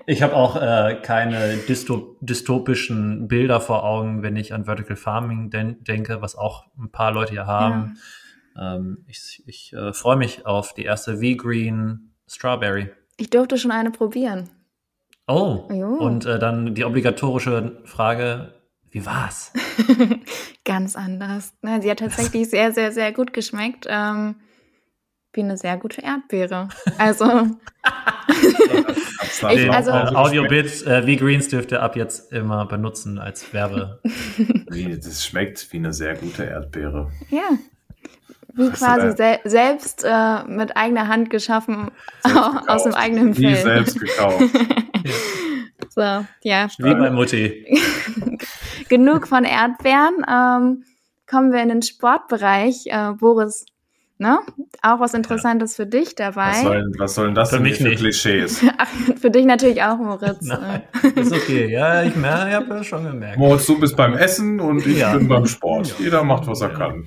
Ich 0.06 0.22
habe 0.22 0.36
auch 0.36 0.58
äh, 0.58 1.00
keine 1.02 1.58
dystop 1.58 2.18
dystopischen 2.22 3.28
Bilder 3.28 3.60
vor 3.62 3.84
Augen, 3.84 4.22
wenn 4.22 4.36
ich 4.36 4.54
an 4.54 4.66
Vertical 4.66 4.96
Farming 4.96 5.50
den 5.50 5.84
denke, 5.84 6.22
was 6.22 6.36
auch 6.36 6.66
ein 6.78 6.92
paar 6.92 7.12
Leute 7.12 7.32
hier 7.32 7.48
haben. 7.48 7.98
Ja. 8.56 8.76
Ähm, 8.76 9.06
ich 9.08 9.42
ich 9.48 9.74
äh, 9.74 9.92
freue 9.94 10.18
mich 10.18 10.46
auf 10.46 10.74
die 10.74 10.84
erste 10.84 11.18
V-Green 11.18 12.12
Strawberry. 12.28 12.92
Ich 13.18 13.32
durfte 13.32 13.58
schon 13.58 13.72
eine 13.72 13.90
probieren. 13.90 14.50
Oh, 15.28 15.68
jo. 15.72 15.88
und 15.88 16.26
äh, 16.26 16.38
dann 16.38 16.76
die 16.76 16.86
obligatorische 16.86 17.82
Frage, 17.86 18.54
wie 18.92 19.06
war's? 19.06 19.52
Ganz 20.66 20.96
anders. 20.96 21.54
sie 21.82 21.90
hat 21.90 22.00
tatsächlich 22.00 22.50
sehr, 22.50 22.72
sehr, 22.72 22.92
sehr 22.92 23.12
gut 23.12 23.34
geschmeckt. 23.34 23.88
Ähm, 23.90 24.36
wie 25.36 25.42
eine 25.42 25.58
sehr 25.58 25.78
gute 25.78 26.02
Erdbeere. 26.02 26.70
Also. 26.98 27.48
ich, 29.52 29.72
also 29.72 29.92
Audiobits 29.92 30.84
äh, 30.84 31.06
wie 31.06 31.18
Greens 31.18 31.50
dürft 31.50 31.72
ihr 31.72 31.82
ab 31.82 31.96
jetzt 31.96 32.32
immer 32.32 32.66
benutzen 32.66 33.20
als 33.20 33.54
Werbe. 33.54 34.02
das 35.04 35.26
schmeckt 35.26 35.72
wie 35.72 35.78
eine 35.78 35.94
sehr 35.94 36.16
gute 36.16 36.46
Erdbeere. 36.46 37.12
Ja. 37.30 37.58
Wie 38.56 38.70
quasi 38.70 39.16
sel 39.18 39.40
selbst 39.44 40.04
äh, 40.06 40.44
mit 40.46 40.78
eigener 40.78 41.08
Hand 41.10 41.30
geschaffen, 41.30 41.92
aus 42.68 42.84
dem 42.84 42.94
eigenen 42.94 43.34
Feld. 43.34 43.58
Wie 43.58 43.62
selbst 43.62 44.00
gekauft. 44.00 44.44
so, 45.90 46.26
ja. 46.42 46.68
Wie 46.78 46.94
bei 46.94 47.12
Mutti. 47.12 47.66
Genug 48.90 49.28
von 49.28 49.44
Erdbeeren. 49.44 50.26
Ähm, 50.30 50.84
kommen 51.30 51.52
wir 51.52 51.62
in 51.62 51.70
den 51.70 51.82
Sportbereich. 51.82 52.86
Äh, 52.86 53.14
Boris, 53.20 53.66
Ne? 54.18 54.40
Auch 54.82 55.02
was 55.02 55.14
Interessantes 55.14 55.78
ja. 55.78 55.84
für 55.84 55.90
dich 55.90 56.16
dabei. 56.16 56.52
Was 56.52 56.62
soll, 56.62 56.92
was 56.98 57.16
soll 57.16 57.26
denn 57.26 57.36
das 57.36 57.50
für 57.50 57.60
mich 57.60 57.78
für 57.80 57.94
Klischees? 57.94 58.64
für 59.20 59.30
dich 59.30 59.46
natürlich 59.46 59.84
auch, 59.84 59.98
Moritz. 59.98 60.42
Nein, 60.42 60.84
ist 61.16 61.34
okay. 61.34 61.68
Ja, 61.68 62.02
ich, 62.02 62.16
merke, 62.16 62.50
ich 62.50 62.56
habe 62.56 62.66
das 62.68 62.86
schon 62.86 63.04
gemerkt. 63.04 63.38
Moritz, 63.38 63.66
du 63.66 63.78
bist 63.78 63.98
beim 63.98 64.14
Essen 64.14 64.62
und 64.62 64.86
ich 64.88 65.00
ja. 65.00 65.18
bin 65.18 65.28
beim 65.28 65.46
Sport. 65.46 65.96
Jeder 66.00 66.24
macht, 66.24 66.48
was 66.48 66.62
er 66.62 66.70
kann. 66.70 67.04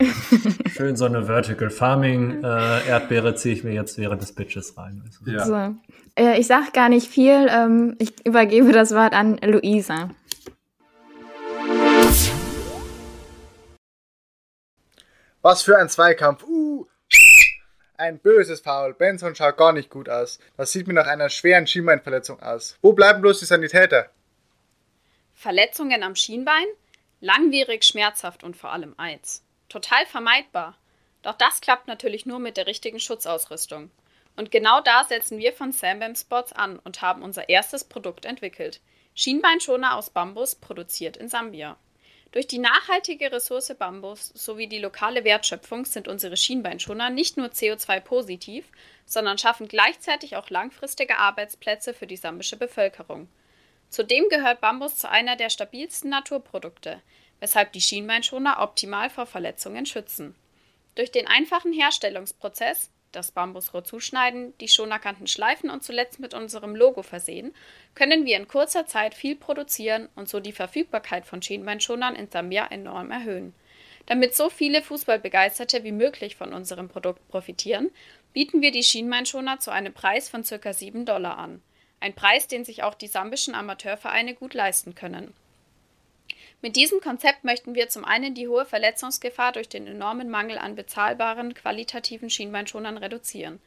Schön 0.70 0.96
so 0.96 1.06
eine 1.06 1.24
Vertical 1.24 1.70
Farming 1.70 2.44
äh, 2.44 2.86
Erdbeere 2.86 3.34
ziehe 3.34 3.54
ich 3.54 3.64
mir 3.64 3.72
jetzt 3.72 3.96
während 3.96 4.20
des 4.20 4.34
Pitches 4.34 4.76
rein. 4.76 5.02
Ja. 5.24 5.46
So. 5.46 5.74
Äh, 6.14 6.38
ich 6.38 6.46
sage 6.46 6.72
gar 6.74 6.90
nicht 6.90 7.08
viel. 7.08 7.46
Ähm, 7.48 7.96
ich 7.98 8.26
übergebe 8.26 8.72
das 8.72 8.94
Wort 8.94 9.14
an 9.14 9.38
Luisa. 9.42 10.10
Was 15.40 15.62
für 15.62 15.78
ein 15.78 15.88
Zweikampf. 15.88 16.44
Uh, 16.44 16.86
ein 17.98 18.18
böses 18.18 18.60
Foul. 18.60 18.94
Benson 18.94 19.34
schaut 19.34 19.56
gar 19.56 19.72
nicht 19.72 19.90
gut 19.90 20.08
aus. 20.08 20.38
Das 20.56 20.72
sieht 20.72 20.86
mir 20.86 20.94
nach 20.94 21.06
einer 21.06 21.28
schweren 21.28 21.66
Schienbeinverletzung 21.66 22.40
aus. 22.40 22.78
Wo 22.80 22.92
bleiben 22.92 23.20
bloß 23.20 23.40
die 23.40 23.44
Sanitäter? 23.44 24.10
Verletzungen 25.34 26.02
am 26.02 26.14
Schienbein? 26.14 26.66
Langwierig, 27.20 27.84
schmerzhaft 27.84 28.44
und 28.44 28.56
vor 28.56 28.72
allem 28.72 28.94
Aids. 28.98 29.44
Total 29.68 30.06
vermeidbar. 30.06 30.78
Doch 31.22 31.34
das 31.34 31.60
klappt 31.60 31.88
natürlich 31.88 32.26
nur 32.26 32.38
mit 32.38 32.56
der 32.56 32.66
richtigen 32.66 33.00
Schutzausrüstung. 33.00 33.90
Und 34.36 34.52
genau 34.52 34.80
da 34.80 35.02
setzen 35.04 35.38
wir 35.38 35.52
von 35.52 35.72
Sambam 35.72 36.14
Spots 36.14 36.52
an 36.52 36.78
und 36.78 37.02
haben 37.02 37.22
unser 37.22 37.48
erstes 37.48 37.82
Produkt 37.82 38.24
entwickelt. 38.24 38.80
Schienbeinschoner 39.14 39.96
aus 39.96 40.10
Bambus, 40.10 40.54
produziert 40.54 41.16
in 41.16 41.28
Sambia. 41.28 41.76
Durch 42.32 42.46
die 42.46 42.58
nachhaltige 42.58 43.32
Ressource 43.32 43.74
Bambus 43.78 44.28
sowie 44.34 44.66
die 44.66 44.78
lokale 44.78 45.24
Wertschöpfung 45.24 45.86
sind 45.86 46.08
unsere 46.08 46.36
Schienbeinschoner 46.36 47.08
nicht 47.08 47.38
nur 47.38 47.48
CO2-positiv, 47.48 48.66
sondern 49.06 49.38
schaffen 49.38 49.66
gleichzeitig 49.66 50.36
auch 50.36 50.50
langfristige 50.50 51.16
Arbeitsplätze 51.16 51.94
für 51.94 52.06
die 52.06 52.16
sambische 52.16 52.56
Bevölkerung. 52.56 53.28
Zudem 53.88 54.28
gehört 54.28 54.60
Bambus 54.60 54.96
zu 54.96 55.08
einer 55.08 55.36
der 55.36 55.48
stabilsten 55.48 56.10
Naturprodukte, 56.10 57.00
weshalb 57.40 57.72
die 57.72 57.80
Schienbeinschoner 57.80 58.58
optimal 58.60 59.08
vor 59.08 59.24
Verletzungen 59.24 59.86
schützen. 59.86 60.34
Durch 60.96 61.10
den 61.10 61.26
einfachen 61.26 61.72
Herstellungsprozess 61.72 62.90
das 63.12 63.30
Bambusrohr 63.30 63.84
zuschneiden, 63.84 64.52
die 64.60 64.68
Schonerkanten 64.68 65.26
schleifen 65.26 65.70
und 65.70 65.82
zuletzt 65.82 66.20
mit 66.20 66.34
unserem 66.34 66.76
Logo 66.76 67.02
versehen, 67.02 67.54
können 67.94 68.24
wir 68.24 68.36
in 68.36 68.48
kurzer 68.48 68.86
Zeit 68.86 69.14
viel 69.14 69.36
produzieren 69.36 70.08
und 70.14 70.28
so 70.28 70.40
die 70.40 70.52
Verfügbarkeit 70.52 71.26
von 71.26 71.42
Schienbeinschonern 71.42 72.14
in 72.14 72.30
Sambia 72.30 72.66
enorm 72.66 73.10
erhöhen. 73.10 73.54
Damit 74.06 74.34
so 74.34 74.48
viele 74.48 74.82
Fußballbegeisterte 74.82 75.84
wie 75.84 75.92
möglich 75.92 76.36
von 76.36 76.54
unserem 76.54 76.88
Produkt 76.88 77.26
profitieren, 77.28 77.90
bieten 78.32 78.62
wir 78.62 78.72
die 78.72 78.82
Schienbeinschoner 78.82 79.60
zu 79.60 79.70
einem 79.70 79.92
Preis 79.92 80.28
von 80.28 80.44
ca. 80.44 80.72
7 80.72 81.04
Dollar 81.04 81.36
an. 81.38 81.62
Ein 82.00 82.14
Preis, 82.14 82.46
den 82.46 82.64
sich 82.64 82.82
auch 82.82 82.94
die 82.94 83.06
sambischen 83.06 83.54
Amateurvereine 83.54 84.34
gut 84.34 84.54
leisten 84.54 84.94
können. 84.94 85.34
Mit 86.60 86.74
diesem 86.74 87.00
Konzept 87.00 87.44
möchten 87.44 87.76
wir 87.76 87.88
zum 87.88 88.04
einen 88.04 88.34
die 88.34 88.48
hohe 88.48 88.66
Verletzungsgefahr 88.66 89.52
durch 89.52 89.68
den 89.68 89.86
enormen 89.86 90.28
Mangel 90.28 90.58
an 90.58 90.74
bezahlbaren, 90.74 91.54
qualitativen 91.54 92.30
Schienbeinschonern 92.30 92.98
reduzieren. 92.98 93.60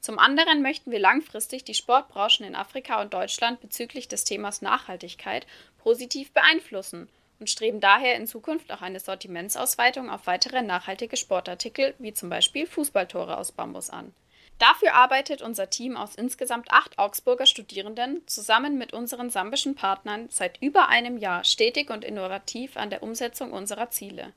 Zum 0.00 0.18
anderen 0.18 0.62
möchten 0.62 0.90
wir 0.90 0.98
langfristig 0.98 1.64
die 1.64 1.74
Sportbranchen 1.74 2.46
in 2.46 2.54
Afrika 2.54 3.02
und 3.02 3.12
Deutschland 3.12 3.60
bezüglich 3.60 4.08
des 4.08 4.24
Themas 4.24 4.62
Nachhaltigkeit 4.62 5.46
positiv 5.78 6.32
beeinflussen 6.32 7.08
und 7.38 7.50
streben 7.50 7.80
daher 7.80 8.16
in 8.16 8.26
Zukunft 8.26 8.72
auch 8.72 8.80
eine 8.80 9.00
Sortimentsausweitung 9.00 10.08
auf 10.08 10.26
weitere 10.26 10.62
nachhaltige 10.62 11.16
Sportartikel 11.16 11.94
wie 11.98 12.14
zum 12.14 12.30
Beispiel 12.30 12.66
Fußballtore 12.66 13.36
aus 13.36 13.52
Bambus 13.52 13.90
an. 13.90 14.14
Dafür 14.58 14.94
arbeitet 14.94 15.40
unser 15.40 15.70
Team 15.70 15.96
aus 15.96 16.16
insgesamt 16.16 16.72
acht 16.72 16.98
Augsburger 16.98 17.46
Studierenden 17.46 18.26
zusammen 18.26 18.76
mit 18.76 18.92
unseren 18.92 19.30
sambischen 19.30 19.76
Partnern 19.76 20.28
seit 20.30 20.60
über 20.60 20.88
einem 20.88 21.16
Jahr 21.16 21.44
stetig 21.44 21.90
und 21.90 22.04
innovativ 22.04 22.76
an 22.76 22.90
der 22.90 23.04
Umsetzung 23.04 23.52
unserer 23.52 23.90
Ziele. 23.90 24.32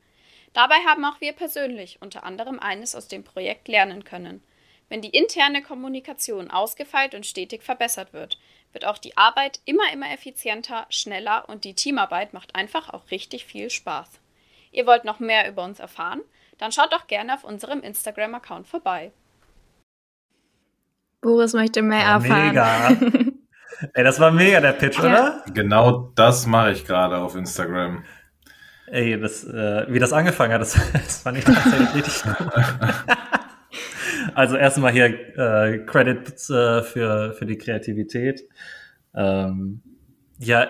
Dabei 0.54 0.76
haben 0.86 1.06
auch 1.06 1.20
wir 1.22 1.34
persönlich 1.34 1.98
unter 2.02 2.24
anderem 2.24 2.60
eines 2.60 2.96
aus 2.96 3.08
dem 3.08 3.24
Projekt 3.24 3.68
lernen 3.68 4.04
können. 4.04 4.44
Wenn 4.90 5.02
die 5.02 5.10
interne 5.10 5.64
Kommunikation 5.64 6.52
ausgefeilt 6.52 7.16
und 7.16 7.26
stetig 7.26 7.64
verbessert 7.64 8.14
wird, 8.14 8.38
wird 8.74 8.86
auch 8.86 8.98
die 8.98 9.18
Arbeit 9.18 9.62
immer, 9.66 9.92
immer 9.92 10.12
effizienter, 10.12 10.86
schneller 10.90 11.48
und 11.50 11.64
die 11.64 11.74
Teamarbeit 11.74 12.34
macht 12.34 12.56
einfach 12.56 12.90
auch 12.90 13.10
richtig 13.10 13.46
viel 13.46 13.70
Spaß. 13.70 14.20
Ihr 14.72 14.86
wollt 14.86 15.06
noch 15.06 15.20
mehr 15.20 15.50
über 15.50 15.64
uns 15.64 15.80
erfahren? 15.80 16.22
Dann 16.58 16.72
schaut 16.72 16.94
doch 16.94 17.08
gerne 17.08 17.34
auf 17.34 17.44
unserem 17.44 17.82
Instagram-Account 17.82 18.68
vorbei. 18.68 19.12
Boris 21.22 21.54
möchte 21.54 21.82
mehr 21.82 22.04
erfahren. 22.04 22.48
Mega. 22.48 22.90
Ey, 23.94 24.04
das 24.04 24.20
war 24.20 24.32
mega 24.32 24.60
der 24.60 24.74
Pitch, 24.74 25.00
oder? 25.00 25.44
Genau 25.54 26.12
das 26.16 26.46
mache 26.46 26.72
ich 26.72 26.86
gerade 26.86 27.18
auf 27.18 27.36
Instagram. 27.36 28.04
Ey, 28.88 29.20
das, 29.20 29.44
äh, 29.46 29.86
wie 29.90 30.00
das 30.00 30.14
angefangen 30.14 30.54
hat, 30.54 30.62
das, 30.62 30.74
das 30.94 31.22
fand 31.22 31.38
ich 31.38 31.46
tatsächlich 31.46 31.96
richtig 31.96 32.24
gut. 32.24 32.38
Also 34.36 34.56
erstmal 34.56 34.92
hier 34.92 35.06
äh, 35.38 35.80
Credits 35.86 36.50
äh, 36.50 36.84
für, 36.84 37.34
für 37.34 37.46
die 37.46 37.58
Kreativität. 37.58 38.48
Ähm, 39.16 39.82
ja, 40.38 40.68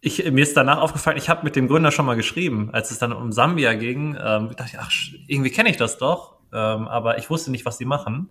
ich, 0.00 0.30
mir 0.30 0.42
ist 0.42 0.56
danach 0.56 0.78
aufgefallen, 0.78 1.16
ich 1.16 1.28
habe 1.28 1.44
mit 1.44 1.56
dem 1.56 1.68
Gründer 1.68 1.92
schon 1.92 2.04
mal 2.04 2.16
geschrieben, 2.16 2.70
als 2.72 2.90
es 2.90 2.98
dann 2.98 3.12
um 3.12 3.32
Sambia 3.32 3.74
ging. 3.74 4.16
Ähm, 4.20 4.50
dachte 4.56 4.72
ich, 4.72 4.78
ach, 4.78 4.90
irgendwie 5.28 5.50
kenne 5.50 5.70
ich 5.70 5.76
das 5.76 5.98
doch, 5.98 6.40
ähm, 6.52 6.88
aber 6.88 7.18
ich 7.18 7.30
wusste 7.30 7.50
nicht, 7.50 7.64
was 7.64 7.78
die 7.78 7.84
machen. 7.84 8.30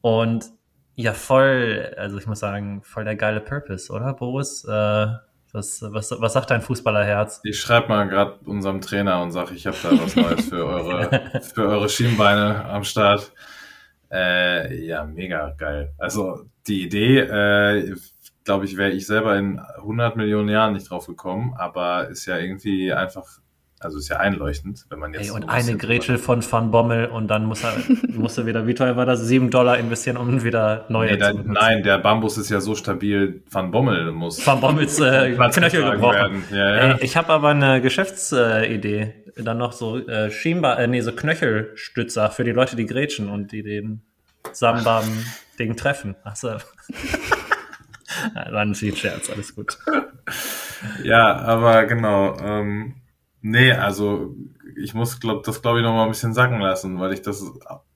Und 0.00 0.52
ja, 0.96 1.12
voll, 1.12 1.94
also 1.96 2.18
ich 2.18 2.26
muss 2.26 2.40
sagen, 2.40 2.82
voll 2.82 3.04
der 3.04 3.16
geile 3.16 3.40
Purpose, 3.40 3.92
oder, 3.92 4.14
Boris? 4.14 4.64
Äh, 4.64 5.06
was, 5.52 5.82
was, 5.82 6.10
was 6.20 6.32
sagt 6.32 6.50
dein 6.50 6.62
Fußballerherz? 6.62 7.40
Ich 7.44 7.60
schreibe 7.60 7.88
mal 7.88 8.08
gerade 8.08 8.38
unserem 8.44 8.80
Trainer 8.80 9.22
und 9.22 9.30
sage, 9.30 9.54
ich 9.54 9.66
habe 9.66 9.76
da 9.82 9.90
was 9.92 10.16
Neues 10.16 10.48
für 10.48 10.66
eure, 10.66 11.40
für 11.54 11.68
eure 11.68 11.88
Schienbeine 11.88 12.64
am 12.64 12.82
Start. 12.82 13.32
Äh, 14.10 14.84
ja, 14.84 15.04
mega 15.04 15.50
geil. 15.50 15.92
Also 15.96 16.46
die 16.66 16.82
Idee, 16.82 17.20
äh, 17.20 17.94
glaube 18.44 18.64
ich, 18.64 18.76
wäre 18.76 18.90
ich 18.90 19.06
selber 19.06 19.36
in 19.36 19.60
100 19.60 20.16
Millionen 20.16 20.48
Jahren 20.48 20.72
nicht 20.72 20.90
drauf 20.90 21.06
gekommen, 21.06 21.54
aber 21.56 22.08
ist 22.08 22.26
ja 22.26 22.38
irgendwie 22.38 22.92
einfach, 22.92 23.38
also 23.84 23.98
ist 23.98 24.08
ja 24.08 24.16
einleuchtend, 24.18 24.86
wenn 24.90 24.98
man 24.98 25.12
jetzt. 25.12 25.26
Ey, 25.26 25.30
und 25.30 25.48
eine 25.48 25.76
Grätsche 25.76 26.18
von 26.18 26.42
Van 26.50 26.70
Bommel 26.70 27.06
und 27.06 27.28
dann 27.28 27.44
muss 27.44 27.62
er, 27.64 27.74
muss 28.08 28.38
er 28.38 28.46
wieder, 28.46 28.66
wie 28.66 28.74
teuer 28.74 28.96
war 28.96 29.06
das? 29.06 29.20
Sieben 29.20 29.50
Dollar 29.50 29.78
investieren, 29.78 30.16
um 30.16 30.42
wieder 30.42 30.86
neue 30.88 31.12
Nee, 31.12 31.16
da, 31.18 31.30
zu 31.30 31.36
benutzen. 31.38 31.52
nein, 31.52 31.82
der 31.82 31.98
Bambus 31.98 32.38
ist 32.38 32.50
ja 32.50 32.60
so 32.60 32.74
stabil, 32.74 33.42
Van 33.50 33.70
Bommel 33.70 34.12
muss. 34.12 34.44
Van 34.46 34.60
Bommels 34.60 34.98
äh, 35.00 35.32
Knöchel 35.52 35.90
gebrochen. 35.92 36.14
werden. 36.14 36.44
Ja, 36.50 36.56
ja. 36.56 36.94
Ey, 36.94 37.04
ich 37.04 37.16
habe 37.16 37.28
aber 37.32 37.48
eine 37.50 37.80
Geschäftsidee. 37.80 39.14
Dann 39.36 39.58
noch 39.58 39.72
so 39.72 39.98
äh, 39.98 40.30
Schienbar, 40.30 40.78
äh, 40.78 40.86
nee, 40.86 41.00
so 41.00 41.12
Knöchelstützer 41.12 42.30
für 42.30 42.44
die 42.44 42.52
Leute, 42.52 42.76
die 42.76 42.86
grätschen 42.86 43.28
und 43.28 43.50
die 43.50 43.62
den 43.62 44.02
Sambam-Ding 44.52 45.76
treffen. 45.76 46.14
Achso. 46.22 46.48
war 48.34 48.62
ein 48.62 48.74
Scherz, 48.74 49.30
alles 49.30 49.54
gut. 49.54 49.78
Ja, 51.02 51.36
aber 51.36 51.86
genau. 51.86 52.36
Ähm, 52.38 52.94
nee, 53.44 53.70
also 53.72 54.34
ich 54.76 54.94
muss 54.94 55.20
glaub, 55.20 55.44
das 55.44 55.60
glaube 55.62 55.78
ich 55.80 55.84
noch 55.84 55.92
mal 55.92 56.04
ein 56.04 56.08
bisschen 56.10 56.32
sacken 56.32 56.58
lassen, 56.60 56.98
weil 56.98 57.12
ich 57.12 57.20
das, 57.22 57.44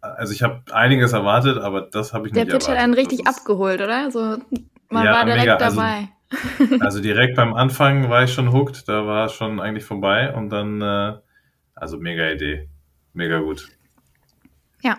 also 0.01 0.33
ich 0.33 0.43
habe 0.43 0.63
einiges 0.73 1.13
erwartet, 1.15 1.57
aber 1.59 1.81
das 1.81 2.13
habe 2.13 2.27
ich 2.29 2.33
Der 2.35 2.45
nicht 2.45 2.53
Pitch 2.53 2.65
hat 2.69 2.77
erwartet. 2.77 2.85
einen 2.85 2.95
richtig 2.95 3.27
abgeholt, 3.27 3.81
oder? 3.81 4.11
So, 4.11 4.37
man 4.91 5.05
Ja, 5.05 5.13
war 5.15 5.25
direkt 5.25 5.41
mega, 5.43 5.57
also- 5.57 5.77
dabei. 5.77 6.09
Also 6.81 7.01
direkt 7.01 7.37
beim 7.37 7.55
Anfang 7.55 8.11
war 8.11 8.23
ich 8.23 8.33
schon 8.35 8.53
hooked, 8.53 8.87
da 8.87 9.07
war 9.07 9.25
es 9.27 9.33
schon 9.33 9.61
eigentlich 9.61 9.85
vorbei 9.87 10.35
und 10.35 10.51
dann, 10.51 10.83
äh, 10.83 11.17
also 11.75 11.97
mega 11.99 12.29
Idee, 12.31 12.69
mega 13.15 13.39
gut. 13.39 13.67
Ja. 14.83 14.99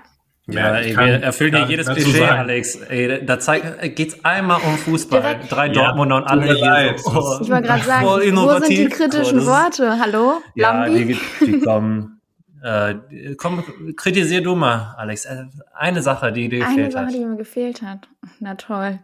Ja, 0.52 0.76
ey, 0.78 0.96
wir 0.96 1.22
erfüllen 1.24 1.56
hier 1.56 1.66
jedes 1.68 1.88
Klischee, 1.88 2.20
sagen. 2.20 2.40
Alex. 2.40 2.76
Ey, 2.76 3.26
da 3.26 3.40
zeigt, 3.40 3.84
äh, 3.84 3.90
geht's 3.90 4.24
einmal 4.26 4.60
um 4.62 4.78
Fußball. 4.78 5.22
Direkt- 5.22 5.52
Drei 5.52 5.68
Ja, 5.68 5.74
Dortmunder 5.74 6.18
und 6.18 6.24
alle 6.26 6.54
hier 6.54 6.96
so. 6.98 7.12
Oh, 7.12 7.40
Ich 7.42 7.50
wollte 7.50 7.68
gerade 7.68 7.84
sagen, 7.86 8.06
voll 8.06 8.36
wo 8.36 8.60
sind 8.60 8.70
die 8.70 8.90
kritischen 8.90 9.40
So, 9.42 9.48
Worte? 9.48 10.00
Hallo? 10.00 10.42
Ja, 10.56 10.86
Lambi? 10.86 11.18
die, 11.40 11.46
die 11.46 11.60
kommen. 11.66 12.22
Äh, 12.62 12.96
komm, 13.38 13.64
kritisier 13.96 14.42
du 14.44 14.56
mal, 14.56 14.96
Alex. 14.98 15.26
Äh, 15.26 15.46
Eine 15.74 16.02
Sache, 16.02 16.32
die 16.32 16.50
dir 16.50 16.66
Eine 16.66 16.76
gefehlt 16.76 16.92
Sache, 16.94 17.06
hat. 17.06 17.14
die 17.14 17.26
mir 17.26 17.38
gefehlt 17.38 17.82
hat. 17.82 18.08
Na 18.40 18.56
toll. 18.56 19.00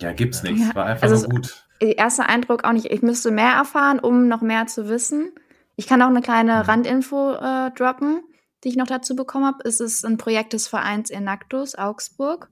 Ja, 0.00 0.12
gibt's 0.12 0.42
nichts, 0.42 0.68
Ja, 0.68 0.74
war 0.74 0.86
einfach 0.86 1.02
also 1.08 1.26
nur 1.28 1.40
gut. 1.40 1.64
Der 1.80 1.98
erste 1.98 2.26
Eindruck 2.28 2.64
auch 2.64 2.72
nicht. 2.72 2.86
Ich 2.86 3.02
müsste 3.02 3.30
mehr 3.30 3.52
erfahren, 3.52 3.98
um 4.00 4.28
noch 4.28 4.40
mehr 4.40 4.66
zu 4.66 4.88
wissen. 4.88 5.32
Ich 5.78 5.86
kann 5.86 6.02
auch 6.02 6.08
eine 6.08 6.22
kleine 6.22 6.54
Mhm. 6.56 6.60
Randinfo 6.62 7.34
äh, 7.34 7.70
droppen, 7.70 8.20
die 8.64 8.68
ich 8.68 8.76
noch 8.76 8.88
dazu 8.88 9.14
bekommen 9.14 9.46
habe. 9.46 9.58
Es 9.64 9.78
ist 9.78 10.04
ein 10.04 10.18
Projekt 10.18 10.52
des 10.52 10.66
Vereins 10.66 11.08
Enactus 11.08 11.76
Augsburg, 11.76 12.50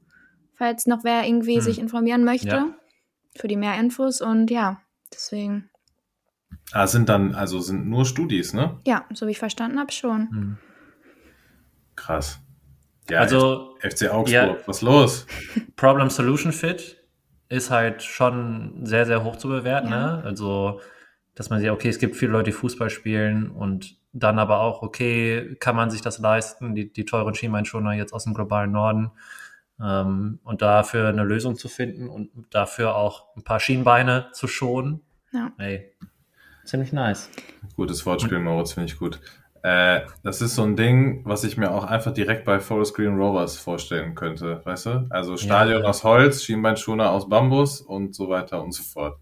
falls 0.57 0.87
noch 0.87 1.03
wer 1.03 1.27
irgendwie 1.27 1.57
Mhm. 1.57 1.61
sich 1.63 1.79
informieren 1.81 2.25
möchte. 2.25 2.47
Ja. 2.49 2.67
Für 3.37 3.49
die 3.49 3.57
mehr 3.57 3.75
Infos 3.81 4.21
und 4.21 4.49
ja, 4.51 4.81
deswegen, 5.13 5.69
Ah, 6.73 6.87
sind 6.87 7.09
dann, 7.09 7.35
also 7.35 7.59
sind 7.61 7.89
nur 7.89 8.07
Studis, 8.07 8.55
ne? 8.55 8.79
ja, 8.87 9.05
so 9.13 9.27
wie 9.27 9.33
ich 9.33 9.39
verstanden 9.41 9.79
habe, 9.81 9.91
schon. 9.93 10.29
Hm. 10.31 10.59
Krass. 11.97 12.39
Ja, 13.11 13.21
Also, 13.21 13.77
FC 13.81 14.09
Augsburg, 14.09 14.31
ja. 14.31 14.57
was 14.67 14.83
los? 14.83 15.27
Problem 15.77 16.11
Solution 16.11 16.53
Fit 16.53 16.97
ist 17.49 17.71
halt 17.71 18.03
schon 18.03 18.81
sehr, 18.85 19.05
sehr 19.07 19.23
hoch 19.25 19.37
zu 19.37 19.49
bewerten. 19.49 19.89
Ja. 19.91 20.17
Ne? 20.19 20.23
Also, 20.25 20.81
dass 21.37 21.51
man 21.51 21.61
sieht, 21.61 21.71
okay, 21.71 21.89
es 21.89 22.01
gibt 22.01 22.17
viele 22.17 22.33
Leute, 22.33 22.51
die 22.51 22.57
Fußball 22.57 22.91
spielen 22.91 23.51
und 23.51 23.97
dann 24.13 24.39
aber 24.39 24.61
auch, 24.61 24.83
okay, 24.83 25.55
kann 25.61 25.77
man 25.77 25.91
sich 25.91 26.01
das 26.01 26.19
leisten, 26.19 26.75
die, 26.75 26.93
die 26.93 27.05
teuren 27.05 27.35
Schienbeinschoner 27.35 27.93
jetzt 27.93 28.13
aus 28.13 28.25
dem 28.25 28.35
globalen 28.35 28.73
Norden 28.73 29.13
ähm, 29.81 30.41
und 30.43 30.63
dafür 30.63 31.09
eine 31.09 31.23
Lösung 31.23 31.57
zu 31.57 31.69
finden 31.69 32.09
und 32.09 32.31
dafür 32.51 32.97
auch 32.97 33.37
ein 33.37 33.45
paar 33.45 33.61
Schienbeine 33.61 34.29
zu 34.33 34.49
schonen. 34.49 35.03
Ja. 35.33 35.53
Ey, 35.59 35.93
ziemlich 36.65 36.93
nice. 36.93 37.31
Gutes 37.77 38.05
Wortspiel, 38.07 38.39
Moritz, 38.39 38.73
finde 38.73 38.91
ich 38.91 38.99
gut. 38.99 39.21
Äh, 39.63 40.03
das 40.23 40.41
ist 40.41 40.55
so 40.55 40.63
ein 40.63 40.77
Ding, 40.77 41.23
was 41.27 41.45
ich 41.45 41.59
mir 41.59 41.73
auch 41.73 41.85
einfach 41.85 42.15
direkt 42.15 42.45
bei 42.47 42.61
Forest 42.61 42.95
Green 42.95 43.17
Rovers 43.17 43.59
vorstellen 43.59 44.15
könnte, 44.15 44.63
weißt 44.65 44.87
du? 44.87 45.07
Also 45.11 45.37
Stadion 45.37 45.83
Ja. 45.83 45.89
aus 45.89 46.05
Holz, 46.05 46.45
Schienbeinschoner 46.45 47.11
aus 47.11 47.29
Bambus 47.29 47.81
und 47.83 48.15
so 48.15 48.29
weiter 48.31 48.63
und 48.63 48.73
so 48.73 48.83
fort. 48.83 49.19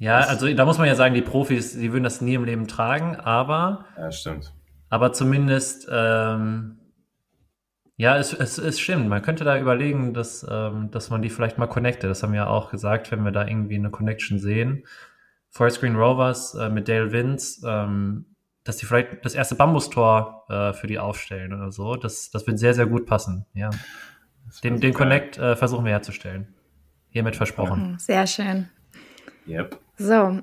Ja, 0.00 0.20
also 0.20 0.52
da 0.52 0.64
muss 0.64 0.78
man 0.78 0.88
ja 0.88 0.94
sagen, 0.94 1.14
die 1.14 1.20
Profis, 1.20 1.74
die 1.78 1.92
würden 1.92 2.04
das 2.04 2.22
nie 2.22 2.32
im 2.32 2.44
Leben 2.44 2.66
tragen, 2.66 3.16
aber 3.16 3.84
Ja, 3.98 4.10
stimmt. 4.10 4.52
Aber 4.88 5.12
zumindest, 5.12 5.86
ähm, 5.92 6.78
ja, 7.96 8.16
es, 8.16 8.32
es, 8.32 8.56
es 8.56 8.80
stimmt. 8.80 9.08
Man 9.08 9.20
könnte 9.20 9.44
da 9.44 9.58
überlegen, 9.58 10.14
dass, 10.14 10.44
ähm, 10.50 10.90
dass 10.90 11.10
man 11.10 11.20
die 11.20 11.28
vielleicht 11.28 11.58
mal 11.58 11.66
connecte. 11.66 12.08
Das 12.08 12.22
haben 12.22 12.32
wir 12.32 12.40
ja 12.40 12.46
auch 12.46 12.70
gesagt, 12.70 13.12
wenn 13.12 13.22
wir 13.24 13.30
da 13.30 13.46
irgendwie 13.46 13.74
eine 13.74 13.90
Connection 13.90 14.38
sehen. 14.38 14.84
Forest 15.50 15.80
Green 15.80 15.96
Rovers 15.96 16.54
äh, 16.54 16.70
mit 16.70 16.88
Dale 16.88 17.12
Vince, 17.12 17.60
ähm, 17.68 18.24
dass 18.64 18.78
die 18.78 18.86
vielleicht 18.86 19.22
das 19.24 19.34
erste 19.34 19.54
Bambustor 19.54 20.44
äh, 20.48 20.72
für 20.72 20.86
die 20.86 20.98
aufstellen 20.98 21.52
oder 21.52 21.70
so. 21.72 21.96
Das, 21.96 22.30
das 22.30 22.46
wird 22.46 22.58
sehr, 22.58 22.72
sehr 22.72 22.86
gut 22.86 23.04
passen. 23.04 23.44
Ja. 23.52 23.68
Den, 24.64 24.80
den. 24.80 24.94
Connect 24.94 25.36
äh, 25.36 25.56
versuchen 25.56 25.84
wir 25.84 25.92
herzustellen. 25.92 26.54
Hiermit 27.10 27.36
versprochen. 27.36 27.92
Mhm, 27.92 27.98
Sehr 27.98 28.26
schön. 28.26 28.70
Yep. 29.48 29.78
So, 29.98 30.40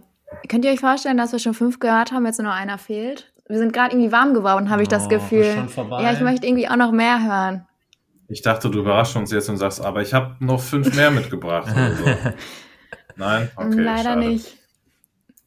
könnt 0.50 0.66
ihr 0.66 0.72
euch 0.72 0.80
vorstellen, 0.80 1.18
dass 1.18 1.32
wir 1.32 1.40
schon 1.40 1.54
fünf 1.54 1.80
gehört 1.80 2.12
haben, 2.12 2.26
jetzt 2.26 2.40
nur 2.42 2.52
einer 2.54 2.78
fehlt? 2.78 3.32
Wir 3.48 3.58
sind 3.58 3.72
gerade 3.74 3.94
irgendwie 3.96 4.12
warm 4.12 4.34
geworden, 4.34 4.70
habe 4.70 4.82
ich 4.82 4.88
das 4.90 5.06
Oh, 5.06 5.10
Gefühl. 5.10 5.42
ist 5.44 5.56
schon 5.56 5.70
vorbei? 5.70 6.04
Ja, 6.04 6.12
ich 6.12 6.20
möchte 6.20 6.46
irgendwie 6.46 6.68
auch 6.68 6.76
noch 6.76 6.92
mehr 6.92 7.24
hören. 7.24 7.66
Ich 8.28 8.42
dachte, 8.42 8.70
du 8.70 8.80
überraschst 8.80 9.16
uns 9.16 9.32
jetzt 9.32 9.48
und 9.50 9.56
sagst, 9.58 9.80
aber 9.84 10.02
ich 10.02 10.14
habe 10.14 10.36
noch 10.40 10.60
fünf 10.60 10.94
mehr 10.96 11.12
mitgebracht 11.12 11.74
so. 11.74 12.06
Nein? 13.16 13.50
Okay, 13.56 13.80
Leider 13.80 14.04
schade. 14.04 14.20
nicht. 14.28 14.58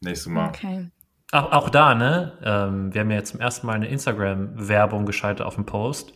Nächstes 0.01 0.27
Mal. 0.27 0.49
Okay. 0.49 0.89
Auch, 1.31 1.51
auch 1.51 1.69
da, 1.69 1.93
ne? 1.93 2.33
Ähm, 2.43 2.93
wir 2.93 3.01
haben 3.01 3.11
ja 3.11 3.17
jetzt 3.17 3.31
zum 3.31 3.39
ersten 3.39 3.67
Mal 3.67 3.73
eine 3.73 3.87
Instagram-Werbung 3.87 5.05
geschaltet 5.05 5.45
auf 5.45 5.55
dem 5.55 5.65
Post. 5.65 6.13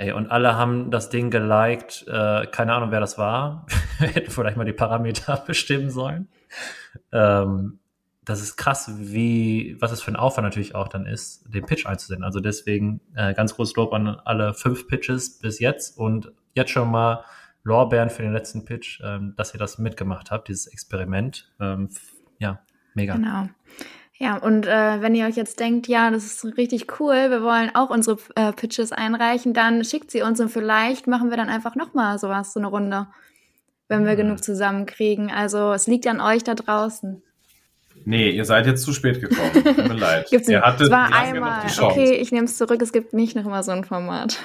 Ey, 0.00 0.12
und 0.12 0.30
alle 0.30 0.56
haben 0.56 0.92
das 0.92 1.10
Ding 1.10 1.30
geliked. 1.30 2.06
Äh, 2.06 2.46
keine 2.46 2.72
Ahnung, 2.72 2.92
wer 2.92 3.00
das 3.00 3.18
war. 3.18 3.66
Wir 3.98 4.08
hätten 4.08 4.30
vielleicht 4.30 4.56
mal 4.56 4.64
die 4.64 4.72
Parameter 4.72 5.36
bestimmen 5.46 5.90
sollen. 5.90 6.28
Ähm, 7.10 7.80
das 8.24 8.40
ist 8.40 8.56
krass, 8.56 8.92
wie, 8.96 9.76
was 9.80 9.90
es 9.90 10.00
für 10.00 10.12
ein 10.12 10.16
Aufwand 10.16 10.44
natürlich 10.44 10.74
auch 10.74 10.86
dann 10.86 11.04
ist, 11.04 11.52
den 11.52 11.66
Pitch 11.66 11.86
einzusenden. 11.86 12.24
Also 12.24 12.38
deswegen 12.40 13.00
äh, 13.16 13.34
ganz 13.34 13.56
großes 13.56 13.74
Lob 13.74 13.92
an 13.92 14.06
alle 14.24 14.54
fünf 14.54 14.86
Pitches 14.86 15.38
bis 15.40 15.58
jetzt 15.58 15.98
und 15.98 16.30
jetzt 16.54 16.70
schon 16.70 16.90
mal 16.90 17.24
Lorbeeren 17.64 18.08
für 18.08 18.22
den 18.22 18.32
letzten 18.32 18.64
Pitch, 18.64 19.00
ähm, 19.02 19.34
dass 19.36 19.52
ihr 19.52 19.58
das 19.58 19.78
mitgemacht 19.78 20.30
habt, 20.30 20.48
dieses 20.48 20.68
Experiment. 20.68 21.50
Ähm, 21.58 21.88
ja, 22.38 22.60
mega. 22.94 23.16
Genau. 23.16 23.48
Ja, 24.20 24.36
und 24.36 24.66
äh, 24.66 25.00
wenn 25.00 25.14
ihr 25.14 25.26
euch 25.26 25.36
jetzt 25.36 25.60
denkt, 25.60 25.86
ja, 25.86 26.10
das 26.10 26.24
ist 26.24 26.44
richtig 26.56 26.98
cool, 27.00 27.30
wir 27.30 27.42
wollen 27.42 27.70
auch 27.74 27.88
unsere 27.90 28.18
äh, 28.34 28.52
Pitches 28.52 28.90
einreichen, 28.90 29.54
dann 29.54 29.84
schickt 29.84 30.10
sie 30.10 30.22
uns 30.22 30.40
und 30.40 30.48
vielleicht 30.48 31.06
machen 31.06 31.30
wir 31.30 31.36
dann 31.36 31.48
einfach 31.48 31.76
nochmal 31.76 32.18
sowas, 32.18 32.52
so 32.52 32.58
eine 32.58 32.66
Runde, 32.66 33.06
wenn 33.86 34.04
wir 34.04 34.16
genug 34.16 34.42
zusammenkriegen. 34.42 35.30
Also 35.30 35.72
es 35.72 35.86
liegt 35.86 36.06
an 36.08 36.20
euch 36.20 36.42
da 36.42 36.54
draußen. 36.56 37.22
Nee, 38.04 38.30
ihr 38.30 38.44
seid 38.44 38.66
jetzt 38.66 38.82
zu 38.84 38.92
spät 38.92 39.20
gekommen. 39.20 39.52
Tut 39.52 39.76
mir 39.88 39.94
leid. 39.94 40.26
Gibt's 40.30 40.48
ihr 40.48 40.62
hattet, 40.62 40.82
es 40.82 40.90
war 40.90 41.10
ja 41.10 41.16
einmal. 41.16 41.60
die 41.64 41.72
Chance. 41.72 41.84
Okay, 42.00 42.14
ich 42.14 42.32
nehme 42.32 42.46
es 42.46 42.56
zurück, 42.56 42.82
es 42.82 42.92
gibt 42.92 43.12
nicht 43.12 43.36
nochmal 43.36 43.62
so 43.62 43.70
ein 43.70 43.84
Format. 43.84 44.38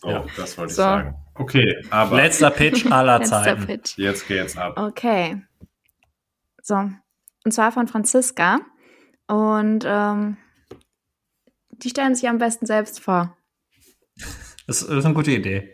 So, 0.00 0.24
das 0.36 0.56
wollte 0.56 0.70
ich 0.70 0.76
So. 0.76 0.82
sagen. 0.82 1.14
Okay, 1.34 1.82
aber 1.90 2.16
Letzter 2.16 2.50
Pitch 2.50 2.86
aller 2.90 3.18
Letzter 3.18 3.42
Zeiten. 3.42 3.66
Pitch. 3.66 3.98
jetzt 3.98 4.26
geht's 4.26 4.56
ab. 4.56 4.78
Okay. 4.78 5.42
So. 6.62 6.90
Und 7.44 7.52
zwar 7.52 7.72
von 7.72 7.86
Franziska. 7.86 8.60
Und 9.28 9.84
ähm, 9.86 10.38
die 11.70 11.90
stellen 11.90 12.14
sich 12.14 12.28
am 12.28 12.38
besten 12.38 12.66
selbst 12.66 13.00
vor. 13.00 13.36
Das 14.66 14.82
ist 14.82 15.04
eine 15.04 15.14
gute 15.14 15.30
Idee. 15.30 15.70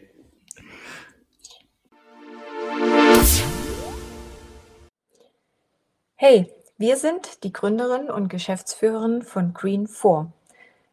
Hey, 6.17 6.53
wir 6.77 6.97
sind 6.97 7.45
die 7.45 7.53
Gründerin 7.53 8.11
und 8.11 8.29
Geschäftsführerin 8.29 9.23
von 9.23 9.55
Green 9.55 9.87
4. 9.87 10.33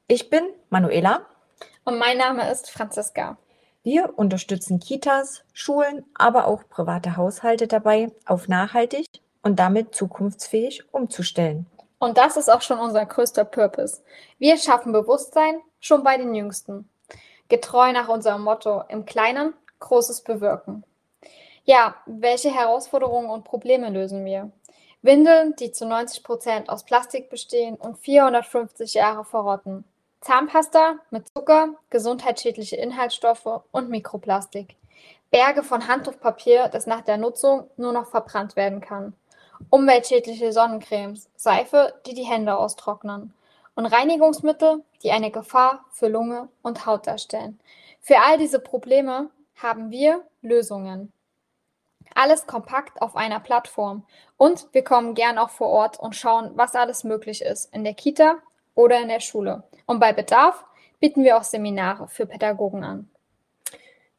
Ich 0.08 0.30
bin 0.30 0.44
Manuela. 0.70 1.26
Und 1.86 1.98
mein 1.98 2.18
Name 2.18 2.50
ist 2.52 2.70
Franziska. 2.70 3.38
Wir 3.84 4.18
unterstützen 4.18 4.80
Kitas, 4.80 5.44
Schulen, 5.54 6.06
aber 6.14 6.46
auch 6.46 6.68
private 6.70 7.18
Haushalte 7.18 7.68
dabei, 7.68 8.12
auf 8.26 8.48
nachhaltig 8.48 9.08
und 9.48 9.56
damit 9.56 9.96
zukunftsfähig 9.96 10.84
umzustellen. 10.94 11.66
Und 12.00 12.18
das 12.18 12.36
ist 12.36 12.50
auch 12.50 12.62
schon 12.62 12.80
unser 12.80 13.06
größter 13.06 13.46
Purpose. 13.46 14.02
Wir 14.38 14.58
schaffen 14.58 14.92
Bewusstsein 14.92 15.62
schon 15.80 16.04
bei 16.04 16.18
den 16.18 16.36
Jüngsten. 16.36 16.90
Getreu 17.48 17.94
nach 17.94 18.10
unserem 18.10 18.44
Motto 18.44 18.84
im 18.90 19.06
Kleinen 19.06 19.54
Großes 19.80 20.22
bewirken. 20.22 20.84
Ja, 21.64 21.96
welche 22.06 22.54
Herausforderungen 22.54 23.30
und 23.30 23.46
Probleme 23.46 23.90
lösen 23.90 24.26
wir? 24.26 24.52
Windeln, 25.02 25.56
die 25.56 25.72
zu 25.72 25.86
90 25.86 26.24
Prozent 26.24 26.70
aus 26.70 26.84
Plastik 26.84 27.30
bestehen 27.30 27.76
und 27.76 27.98
450 27.98 28.96
Jahre 28.96 29.24
verrotten. 29.24 29.86
Zahnpasta 30.20 30.96
mit 31.10 31.28
Zucker, 31.34 31.70
gesundheitsschädliche 31.90 32.76
Inhaltsstoffe 32.76 33.62
und 33.72 33.90
Mikroplastik. 33.90 34.76
Berge 35.32 35.64
von 35.64 35.88
Handtuchpapier, 35.88 36.68
das 36.68 36.86
nach 36.86 37.02
der 37.02 37.18
Nutzung 37.18 37.70
nur 37.78 37.94
noch 37.94 38.08
verbrannt 38.08 38.58
werden 38.58 38.82
kann. 38.82 39.14
Umweltschädliche 39.70 40.52
Sonnencremes, 40.52 41.30
Seife, 41.36 41.94
die 42.06 42.14
die 42.14 42.24
Hände 42.26 42.58
austrocknen. 42.58 43.34
Und 43.76 43.86
Reinigungsmittel, 43.86 44.84
die 45.04 45.12
eine 45.12 45.32
Gefahr 45.32 45.86
für 45.92 46.08
Lunge 46.08 46.50
und 46.62 46.86
Haut 46.86 47.08
darstellen. 47.08 47.60
Für 48.00 48.20
all 48.20 48.38
diese 48.38 48.60
Probleme 48.60 49.30
haben 49.56 49.92
wir 49.92 50.24
Lösungen. 50.42 51.12
Alles 52.16 52.48
kompakt 52.48 53.02
auf 53.02 53.16
einer 53.16 53.40
Plattform. 53.40 54.06
Und 54.38 54.68
wir 54.72 54.84
kommen 54.84 55.14
gern 55.14 55.38
auch 55.38 55.50
vor 55.50 55.68
Ort 55.68 56.00
und 56.00 56.16
schauen, 56.16 56.52
was 56.56 56.74
alles 56.74 57.04
möglich 57.04 57.42
ist 57.42 57.74
in 57.74 57.84
der 57.84 57.94
Kita 57.94 58.38
oder 58.76 59.02
in 59.02 59.10
der 59.10 59.20
Schule. 59.20 59.64
Und 59.86 60.00
bei 60.00 60.14
Bedarf 60.14 60.64
bieten 61.00 61.24
wir 61.24 61.38
auch 61.38 61.44
Seminare 61.44 62.08
für 62.08 62.26
Pädagogen 62.26 62.84
an. 62.84 63.10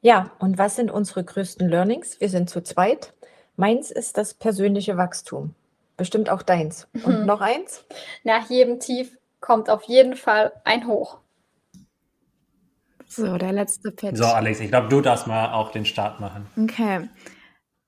Ja, 0.00 0.30
und 0.38 0.58
was 0.58 0.76
sind 0.76 0.90
unsere 0.90 1.24
größten 1.24 1.68
Learnings? 1.68 2.20
Wir 2.20 2.28
sind 2.28 2.48
zu 2.48 2.62
zweit. 2.62 3.12
Meins 3.58 3.90
ist 3.90 4.16
das 4.16 4.34
persönliche 4.34 4.96
Wachstum. 4.96 5.52
Bestimmt 5.96 6.30
auch 6.30 6.42
deins. 6.42 6.86
Und 7.02 7.20
Mhm. 7.20 7.26
noch 7.26 7.40
eins? 7.40 7.84
Nach 8.22 8.48
jedem 8.48 8.78
Tief 8.78 9.18
kommt 9.40 9.68
auf 9.68 9.82
jeden 9.82 10.14
Fall 10.14 10.52
ein 10.64 10.86
Hoch. 10.86 11.18
So, 13.08 13.36
der 13.36 13.52
letzte 13.52 13.90
Pitch. 13.90 14.16
So, 14.16 14.26
Alex, 14.26 14.60
ich 14.60 14.68
glaube, 14.68 14.88
du 14.88 15.00
darfst 15.00 15.26
mal 15.26 15.52
auch 15.52 15.72
den 15.72 15.84
Start 15.84 16.20
machen. 16.20 16.46
Okay. 16.56 17.08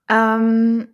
Ähm, 0.09 0.89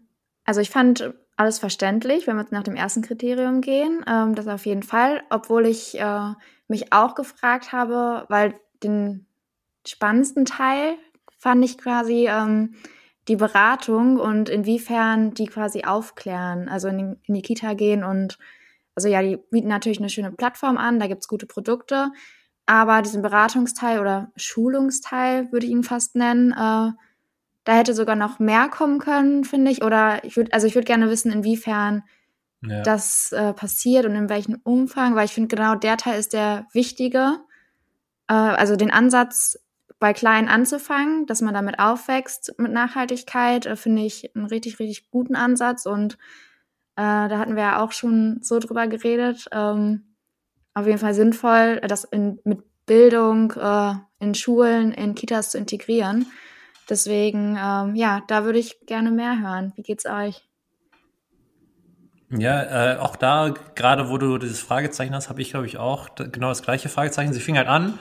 also 0.44 0.60
ich 0.60 0.68
fand 0.68 1.14
alles 1.38 1.58
verständlich, 1.58 2.26
wenn 2.26 2.36
wir 2.36 2.42
jetzt 2.42 2.52
nach 2.52 2.62
dem 2.62 2.76
ersten 2.76 3.00
Kriterium 3.00 3.62
gehen. 3.62 4.04
Ähm, 4.06 4.34
das 4.34 4.46
auf 4.46 4.66
jeden 4.66 4.82
Fall, 4.82 5.22
obwohl 5.30 5.64
ich 5.64 5.98
äh, 5.98 6.32
mich 6.68 6.92
auch 6.92 7.14
gefragt 7.14 7.72
habe, 7.72 8.26
weil 8.28 8.54
den 8.82 9.26
spannendsten 9.86 10.44
Teil 10.44 10.96
fand 11.38 11.64
ich 11.64 11.78
quasi 11.78 12.26
ähm, 12.28 12.74
die 13.28 13.36
Beratung 13.36 14.18
und 14.18 14.48
inwiefern 14.48 15.34
die 15.34 15.46
quasi 15.46 15.84
aufklären, 15.84 16.68
also 16.68 16.88
in, 16.88 17.16
die 17.26 17.42
Kita 17.42 17.74
gehen 17.74 18.04
und 18.04 18.38
also 18.94 19.08
ja, 19.08 19.20
die 19.22 19.36
bieten 19.50 19.68
natürlich 19.68 19.98
eine 19.98 20.08
schöne 20.08 20.32
Plattform 20.32 20.78
an, 20.78 20.98
da 21.00 21.06
gibt's 21.06 21.28
gute 21.28 21.46
Produkte, 21.46 22.10
aber 22.66 23.02
diesen 23.02 23.22
Beratungsteil 23.22 24.00
oder 24.00 24.32
Schulungsteil 24.36 25.52
würde 25.52 25.66
ich 25.66 25.72
ihn 25.72 25.84
fast 25.84 26.16
nennen, 26.16 26.52
äh, 26.52 26.92
da 27.66 27.74
hätte 27.74 27.94
sogar 27.94 28.14
noch 28.16 28.38
mehr 28.38 28.68
kommen 28.68 29.00
können, 29.00 29.44
finde 29.44 29.72
ich. 29.72 29.82
Oder 29.82 30.24
ich 30.24 30.36
würde, 30.36 30.52
also 30.52 30.68
ich 30.68 30.76
würde 30.76 30.86
gerne 30.86 31.10
wissen, 31.10 31.32
inwiefern 31.32 32.04
Ja. 32.62 32.82
das 32.82 33.32
äh, 33.32 33.52
passiert 33.52 34.06
und 34.06 34.14
in 34.14 34.28
welchem 34.28 34.60
Umfang, 34.62 35.14
weil 35.16 35.26
ich 35.26 35.32
finde, 35.32 35.54
genau 35.54 35.74
der 35.74 35.96
Teil 35.96 36.18
ist 36.18 36.32
der 36.32 36.66
wichtige. 36.72 37.40
Äh, 38.28 38.34
also 38.34 38.76
den 38.76 38.92
Ansatz 38.92 39.58
bei 39.98 40.12
klein 40.12 40.48
anzufangen, 40.48 41.26
dass 41.26 41.40
man 41.40 41.54
damit 41.54 41.78
aufwächst 41.78 42.54
mit 42.58 42.72
Nachhaltigkeit, 42.72 43.66
äh, 43.66 43.76
finde 43.76 44.02
ich 44.02 44.34
einen 44.34 44.46
richtig, 44.46 44.78
richtig 44.78 45.10
guten 45.10 45.36
Ansatz. 45.36 45.86
Und 45.86 46.14
äh, 46.96 47.28
da 47.28 47.38
hatten 47.38 47.56
wir 47.56 47.62
ja 47.62 47.80
auch 47.80 47.92
schon 47.92 48.40
so 48.42 48.58
drüber 48.58 48.86
geredet. 48.86 49.46
Ähm, 49.52 50.16
auf 50.74 50.86
jeden 50.86 50.98
Fall 50.98 51.14
sinnvoll, 51.14 51.80
das 51.80 52.04
in, 52.04 52.38
mit 52.44 52.60
Bildung 52.84 53.52
äh, 53.52 53.94
in 54.20 54.34
Schulen, 54.34 54.92
in 54.92 55.14
Kitas 55.14 55.50
zu 55.50 55.58
integrieren. 55.58 56.26
Deswegen, 56.88 57.58
ähm, 57.60 57.96
ja, 57.96 58.22
da 58.28 58.44
würde 58.44 58.58
ich 58.58 58.86
gerne 58.86 59.10
mehr 59.10 59.40
hören. 59.40 59.72
Wie 59.76 59.82
geht's 59.82 60.06
euch? 60.06 60.42
Ja, 62.30 62.94
äh, 62.94 62.98
auch 62.98 63.16
da, 63.16 63.54
gerade 63.74 64.08
wo 64.08 64.18
du 64.18 64.38
dieses 64.38 64.60
Fragezeichen 64.60 65.14
hast, 65.14 65.28
habe 65.28 65.40
ich, 65.40 65.50
glaube 65.50 65.66
ich, 65.66 65.78
auch 65.78 66.08
genau 66.16 66.48
das 66.48 66.62
gleiche 66.62 66.88
Fragezeichen. 66.88 67.32
Sie 67.32 67.40
fing 67.40 67.56
halt 67.56 67.68
an, 67.68 67.98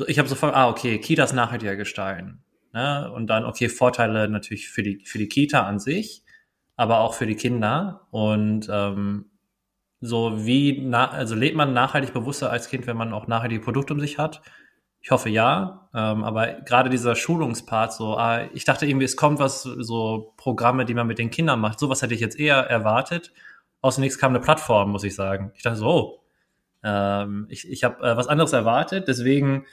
so, 0.00 0.08
ich 0.08 0.18
habe 0.18 0.28
sofort, 0.28 0.54
ah, 0.54 0.68
okay, 0.68 0.98
Kitas 0.98 1.34
nachhaltiger 1.34 1.76
gestalten. 1.76 2.42
Ne? 2.72 3.10
Und 3.12 3.26
dann, 3.26 3.44
okay, 3.44 3.68
Vorteile 3.68 4.28
natürlich 4.28 4.70
für 4.70 4.82
die, 4.82 5.04
für 5.04 5.18
die 5.18 5.28
Kita 5.28 5.66
an 5.66 5.78
sich, 5.78 6.22
aber 6.76 7.00
auch 7.00 7.12
für 7.12 7.26
die 7.26 7.36
Kinder. 7.36 8.06
Und 8.10 8.66
ähm, 8.72 9.26
so 10.00 10.46
wie, 10.46 10.80
na, 10.82 11.10
also 11.10 11.34
lebt 11.34 11.54
man 11.54 11.74
nachhaltig 11.74 12.14
bewusster 12.14 12.50
als 12.50 12.70
Kind, 12.70 12.86
wenn 12.86 12.96
man 12.96 13.12
auch 13.12 13.26
nachhaltige 13.26 13.60
Produkte 13.60 13.92
um 13.92 14.00
sich 14.00 14.18
hat? 14.18 14.40
Ich 15.02 15.10
hoffe 15.10 15.28
ja, 15.28 15.88
ähm, 15.94 16.24
aber 16.24 16.60
gerade 16.62 16.88
dieser 16.88 17.14
Schulungspart, 17.14 17.92
so, 17.92 18.16
ah, 18.16 18.44
ich 18.54 18.64
dachte 18.64 18.86
irgendwie, 18.86 19.04
es 19.04 19.16
kommt 19.16 19.38
was, 19.38 19.62
so 19.62 20.32
Programme, 20.38 20.86
die 20.86 20.94
man 20.94 21.06
mit 21.06 21.18
den 21.18 21.30
Kindern 21.30 21.60
macht. 21.60 21.78
Sowas 21.78 22.00
hätte 22.00 22.14
ich 22.14 22.20
jetzt 22.20 22.38
eher 22.38 22.56
erwartet. 22.56 23.32
Aus 23.82 23.98
nichts 23.98 24.18
kam 24.18 24.30
eine 24.30 24.40
Plattform, 24.40 24.92
muss 24.92 25.04
ich 25.04 25.14
sagen. 25.14 25.52
Ich 25.56 25.62
dachte 25.62 25.78
so, 25.78 25.86
oh, 25.86 26.20
ähm, 26.82 27.46
ich, 27.50 27.68
ich 27.68 27.84
habe 27.84 28.02
äh, 28.02 28.16
was 28.16 28.28
anderes 28.28 28.54
erwartet, 28.54 29.08
deswegen 29.08 29.66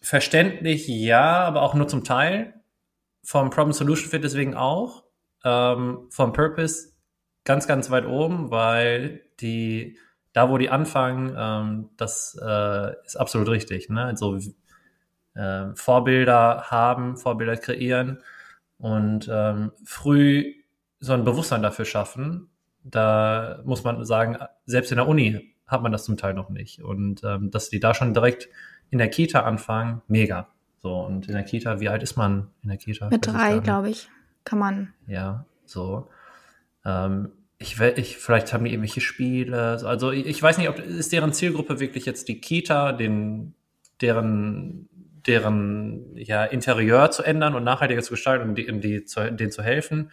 verständlich 0.00 0.88
ja, 0.88 1.40
aber 1.44 1.62
auch 1.62 1.74
nur 1.74 1.88
zum 1.88 2.04
Teil. 2.04 2.54
Vom 3.22 3.50
Problem 3.50 3.72
Solution 3.72 4.10
Fit 4.10 4.24
deswegen 4.24 4.54
auch. 4.54 5.04
Ähm, 5.44 6.06
vom 6.10 6.32
Purpose 6.32 6.92
ganz, 7.44 7.66
ganz 7.66 7.90
weit 7.90 8.06
oben, 8.06 8.50
weil 8.50 9.22
die, 9.40 9.98
da 10.32 10.50
wo 10.50 10.58
die 10.58 10.70
anfangen, 10.70 11.34
ähm, 11.36 11.90
das 11.96 12.38
äh, 12.40 12.92
ist 13.04 13.16
absolut 13.16 13.48
richtig. 13.48 13.88
Ne? 13.88 14.04
Also 14.04 14.38
äh, 15.34 15.66
Vorbilder 15.74 16.64
haben, 16.70 17.16
Vorbilder 17.16 17.56
kreieren 17.56 18.22
und 18.78 19.28
ähm, 19.32 19.72
früh 19.84 20.54
so 20.98 21.12
ein 21.12 21.24
Bewusstsein 21.24 21.62
dafür 21.62 21.84
schaffen. 21.84 22.50
Da 22.82 23.60
muss 23.64 23.84
man 23.84 24.04
sagen, 24.04 24.38
selbst 24.66 24.90
in 24.90 24.96
der 24.96 25.08
Uni 25.08 25.54
hat 25.66 25.82
man 25.82 25.92
das 25.92 26.04
zum 26.04 26.16
Teil 26.16 26.34
noch 26.34 26.50
nicht. 26.50 26.82
Und 26.82 27.22
ähm, 27.24 27.50
dass 27.50 27.70
die 27.70 27.80
da 27.80 27.94
schon 27.94 28.14
direkt 28.14 28.48
in 28.90 28.98
der 28.98 29.08
Kita 29.08 29.42
anfangen, 29.42 30.02
mega. 30.08 30.48
So, 30.82 30.94
und 31.00 31.28
in 31.28 31.34
der 31.34 31.42
Kita, 31.44 31.80
wie 31.80 31.88
alt 31.88 32.02
ist 32.02 32.16
man 32.16 32.48
in 32.62 32.68
der 32.70 32.78
Kita? 32.78 33.08
Mit 33.10 33.26
drei, 33.26 33.58
glaube 33.58 33.90
ich, 33.90 34.08
kann 34.44 34.58
man. 34.58 34.94
Ja, 35.06 35.44
so. 35.66 36.08
Ähm, 36.84 37.32
ich, 37.58 37.78
ich, 37.80 38.16
vielleicht 38.16 38.52
haben 38.54 38.64
die 38.64 38.70
irgendwelche 38.72 39.02
Spiele. 39.02 39.78
so- 39.78 39.86
Also 39.86 40.10
ich, 40.12 40.26
ich 40.26 40.42
weiß 40.42 40.56
nicht, 40.58 40.68
ob 40.70 40.78
ist 40.78 41.12
deren 41.12 41.32
Zielgruppe 41.34 41.78
wirklich 41.80 42.06
jetzt 42.06 42.28
die 42.28 42.40
Kita, 42.40 42.92
den, 42.92 43.54
deren, 44.00 44.88
deren 45.26 46.16
ja, 46.16 46.44
Interieur 46.44 47.10
zu 47.10 47.22
ändern 47.22 47.54
und 47.54 47.64
nachhaltiger 47.64 48.02
zu 48.02 48.10
gestalten 48.12 48.48
und 48.48 48.54
die, 48.56 48.80
die 48.80 49.04
zu, 49.04 49.30
denen 49.30 49.52
zu 49.52 49.62
helfen? 49.62 50.10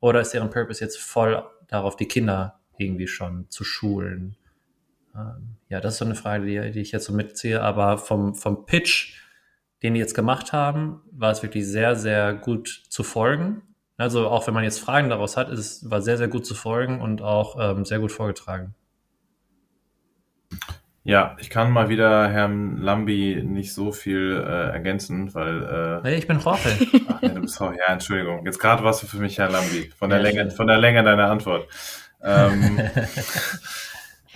Oder 0.00 0.20
ist 0.22 0.32
deren 0.32 0.48
Purpose 0.50 0.82
jetzt 0.82 0.98
voll 0.98 1.42
darauf, 1.68 1.96
die 1.96 2.06
Kinder 2.08 2.58
irgendwie 2.78 3.06
schon 3.08 3.46
zu 3.50 3.64
schulen? 3.64 4.36
Ähm, 5.16 5.56
ja, 5.68 5.80
das 5.80 5.94
ist 5.94 5.98
so 5.98 6.04
eine 6.04 6.14
Frage, 6.14 6.46
die, 6.46 6.72
die 6.72 6.80
ich 6.80 6.92
jetzt 6.92 7.06
so 7.06 7.12
mitziehe. 7.12 7.62
Aber 7.62 7.98
vom, 7.98 8.34
vom 8.34 8.66
Pitch, 8.66 9.14
den 9.82 9.94
die 9.94 10.00
jetzt 10.00 10.14
gemacht 10.14 10.52
haben, 10.52 11.00
war 11.10 11.30
es 11.30 11.42
wirklich 11.42 11.66
sehr, 11.66 11.96
sehr 11.96 12.34
gut 12.34 12.68
zu 12.88 13.02
folgen. 13.02 13.62
Also 13.96 14.28
auch 14.28 14.46
wenn 14.46 14.54
man 14.54 14.64
jetzt 14.64 14.78
Fragen 14.80 15.08
daraus 15.08 15.36
hat, 15.36 15.48
ist 15.48 15.58
es 15.58 15.90
war 15.90 16.02
sehr, 16.02 16.18
sehr 16.18 16.28
gut 16.28 16.44
zu 16.44 16.54
folgen 16.54 17.00
und 17.00 17.22
auch 17.22 17.56
ähm, 17.58 17.84
sehr 17.84 17.98
gut 17.98 18.12
vorgetragen. 18.12 18.74
Ja, 21.02 21.36
ich 21.38 21.50
kann 21.50 21.70
mal 21.70 21.88
wieder 21.88 22.28
Herrn 22.28 22.78
Lambi 22.78 23.40
nicht 23.42 23.72
so 23.72 23.92
viel 23.92 24.42
äh, 24.44 24.70
ergänzen, 24.72 25.32
weil. 25.34 25.62
Äh, 26.02 26.08
Hey, 26.08 26.18
ich 26.18 26.26
bin 26.26 26.40
Jorge. 26.40 26.58
Ach, 27.08 27.22
nee, 27.22 27.28
du 27.28 27.40
bist 27.42 27.60
Jorge. 27.60 27.78
Ja, 27.86 27.92
Entschuldigung. 27.92 28.44
Jetzt 28.44 28.58
gerade 28.58 28.82
warst 28.82 29.02
du 29.04 29.06
für 29.06 29.18
mich 29.18 29.38
Herr 29.38 29.48
Lambi. 29.48 29.90
Von 29.96 30.10
der 30.10 30.18
Ja, 30.18 30.24
Länge, 30.24 30.50
von 30.50 30.66
der 30.66 30.78
Länge 30.78 31.04
deiner 31.04 31.30
Antwort. 31.30 31.68
Ähm, 32.22 32.80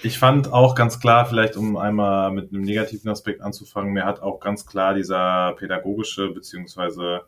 ich 0.03 0.19
fand 0.19 0.53
auch 0.53 0.75
ganz 0.75 1.01
klar, 1.01 1.27
vielleicht 1.27 1.57
um 1.57 1.77
einmal 1.77 2.31
mit 2.31 2.53
einem 2.53 2.63
negativen 2.63 3.11
Aspekt 3.11 3.41
anzufangen, 3.41 3.93
mir 3.93 4.05
hat 4.05 4.21
auch 4.23 4.41
ganz 4.41 4.67
klar 4.67 4.95
dieser 4.95 5.55
pädagogische 5.59 6.31
beziehungsweise 6.31 7.23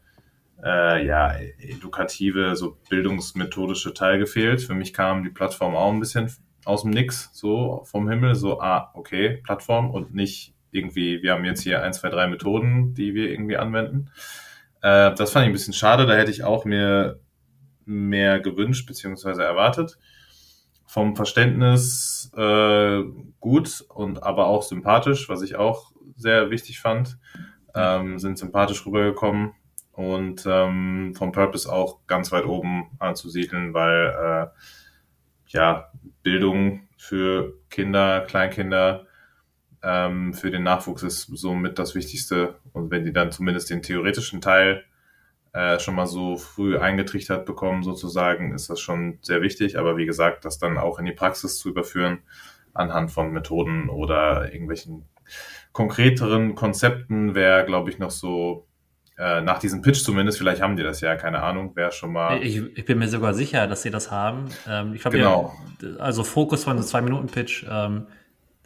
äh, 0.63 1.07
ja 1.07 1.35
edukative, 1.59 2.57
so 2.57 2.79
bildungsmethodische 2.89 3.95
Teil 3.95 4.19
gefehlt. 4.19 4.63
Für 4.63 4.75
mich 4.75 4.93
kam 4.93 5.25
die 5.25 5.31
Plattform 5.31 5.75
auch 5.75 5.93
ein 5.93 6.01
bisschen 6.01 6.31
aus 6.65 6.83
dem 6.83 6.93
Nix, 6.93 7.31
so 7.33 7.83
vom 7.85 8.09
Himmel, 8.09 8.35
so 8.35 8.61
ah 8.61 8.91
okay 8.95 9.41
Plattform 9.43 9.91
und 9.91 10.15
nicht 10.15 10.55
irgendwie, 10.71 11.23
wir 11.23 11.33
haben 11.33 11.45
jetzt 11.45 11.63
hier 11.63 11.83
ein, 11.83 11.93
zwei, 11.93 12.09
drei 12.09 12.27
Methoden, 12.27 12.95
die 12.95 13.15
wir 13.15 13.31
irgendwie 13.31 13.59
anwenden. 13.59 14.11
Äh, 14.81 15.15
das 15.15 15.33
fand 15.33 15.45
ich 15.45 15.51
ein 15.51 15.53
bisschen 15.53 15.75
schade, 15.75 16.07
da 16.07 16.15
hätte 16.15 16.31
ich 16.31 16.45
auch 16.45 16.65
mir 16.65 17.21
mehr 17.85 18.41
gewünscht 18.41 18.87
beziehungsweise 18.87 19.43
erwartet. 19.43 19.99
Vom 20.93 21.17
Verständnis 21.17 22.31
äh, 22.37 23.03
gut 23.41 23.83
und 23.89 24.23
aber 24.23 24.49
auch 24.49 24.63
sympathisch, 24.63 25.31
was 25.31 25.41
ich 25.41 25.57
auch 25.57 25.91
sehr 26.17 26.51
wichtig 26.51 26.81
fand, 26.81 27.19
ähm, 27.75 28.19
sind 28.19 28.37
sympathisch 28.37 28.85
rübergekommen 28.85 29.53
und 29.93 30.45
ähm, 30.47 31.15
vom 31.17 31.33
Purpose 31.33 31.73
auch 31.73 32.07
ganz 32.07 32.31
weit 32.31 32.45
oben 32.45 32.91
anzusiedeln, 32.99 33.73
weil 33.73 34.51
äh, 34.53 34.59
ja 35.47 35.91
Bildung 36.23 36.89
für 36.99 37.55
Kinder, 37.71 38.21
Kleinkinder, 38.21 39.07
ähm, 39.83 40.35
für 40.35 40.51
den 40.51 40.63
Nachwuchs 40.63 41.03
ist 41.05 41.23
somit 41.23 41.79
das 41.79 41.95
Wichtigste. 41.95 42.57
Und 42.75 42.91
wenn 42.91 43.07
die 43.07 43.15
dann 43.15 43.33
zumindest 43.33 43.71
den 43.71 43.81
theoretischen 43.81 44.43
Teil 44.43 44.85
äh, 45.53 45.79
schon 45.79 45.95
mal 45.95 46.07
so 46.07 46.37
früh 46.37 46.79
eingetrichtert 46.79 47.45
bekommen, 47.45 47.83
sozusagen, 47.83 48.55
ist 48.55 48.71
das 48.71 48.81
schon 48.81 49.19
sehr 49.23 49.43
wichtig. 49.43 49.79
Aber 49.79 49.97
wie 49.97 50.07
gesagt, 50.07 50.45
das 50.45 50.59
dann 50.59 50.79
auch 50.79 50.99
in 50.99 51.05
die 51.05 51.13
Praxis 51.13 51.59
zu 51.59 51.69
überführen, 51.69 52.21
anhand 52.75 53.11
von 53.11 53.33
Methoden 53.33 53.89
oder 53.89 54.53
irgendwelchen 54.53 55.05
konkreteren 55.73 56.55
Konzepten, 56.55 57.35
wäre, 57.35 57.65
glaube 57.65 57.91
ich, 57.91 57.99
noch 57.99 58.11
so 58.11 58.67
äh, 59.19 59.43
nach 59.43 59.59
diesem 59.59 59.83
Pitch 59.83 60.03
zumindest, 60.03 60.39
vielleicht 60.39 60.63
haben 60.63 60.77
die 60.77 60.83
das 60.83 61.01
ja, 61.01 61.17
keine 61.17 61.43
Ahnung, 61.43 61.77
wäre 61.77 61.93
schon 61.93 62.13
mal. 62.13 62.43
Ich, 62.43 62.57
ich, 62.57 62.85
bin 62.85 62.99
mir 62.99 63.09
sogar 63.09 63.35
sicher, 63.35 63.67
dass 63.67 63.83
sie 63.83 63.91
das 63.91 64.11
haben. 64.11 64.47
Ähm, 64.69 64.95
ich 64.95 65.03
glaube, 65.03 65.19
genau. 65.19 65.55
Ja, 65.83 65.97
also 65.99 66.25
Fokus 66.25 66.65
von 66.65 66.75
einem 66.75 66.83
Zwei-Minuten-Pitch. 66.83 67.67
Ähm, 67.71 68.07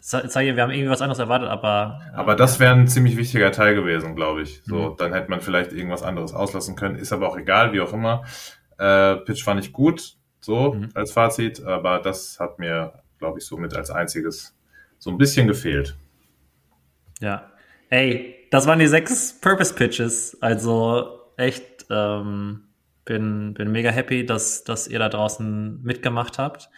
zeige, 0.01 0.57
wir 0.57 0.63
haben 0.63 0.71
irgendwie 0.71 0.91
was 0.91 1.03
anderes 1.03 1.19
erwartet, 1.19 1.49
aber. 1.49 2.01
Aber 2.15 2.37
das 2.37 2.61
wäre 2.61 2.73
ein 2.73 2.89
ziemlich 2.89 3.17
wichtiger 3.17 3.53
Teil 3.53 3.75
gewesen, 3.75 4.15
glaube 4.15 4.43
ich. 4.43 4.63
So, 4.65 4.91
mhm. 4.91 4.97
dann 4.97 5.13
hätte 5.13 5.31
man 5.31 5.41
vielleicht 5.41 5.73
irgendwas 5.73 6.03
anderes 6.03 6.33
auslassen 6.33 6.77
können. 6.77 6.97
Ist 6.97 7.13
aber 7.13 7.29
auch 7.29 7.37
egal, 7.37 7.73
wie 7.73 7.81
auch 7.81 7.93
immer. 7.93 8.25
Äh, 8.79 9.17
Pitch 9.17 9.43
fand 9.43 9.61
ich 9.61 9.73
gut, 9.73 10.17
so 10.41 10.75
mhm. 10.75 10.91
als 10.95 11.13
Fazit, 11.13 11.65
aber 11.65 11.99
das 11.99 12.39
hat 12.39 12.59
mir, 12.59 13.03
glaube 13.19 13.39
ich, 13.39 13.47
somit 13.47 13.75
als 13.75 13.91
einziges 13.91 14.57
so 14.99 15.11
ein 15.11 15.19
bisschen 15.19 15.47
gefehlt. 15.47 15.97
Ja. 17.21 17.51
Ey, 17.89 18.35
das 18.51 18.67
waren 18.67 18.79
die 18.79 18.87
sechs 18.87 19.39
Purpose 19.41 19.75
Pitches. 19.75 20.37
Also 20.41 21.21
echt, 21.37 21.87
ähm, 21.91 22.65
bin, 23.05 23.55
bin 23.55 23.71
mega 23.71 23.91
happy, 23.91 24.27
dass, 24.27 24.65
dass 24.65 24.89
ihr 24.89 24.99
da 24.99 25.09
draußen 25.09 25.83
mitgemacht 25.83 26.39
habt 26.39 26.69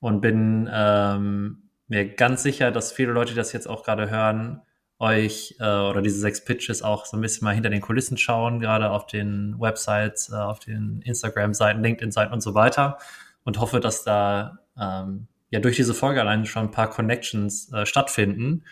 und 0.00 0.20
bin 0.20 0.68
ähm, 0.72 1.65
mir 1.88 2.14
ganz 2.14 2.42
sicher, 2.42 2.70
dass 2.70 2.92
viele 2.92 3.12
Leute, 3.12 3.32
die 3.32 3.36
das 3.36 3.52
jetzt 3.52 3.68
auch 3.68 3.82
gerade 3.82 4.10
hören, 4.10 4.62
euch 4.98 5.56
äh, 5.60 5.64
oder 5.64 6.00
diese 6.00 6.18
sechs 6.18 6.44
Pitches 6.44 6.82
auch 6.82 7.04
so 7.04 7.16
ein 7.16 7.20
bisschen 7.20 7.44
mal 7.44 7.54
hinter 7.54 7.70
den 7.70 7.80
Kulissen 7.80 8.16
schauen, 8.16 8.60
gerade 8.60 8.90
auf 8.90 9.06
den 9.06 9.56
Websites, 9.60 10.30
äh, 10.32 10.36
auf 10.36 10.58
den 10.58 11.02
Instagram-Seiten, 11.02 11.82
LinkedIn-Seiten 11.82 12.32
und 12.32 12.40
so 12.40 12.54
weiter. 12.54 12.98
Und 13.44 13.60
hoffe, 13.60 13.80
dass 13.80 14.04
da 14.04 14.58
ähm, 14.80 15.28
ja 15.50 15.60
durch 15.60 15.76
diese 15.76 15.94
Folge 15.94 16.20
allein 16.20 16.46
schon 16.46 16.64
ein 16.64 16.70
paar 16.70 16.90
Connections 16.90 17.72
äh, 17.72 17.86
stattfinden. 17.86 18.64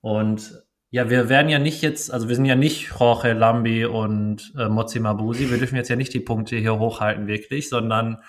Und 0.00 0.62
ja, 0.90 1.10
wir 1.10 1.28
werden 1.28 1.48
ja 1.48 1.58
nicht 1.58 1.82
jetzt, 1.82 2.12
also 2.12 2.28
wir 2.28 2.36
sind 2.36 2.44
ja 2.44 2.54
nicht 2.54 2.90
Jorge 2.98 3.32
Lambi 3.32 3.84
und 3.84 4.54
äh, 4.56 4.68
Mozi 4.68 5.00
Mabusi, 5.00 5.50
wir 5.50 5.58
dürfen 5.58 5.76
jetzt 5.76 5.88
ja 5.88 5.96
nicht 5.96 6.14
die 6.14 6.20
Punkte 6.20 6.56
hier 6.56 6.78
hochhalten 6.78 7.26
wirklich, 7.26 7.68
sondern 7.68 8.22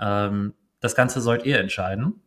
ähm, 0.00 0.54
das 0.80 0.94
Ganze 0.94 1.20
sollt 1.20 1.44
ihr 1.44 1.60
entscheiden. 1.60 2.22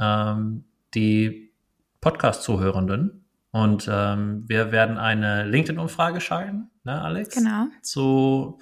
Ähm, 0.00 0.64
die 0.94 1.52
Podcast-Zuhörenden. 2.00 3.24
Und 3.50 3.88
ähm, 3.90 4.44
wir 4.48 4.72
werden 4.72 4.98
eine 4.98 5.44
LinkedIn-Umfrage 5.44 6.20
schalten, 6.20 6.70
ne, 6.82 7.00
Alex? 7.00 7.36
Genau. 7.36 7.68
Zu, 7.82 8.58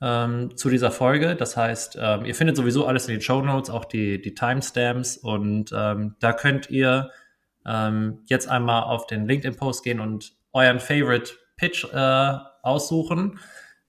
ähm, 0.00 0.56
zu 0.56 0.70
dieser 0.70 0.90
Folge. 0.90 1.36
Das 1.36 1.56
heißt, 1.56 1.98
ähm, 2.00 2.24
ihr 2.24 2.34
findet 2.34 2.56
sowieso 2.56 2.86
alles 2.86 3.06
in 3.06 3.14
den 3.14 3.20
Show 3.20 3.42
Notes, 3.42 3.68
auch 3.68 3.84
die, 3.84 4.22
die 4.22 4.34
Timestamps. 4.34 5.18
Und 5.18 5.72
ähm, 5.76 6.16
da 6.20 6.32
könnt 6.32 6.70
ihr 6.70 7.10
ähm, 7.66 8.22
jetzt 8.24 8.48
einmal 8.48 8.84
auf 8.84 9.06
den 9.06 9.26
LinkedIn-Post 9.26 9.84
gehen 9.84 10.00
und 10.00 10.32
euren 10.52 10.80
Favorite 10.80 11.32
Pitch 11.56 11.84
äh, 11.92 12.38
aussuchen. 12.62 13.38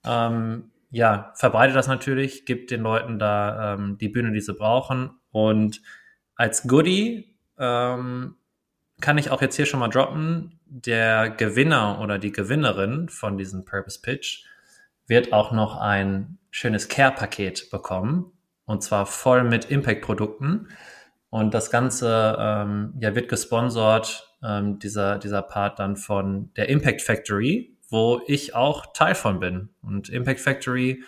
Ähm, 0.04 0.72
ja, 0.92 1.32
verbreitet 1.36 1.78
das 1.78 1.88
natürlich, 1.88 2.46
gibt 2.46 2.72
den 2.72 2.82
Leuten 2.82 3.20
da 3.20 3.78
die 4.00 4.08
Bühne, 4.08 4.32
die 4.32 4.40
sie 4.40 4.54
brauchen. 4.54 5.12
Und 5.32 5.82
als 6.36 6.68
Goodie 6.68 7.35
ähm, 7.58 8.36
kann 9.02 9.18
ich 9.18 9.30
auch 9.30 9.42
jetzt 9.42 9.56
hier 9.56 9.66
schon 9.66 9.80
mal 9.80 9.90
droppen. 9.90 10.60
Der 10.66 11.30
Gewinner 11.30 12.00
oder 12.02 12.18
die 12.18 12.32
Gewinnerin 12.32 13.10
von 13.10 13.38
diesem 13.38 13.66
Purpose 13.66 14.02
Pitch 14.02 14.46
wird 15.08 15.34
auch 15.34 15.52
noch 15.52 15.78
ein 15.78 16.38
schönes 16.50 16.88
Care-Paket 16.88 17.70
bekommen. 17.70 18.32
Und 18.66 18.84
zwar 18.84 19.06
voll 19.06 19.44
mit 19.44 19.66
Impact-Produkten. 19.66 20.70
Und 21.30 21.54
das 21.54 21.70
Ganze 21.70 22.38
ähm, 22.40 22.94
ja, 23.00 23.14
wird 23.14 23.30
gesponsert, 23.30 24.36
ähm, 24.44 24.80
dieser, 24.80 25.20
dieser 25.20 25.42
Part 25.42 25.80
dann 25.80 25.98
von 25.98 26.52
der 26.56 26.70
Impact 26.70 27.02
Factory, 27.02 27.78
wo 27.90 28.22
ich 28.26 28.56
auch 28.56 28.94
Teil 28.94 29.16
von 29.16 29.40
bin. 29.40 29.70
Und 29.82 30.10
Impact 30.10 30.40
Factory 30.40 31.04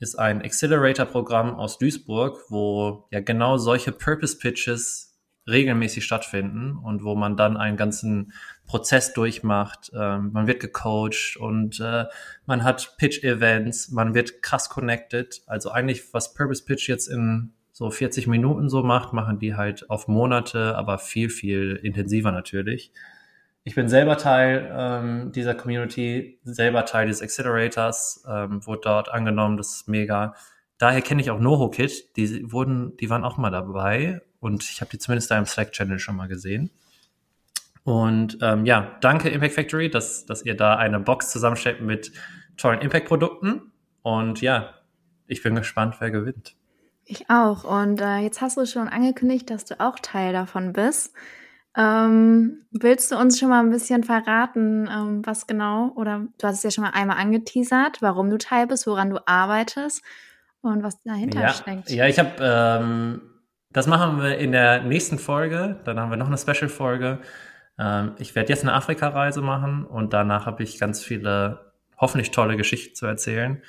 ist 0.00 0.18
ein 0.18 0.42
Accelerator-Programm 0.42 1.54
aus 1.54 1.78
Duisburg, 1.78 2.44
wo 2.48 3.06
ja 3.10 3.20
genau 3.20 3.56
solche 3.56 3.92
Purpose-Pitches 3.92 5.07
regelmäßig 5.48 6.04
stattfinden 6.04 6.76
und 6.76 7.02
wo 7.02 7.14
man 7.14 7.36
dann 7.36 7.56
einen 7.56 7.76
ganzen 7.76 8.32
Prozess 8.66 9.12
durchmacht. 9.12 9.90
Ähm, 9.94 10.30
man 10.32 10.46
wird 10.46 10.60
gecoacht 10.60 11.36
und 11.38 11.80
äh, 11.80 12.04
man 12.46 12.64
hat 12.64 12.96
Pitch-Events, 12.98 13.90
man 13.90 14.14
wird 14.14 14.42
krass 14.42 14.68
connected. 14.68 15.42
Also 15.46 15.70
eigentlich, 15.70 16.12
was 16.12 16.34
Purpose 16.34 16.64
Pitch 16.64 16.88
jetzt 16.88 17.08
in 17.08 17.52
so 17.72 17.90
40 17.90 18.26
Minuten 18.26 18.68
so 18.68 18.82
macht, 18.82 19.12
machen 19.12 19.38
die 19.38 19.54
halt 19.54 19.88
auf 19.88 20.08
Monate, 20.08 20.76
aber 20.76 20.98
viel, 20.98 21.30
viel 21.30 21.78
intensiver 21.82 22.32
natürlich. 22.32 22.92
Ich 23.64 23.74
bin 23.74 23.88
selber 23.88 24.16
Teil 24.16 24.70
ähm, 24.72 25.32
dieser 25.32 25.54
Community, 25.54 26.40
selber 26.42 26.84
Teil 26.84 27.08
des 27.08 27.22
Accelerators, 27.22 28.24
ähm, 28.28 28.66
wurde 28.66 28.80
dort 28.84 29.10
angenommen, 29.10 29.56
das 29.56 29.76
ist 29.76 29.88
mega. 29.88 30.34
Daher 30.78 31.02
kenne 31.02 31.20
ich 31.20 31.30
auch 31.30 31.40
NoHo-Kit, 31.40 32.16
die 32.16 32.50
wurden, 32.50 32.96
die 32.96 33.10
waren 33.10 33.24
auch 33.24 33.36
mal 33.36 33.50
dabei 33.50 34.22
und 34.40 34.64
ich 34.64 34.80
habe 34.80 34.90
die 34.90 34.98
zumindest 34.98 35.30
da 35.30 35.38
im 35.38 35.46
Slack-Channel 35.46 35.98
schon 35.98 36.16
mal 36.16 36.28
gesehen. 36.28 36.70
Und 37.84 38.38
ähm, 38.42 38.66
ja, 38.66 38.98
danke 39.00 39.30
Impact 39.30 39.54
Factory, 39.54 39.90
dass, 39.90 40.26
dass 40.26 40.44
ihr 40.44 40.54
da 40.54 40.76
eine 40.76 41.00
Box 41.00 41.30
zusammenstellt 41.30 41.80
mit 41.80 42.12
tollen 42.56 42.80
Impact-Produkten. 42.80 43.72
Und 44.02 44.40
ja, 44.40 44.74
ich 45.26 45.42
bin 45.42 45.54
gespannt, 45.54 45.96
wer 45.98 46.10
gewinnt. 46.10 46.54
Ich 47.04 47.30
auch. 47.30 47.64
Und 47.64 48.00
äh, 48.00 48.18
jetzt 48.18 48.42
hast 48.42 48.58
du 48.58 48.66
schon 48.66 48.88
angekündigt, 48.88 49.48
dass 49.48 49.64
du 49.64 49.80
auch 49.80 49.98
Teil 50.00 50.34
davon 50.34 50.74
bist. 50.74 51.14
Ähm, 51.76 52.64
willst 52.70 53.12
du 53.12 53.16
uns 53.16 53.38
schon 53.38 53.48
mal 53.48 53.60
ein 53.60 53.70
bisschen 53.70 54.04
verraten, 54.04 54.88
ähm, 54.92 55.24
was 55.24 55.46
genau, 55.46 55.92
oder 55.94 56.26
du 56.38 56.46
hast 56.46 56.56
es 56.56 56.62
ja 56.64 56.70
schon 56.70 56.84
mal 56.84 56.90
einmal 56.90 57.18
angeteasert, 57.18 58.02
warum 58.02 58.30
du 58.30 58.36
Teil 58.36 58.66
bist, 58.66 58.86
woran 58.86 59.10
du 59.10 59.26
arbeitest 59.26 60.02
und 60.60 60.82
was 60.82 61.00
dahinter 61.04 61.40
ja, 61.40 61.48
steckt? 61.50 61.90
Ja, 61.90 62.06
ich 62.06 62.18
habe 62.18 62.30
ähm, 62.40 63.20
das 63.70 63.86
machen 63.86 64.22
wir 64.22 64.38
in 64.38 64.52
der 64.52 64.82
nächsten 64.82 65.18
Folge. 65.18 65.76
Dann 65.84 66.00
haben 66.00 66.10
wir 66.10 66.16
noch 66.16 66.28
eine 66.28 66.38
Special-Folge. 66.38 67.18
Ähm, 67.78 68.12
ich 68.18 68.34
werde 68.34 68.48
jetzt 68.50 68.62
eine 68.62 68.74
Afrika-Reise 68.74 69.42
machen 69.42 69.84
und 69.84 70.12
danach 70.12 70.46
habe 70.46 70.62
ich 70.62 70.78
ganz 70.78 71.02
viele, 71.02 71.72
hoffentlich 71.96 72.30
tolle 72.30 72.56
Geschichten 72.56 72.94
zu 72.94 73.06
erzählen. 73.06 73.62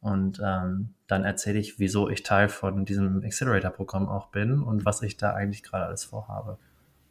Und 0.00 0.40
ähm, 0.44 0.94
dann 1.06 1.24
erzähle 1.24 1.58
ich, 1.58 1.78
wieso 1.78 2.08
ich 2.08 2.22
Teil 2.22 2.48
von 2.48 2.84
diesem 2.84 3.22
Accelerator-Programm 3.24 4.08
auch 4.08 4.28
bin 4.28 4.60
und 4.60 4.84
was 4.84 5.02
ich 5.02 5.16
da 5.16 5.32
eigentlich 5.32 5.62
gerade 5.62 5.86
alles 5.86 6.04
vorhabe. 6.04 6.58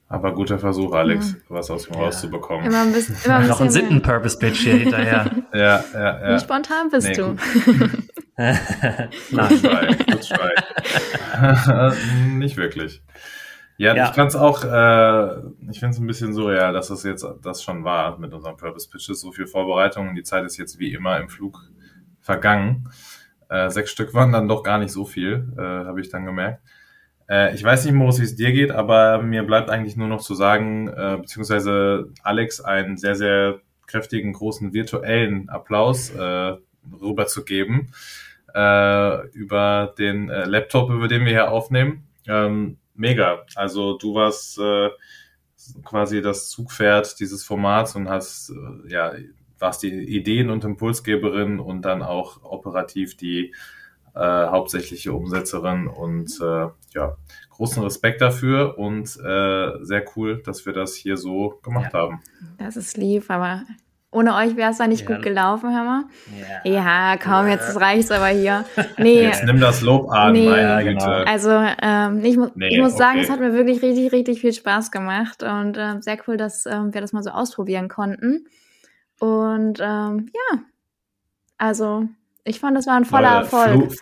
Aber 0.09 0.34
guter 0.34 0.59
Versuch, 0.59 0.91
Alex, 0.91 1.32
ja. 1.32 1.38
was 1.47 1.71
aus 1.71 1.88
ihm 1.88 1.93
ja. 1.93 2.01
rauszubekommen. 2.01 2.65
Immer 2.65 2.82
ein 2.82 2.91
bisschen, 2.91 3.15
immer 3.23 3.38
ein 3.38 3.47
Noch 3.47 3.61
ein 3.61 3.69
Sitten-Purpose-Pitch 3.69 4.57
hier 4.57 4.75
hinterher. 4.75 5.32
ja, 5.53 5.84
ja, 5.93 5.99
ja. 6.27 6.36
Wie 6.36 6.39
spontan 6.39 6.89
bist 6.89 7.07
nee, 7.07 7.13
du? 7.13 7.38
Nein. 9.31 9.97
Nicht 12.39 12.57
wirklich. 12.57 13.01
Ja, 13.77 13.95
ja. 13.95 14.05
ich 14.05 14.13
kann 14.13 14.27
es 14.27 14.35
auch, 14.35 14.63
äh, 14.63 15.39
ich 15.71 15.79
finde 15.79 15.95
es 15.95 15.99
ein 15.99 16.05
bisschen 16.05 16.33
surreal, 16.33 16.71
dass 16.71 16.89
das 16.89 17.03
jetzt 17.03 17.25
das 17.41 17.63
schon 17.63 17.83
war 17.83 18.19
mit 18.19 18.33
unseren 18.33 18.57
Purpose 18.57 18.87
Pitches. 18.89 19.21
So 19.21 19.31
viel 19.31 19.47
Vorbereitung. 19.47 20.13
Die 20.13 20.23
Zeit 20.23 20.45
ist 20.45 20.57
jetzt 20.57 20.77
wie 20.77 20.93
immer 20.93 21.19
im 21.19 21.29
Flug 21.29 21.59
vergangen. 22.19 22.89
Äh, 23.49 23.69
sechs 23.69 23.91
Stück 23.91 24.13
waren 24.13 24.31
dann 24.31 24.47
doch 24.47 24.63
gar 24.63 24.77
nicht 24.77 24.91
so 24.91 25.03
viel, 25.03 25.51
äh, 25.57 25.61
habe 25.61 25.99
ich 25.99 26.09
dann 26.09 26.25
gemerkt. 26.25 26.61
Äh, 27.27 27.55
ich 27.55 27.63
weiß 27.63 27.85
nicht, 27.85 27.93
Moritz, 27.93 28.19
wie 28.19 28.25
es 28.25 28.35
dir 28.35 28.51
geht, 28.51 28.71
aber 28.71 29.21
mir 29.23 29.43
bleibt 29.43 29.69
eigentlich 29.69 29.95
nur 29.95 30.07
noch 30.07 30.21
zu 30.21 30.35
sagen, 30.35 30.87
äh, 30.87 31.17
beziehungsweise 31.19 32.09
Alex 32.23 32.61
einen 32.61 32.97
sehr, 32.97 33.15
sehr 33.15 33.61
kräftigen, 33.87 34.33
großen 34.33 34.73
virtuellen 34.73 35.49
Applaus 35.49 36.11
äh, 36.11 36.55
rüberzugeben 37.01 37.91
äh, 38.54 39.28
über 39.30 39.93
den 39.97 40.30
äh, 40.30 40.45
Laptop, 40.45 40.89
über 40.89 41.08
den 41.08 41.26
wir 41.26 41.32
hier 41.32 41.52
aufnehmen. 41.52 42.08
Ähm, 42.28 42.78
mega. 42.95 43.45
Also 43.56 43.97
du 43.97 44.16
warst 44.16 44.60
äh, 44.60 44.89
quasi 45.84 46.22
das 46.22 46.49
Zugpferd 46.49 47.20
dieses 47.20 47.43
Formats 47.43 47.95
und 47.95 48.10
hast, 48.10 48.52
äh, 48.52 48.91
ja, 48.91 49.14
warst 49.60 49.84
die 49.84 49.91
Ideen- 49.91 50.49
und 50.49 50.64
Impulsgeberin 50.64 51.60
und 51.60 51.84
dann 51.84 52.02
auch 52.02 52.43
operativ 52.43 53.16
die 53.16 53.54
äh, 54.16 54.20
hauptsächliche 54.20 55.14
Umsetzerin 55.14 55.88
und 55.88 56.39
äh, 56.41 56.68
ja, 56.93 57.18
großen 57.49 57.82
Respekt 57.84 58.22
dafür 58.22 58.78
und 58.78 59.06
äh, 59.24 59.86
sehr 59.86 60.04
cool, 60.16 60.41
dass 60.43 60.66
wir 60.66 60.74
das 60.74 60.95
hier 60.95 61.16
so 61.16 61.60
gemacht 61.64 61.93
haben. 61.93 62.22
Das 62.58 62.76
ist 62.76 62.97
lieb, 62.97 63.30
aber 63.30 63.64
ohne 64.12 64.36
euch 64.36 64.55
wäre 64.57 64.72
es 64.72 64.78
da 64.78 64.88
nicht 64.88 65.07
Ja. 65.07 65.16
gut 65.16 65.24
gelaufen, 65.24 65.74
hör 65.74 65.84
mal. 65.84 66.03
Ja, 66.66 67.16
komm, 67.18 67.47
jetzt 67.47 67.80
reicht's 67.80 68.12
aber 68.12 68.28
hier. 68.28 68.66
Nee. 68.97 69.24
Jetzt 69.24 69.43
nimm 69.45 69.59
das 69.59 69.82
Lob 69.82 70.09
an, 70.12 70.34
Nee. 70.34 70.49
meine 70.49 70.84
Güte. 70.84 71.26
Also 71.28 71.49
ähm, 71.82 72.24
ich, 72.24 72.36
mu 72.38 72.47
Nee, 72.55 72.70
ich 72.76 72.80
muss 72.82 72.97
sagen, 72.97 73.18
okay. 73.18 73.24
es 73.26 73.30
hat 73.32 73.39
mir 73.39 73.53
wirklich 73.53 73.82
richtig, 73.82 74.12
richtig 74.12 74.41
viel 74.41 74.53
Spaß 74.53 74.91
gemacht 74.91 75.43
und 75.43 75.78
ähm, 75.80 76.01
sehr 76.01 76.18
cool, 76.28 76.38
dass 76.38 76.66
ähm, 76.66 76.93
wir 76.93 77.01
das 77.01 77.14
mal 77.14 77.24
so 77.24 77.30
ausprobieren 77.32 77.88
konnten. 77.88 78.45
Und 79.20 79.80
ähm, 79.82 80.30
ja, 80.34 80.59
also 81.57 82.05
ich 82.43 82.59
fand, 82.59 82.75
das 82.77 82.87
war 82.87 82.95
ein 82.95 83.05
voller 83.05 83.41
Leute, 83.41 83.43
Erfolg. 83.55 83.91
flu- 83.91 83.95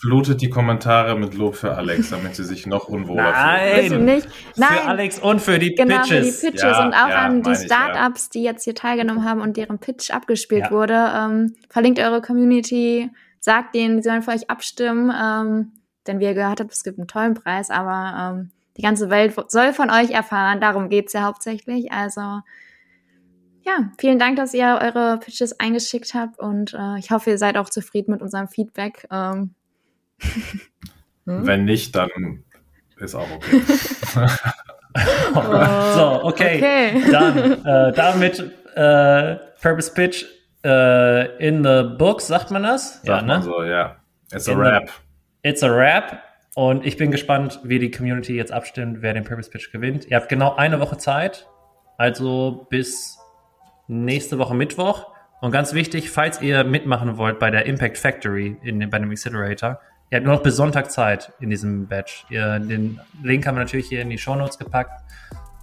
Flutet 0.00 0.40
die 0.40 0.48
Kommentare 0.50 1.16
mit 1.18 1.34
Lob 1.34 1.54
für 1.56 1.74
Alex, 1.76 2.10
damit 2.10 2.34
sie 2.36 2.44
sich 2.44 2.66
noch 2.66 2.88
unwohler 2.88 3.30
Nein. 3.32 3.86
fühlen. 3.88 4.04
Nicht? 4.04 4.28
Nein. 4.56 4.68
Für 4.68 4.84
Alex 4.88 5.18
und 5.18 5.40
für 5.40 5.58
die 5.58 5.74
genau, 5.74 6.02
Pitches. 6.02 6.40
für 6.40 6.46
die 6.46 6.52
Pitches 6.52 6.62
Ja, 6.62 6.84
und 6.84 6.94
auch 6.94 7.08
ja, 7.08 7.18
an 7.18 7.42
die 7.42 7.50
ich, 7.52 7.58
ja. 7.58 7.64
Startups, 7.64 8.28
die 8.30 8.42
jetzt 8.42 8.64
hier 8.64 8.74
teilgenommen 8.74 9.24
haben 9.24 9.40
und 9.40 9.56
deren 9.56 9.78
Pitch 9.78 10.10
abgespielt 10.10 10.64
Ja. 10.66 10.70
wurde. 10.70 11.12
Ähm, 11.16 11.54
verlinkt 11.68 11.98
eure 12.00 12.20
Community, 12.20 13.10
sagt 13.40 13.74
denen, 13.74 14.02
sie 14.02 14.08
sollen 14.08 14.22
für 14.22 14.30
euch 14.32 14.48
abstimmen, 14.50 15.12
ähm, 15.20 15.72
denn 16.06 16.18
wie 16.20 16.24
ihr 16.24 16.34
gehört 16.34 16.60
habt, 16.60 16.72
es 16.72 16.82
gibt 16.84 16.98
einen 16.98 17.08
tollen 17.08 17.34
Preis, 17.34 17.70
aber 17.70 18.34
ähm, 18.38 18.50
die 18.76 18.82
ganze 18.82 19.08
Welt 19.10 19.34
soll 19.48 19.72
von 19.72 19.90
euch 19.90 20.10
erfahren, 20.10 20.60
darum 20.60 20.88
geht's 20.88 21.12
ja 21.12 21.22
hauptsächlich. 21.22 21.92
Also 21.92 22.40
ja, 23.64 23.90
vielen 23.98 24.18
Dank, 24.18 24.36
dass 24.36 24.54
ihr 24.54 24.78
eure 24.80 25.18
Pitches 25.18 25.58
eingeschickt 25.58 26.14
habt 26.14 26.38
und 26.38 26.74
äh, 26.74 26.98
ich 26.98 27.10
hoffe, 27.10 27.30
ihr 27.30 27.38
seid 27.38 27.56
auch 27.56 27.70
zufrieden 27.70 28.12
mit 28.12 28.22
unserem 28.22 28.48
Feedback. 28.48 29.06
Ähm, 29.10 29.54
hm? 31.26 31.46
Wenn 31.46 31.64
nicht, 31.64 31.94
dann 31.94 32.44
ist 32.98 33.14
auch 33.14 33.30
okay. 33.30 33.60
so, 35.94 36.24
okay. 36.24 36.56
Okay. 36.56 37.10
Dann 37.10 37.64
äh, 37.64 37.92
damit 37.92 38.38
äh, 38.74 39.36
Purpose 39.60 39.92
Pitch 39.92 40.24
äh, 40.64 41.36
in 41.38 41.64
the 41.64 41.82
books, 41.96 42.26
sagt 42.26 42.50
man 42.50 42.62
das? 42.62 43.02
Sagt 43.02 43.26
man 43.26 43.42
so, 43.42 43.62
ja. 43.62 43.96
It's 44.32 44.48
a 44.48 44.52
In 44.52 44.58
rap. 44.58 44.88
The, 45.42 45.48
it's 45.48 45.62
a 45.62 45.68
rap. 45.68 46.22
Und 46.54 46.84
ich 46.84 46.96
bin 46.96 47.10
gespannt, 47.10 47.60
wie 47.64 47.78
die 47.78 47.90
Community 47.90 48.34
jetzt 48.34 48.52
abstimmt, 48.52 49.00
wer 49.00 49.14
den 49.14 49.24
Purpose 49.24 49.50
Pitch 49.50 49.72
gewinnt. 49.72 50.06
Ihr 50.06 50.16
habt 50.16 50.28
genau 50.28 50.54
eine 50.56 50.80
Woche 50.80 50.98
Zeit, 50.98 51.46
also 51.96 52.66
bis 52.68 53.18
nächste 53.88 54.38
Woche 54.38 54.54
Mittwoch. 54.54 55.06
Und 55.40 55.50
ganz 55.50 55.74
wichtig, 55.74 56.10
falls 56.10 56.40
ihr 56.40 56.62
mitmachen 56.64 57.16
wollt 57.16 57.38
bei 57.38 57.50
der 57.50 57.66
Impact 57.66 57.98
Factory 57.98 58.56
in, 58.62 58.78
dem- 58.80 58.90
bei 58.90 58.98
dem 58.98 59.10
Accelerator, 59.10 59.80
ihr 60.10 60.16
habt 60.16 60.24
nur 60.26 60.34
noch 60.36 60.42
bis 60.42 60.56
Sonntag 60.56 60.90
Zeit 60.90 61.32
in 61.40 61.50
diesem 61.50 61.88
Batch. 61.88 62.24
Ihr, 62.30 62.58
den 62.60 63.00
Link 63.22 63.46
haben 63.46 63.56
wir 63.56 63.64
natürlich 63.64 63.88
hier 63.88 64.02
in 64.02 64.10
die 64.10 64.18
Show 64.18 64.36
Notes 64.36 64.58
gepackt. 64.58 64.92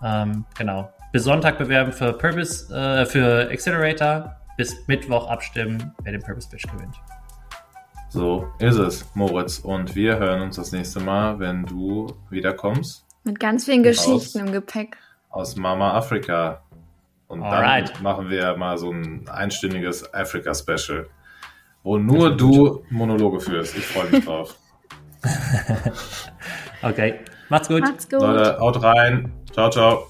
Ähm, 0.03 0.45
genau. 0.57 0.91
Bis 1.11 1.23
Sonntag 1.23 1.57
bewerben 1.57 1.91
für 1.93 2.13
Purpose, 2.13 2.73
äh, 2.75 3.05
für 3.05 3.49
Accelerator. 3.51 4.35
Bis 4.57 4.75
Mittwoch 4.87 5.29
abstimmen, 5.29 5.93
wer 6.03 6.11
den 6.11 6.21
Purpose 6.21 6.49
Pitch 6.49 6.67
gewinnt. 6.69 6.93
So 8.09 8.47
ist 8.59 8.75
es, 8.75 9.05
Moritz. 9.15 9.59
Und 9.59 9.95
wir 9.95 10.17
hören 10.17 10.41
uns 10.41 10.57
das 10.57 10.71
nächste 10.73 10.99
Mal, 10.99 11.39
wenn 11.39 11.65
du 11.65 12.07
wiederkommst 12.29 13.05
mit 13.23 13.39
ganz 13.39 13.65
vielen. 13.65 13.83
Geschichten 13.83 14.39
im 14.39 14.51
Gepäck. 14.51 14.97
aus 15.29 15.55
Mama 15.55 15.93
Afrika. 15.93 16.61
Und 17.29 17.43
Alright. 17.43 17.95
dann 17.95 18.03
machen 18.03 18.29
wir 18.29 18.57
mal 18.57 18.77
so 18.77 18.91
ein 18.91 19.29
einstündiges 19.29 20.13
Afrika-Special, 20.13 21.07
wo 21.83 21.97
nur 21.97 22.35
du 22.35 22.83
Monologe 22.89 23.39
führst. 23.39 23.77
Ich 23.77 23.85
freue 23.85 24.09
mich 24.09 24.25
drauf. 24.25 24.55
Okay. 26.81 27.19
Macht's 27.49 27.67
gut. 27.67 27.81
Macht's 27.81 28.09
gut. 28.09 28.21
Leute, 28.21 28.57
haut 28.57 28.81
rein. 28.81 29.33
Ciao, 29.51 29.69
ciao. 29.69 30.07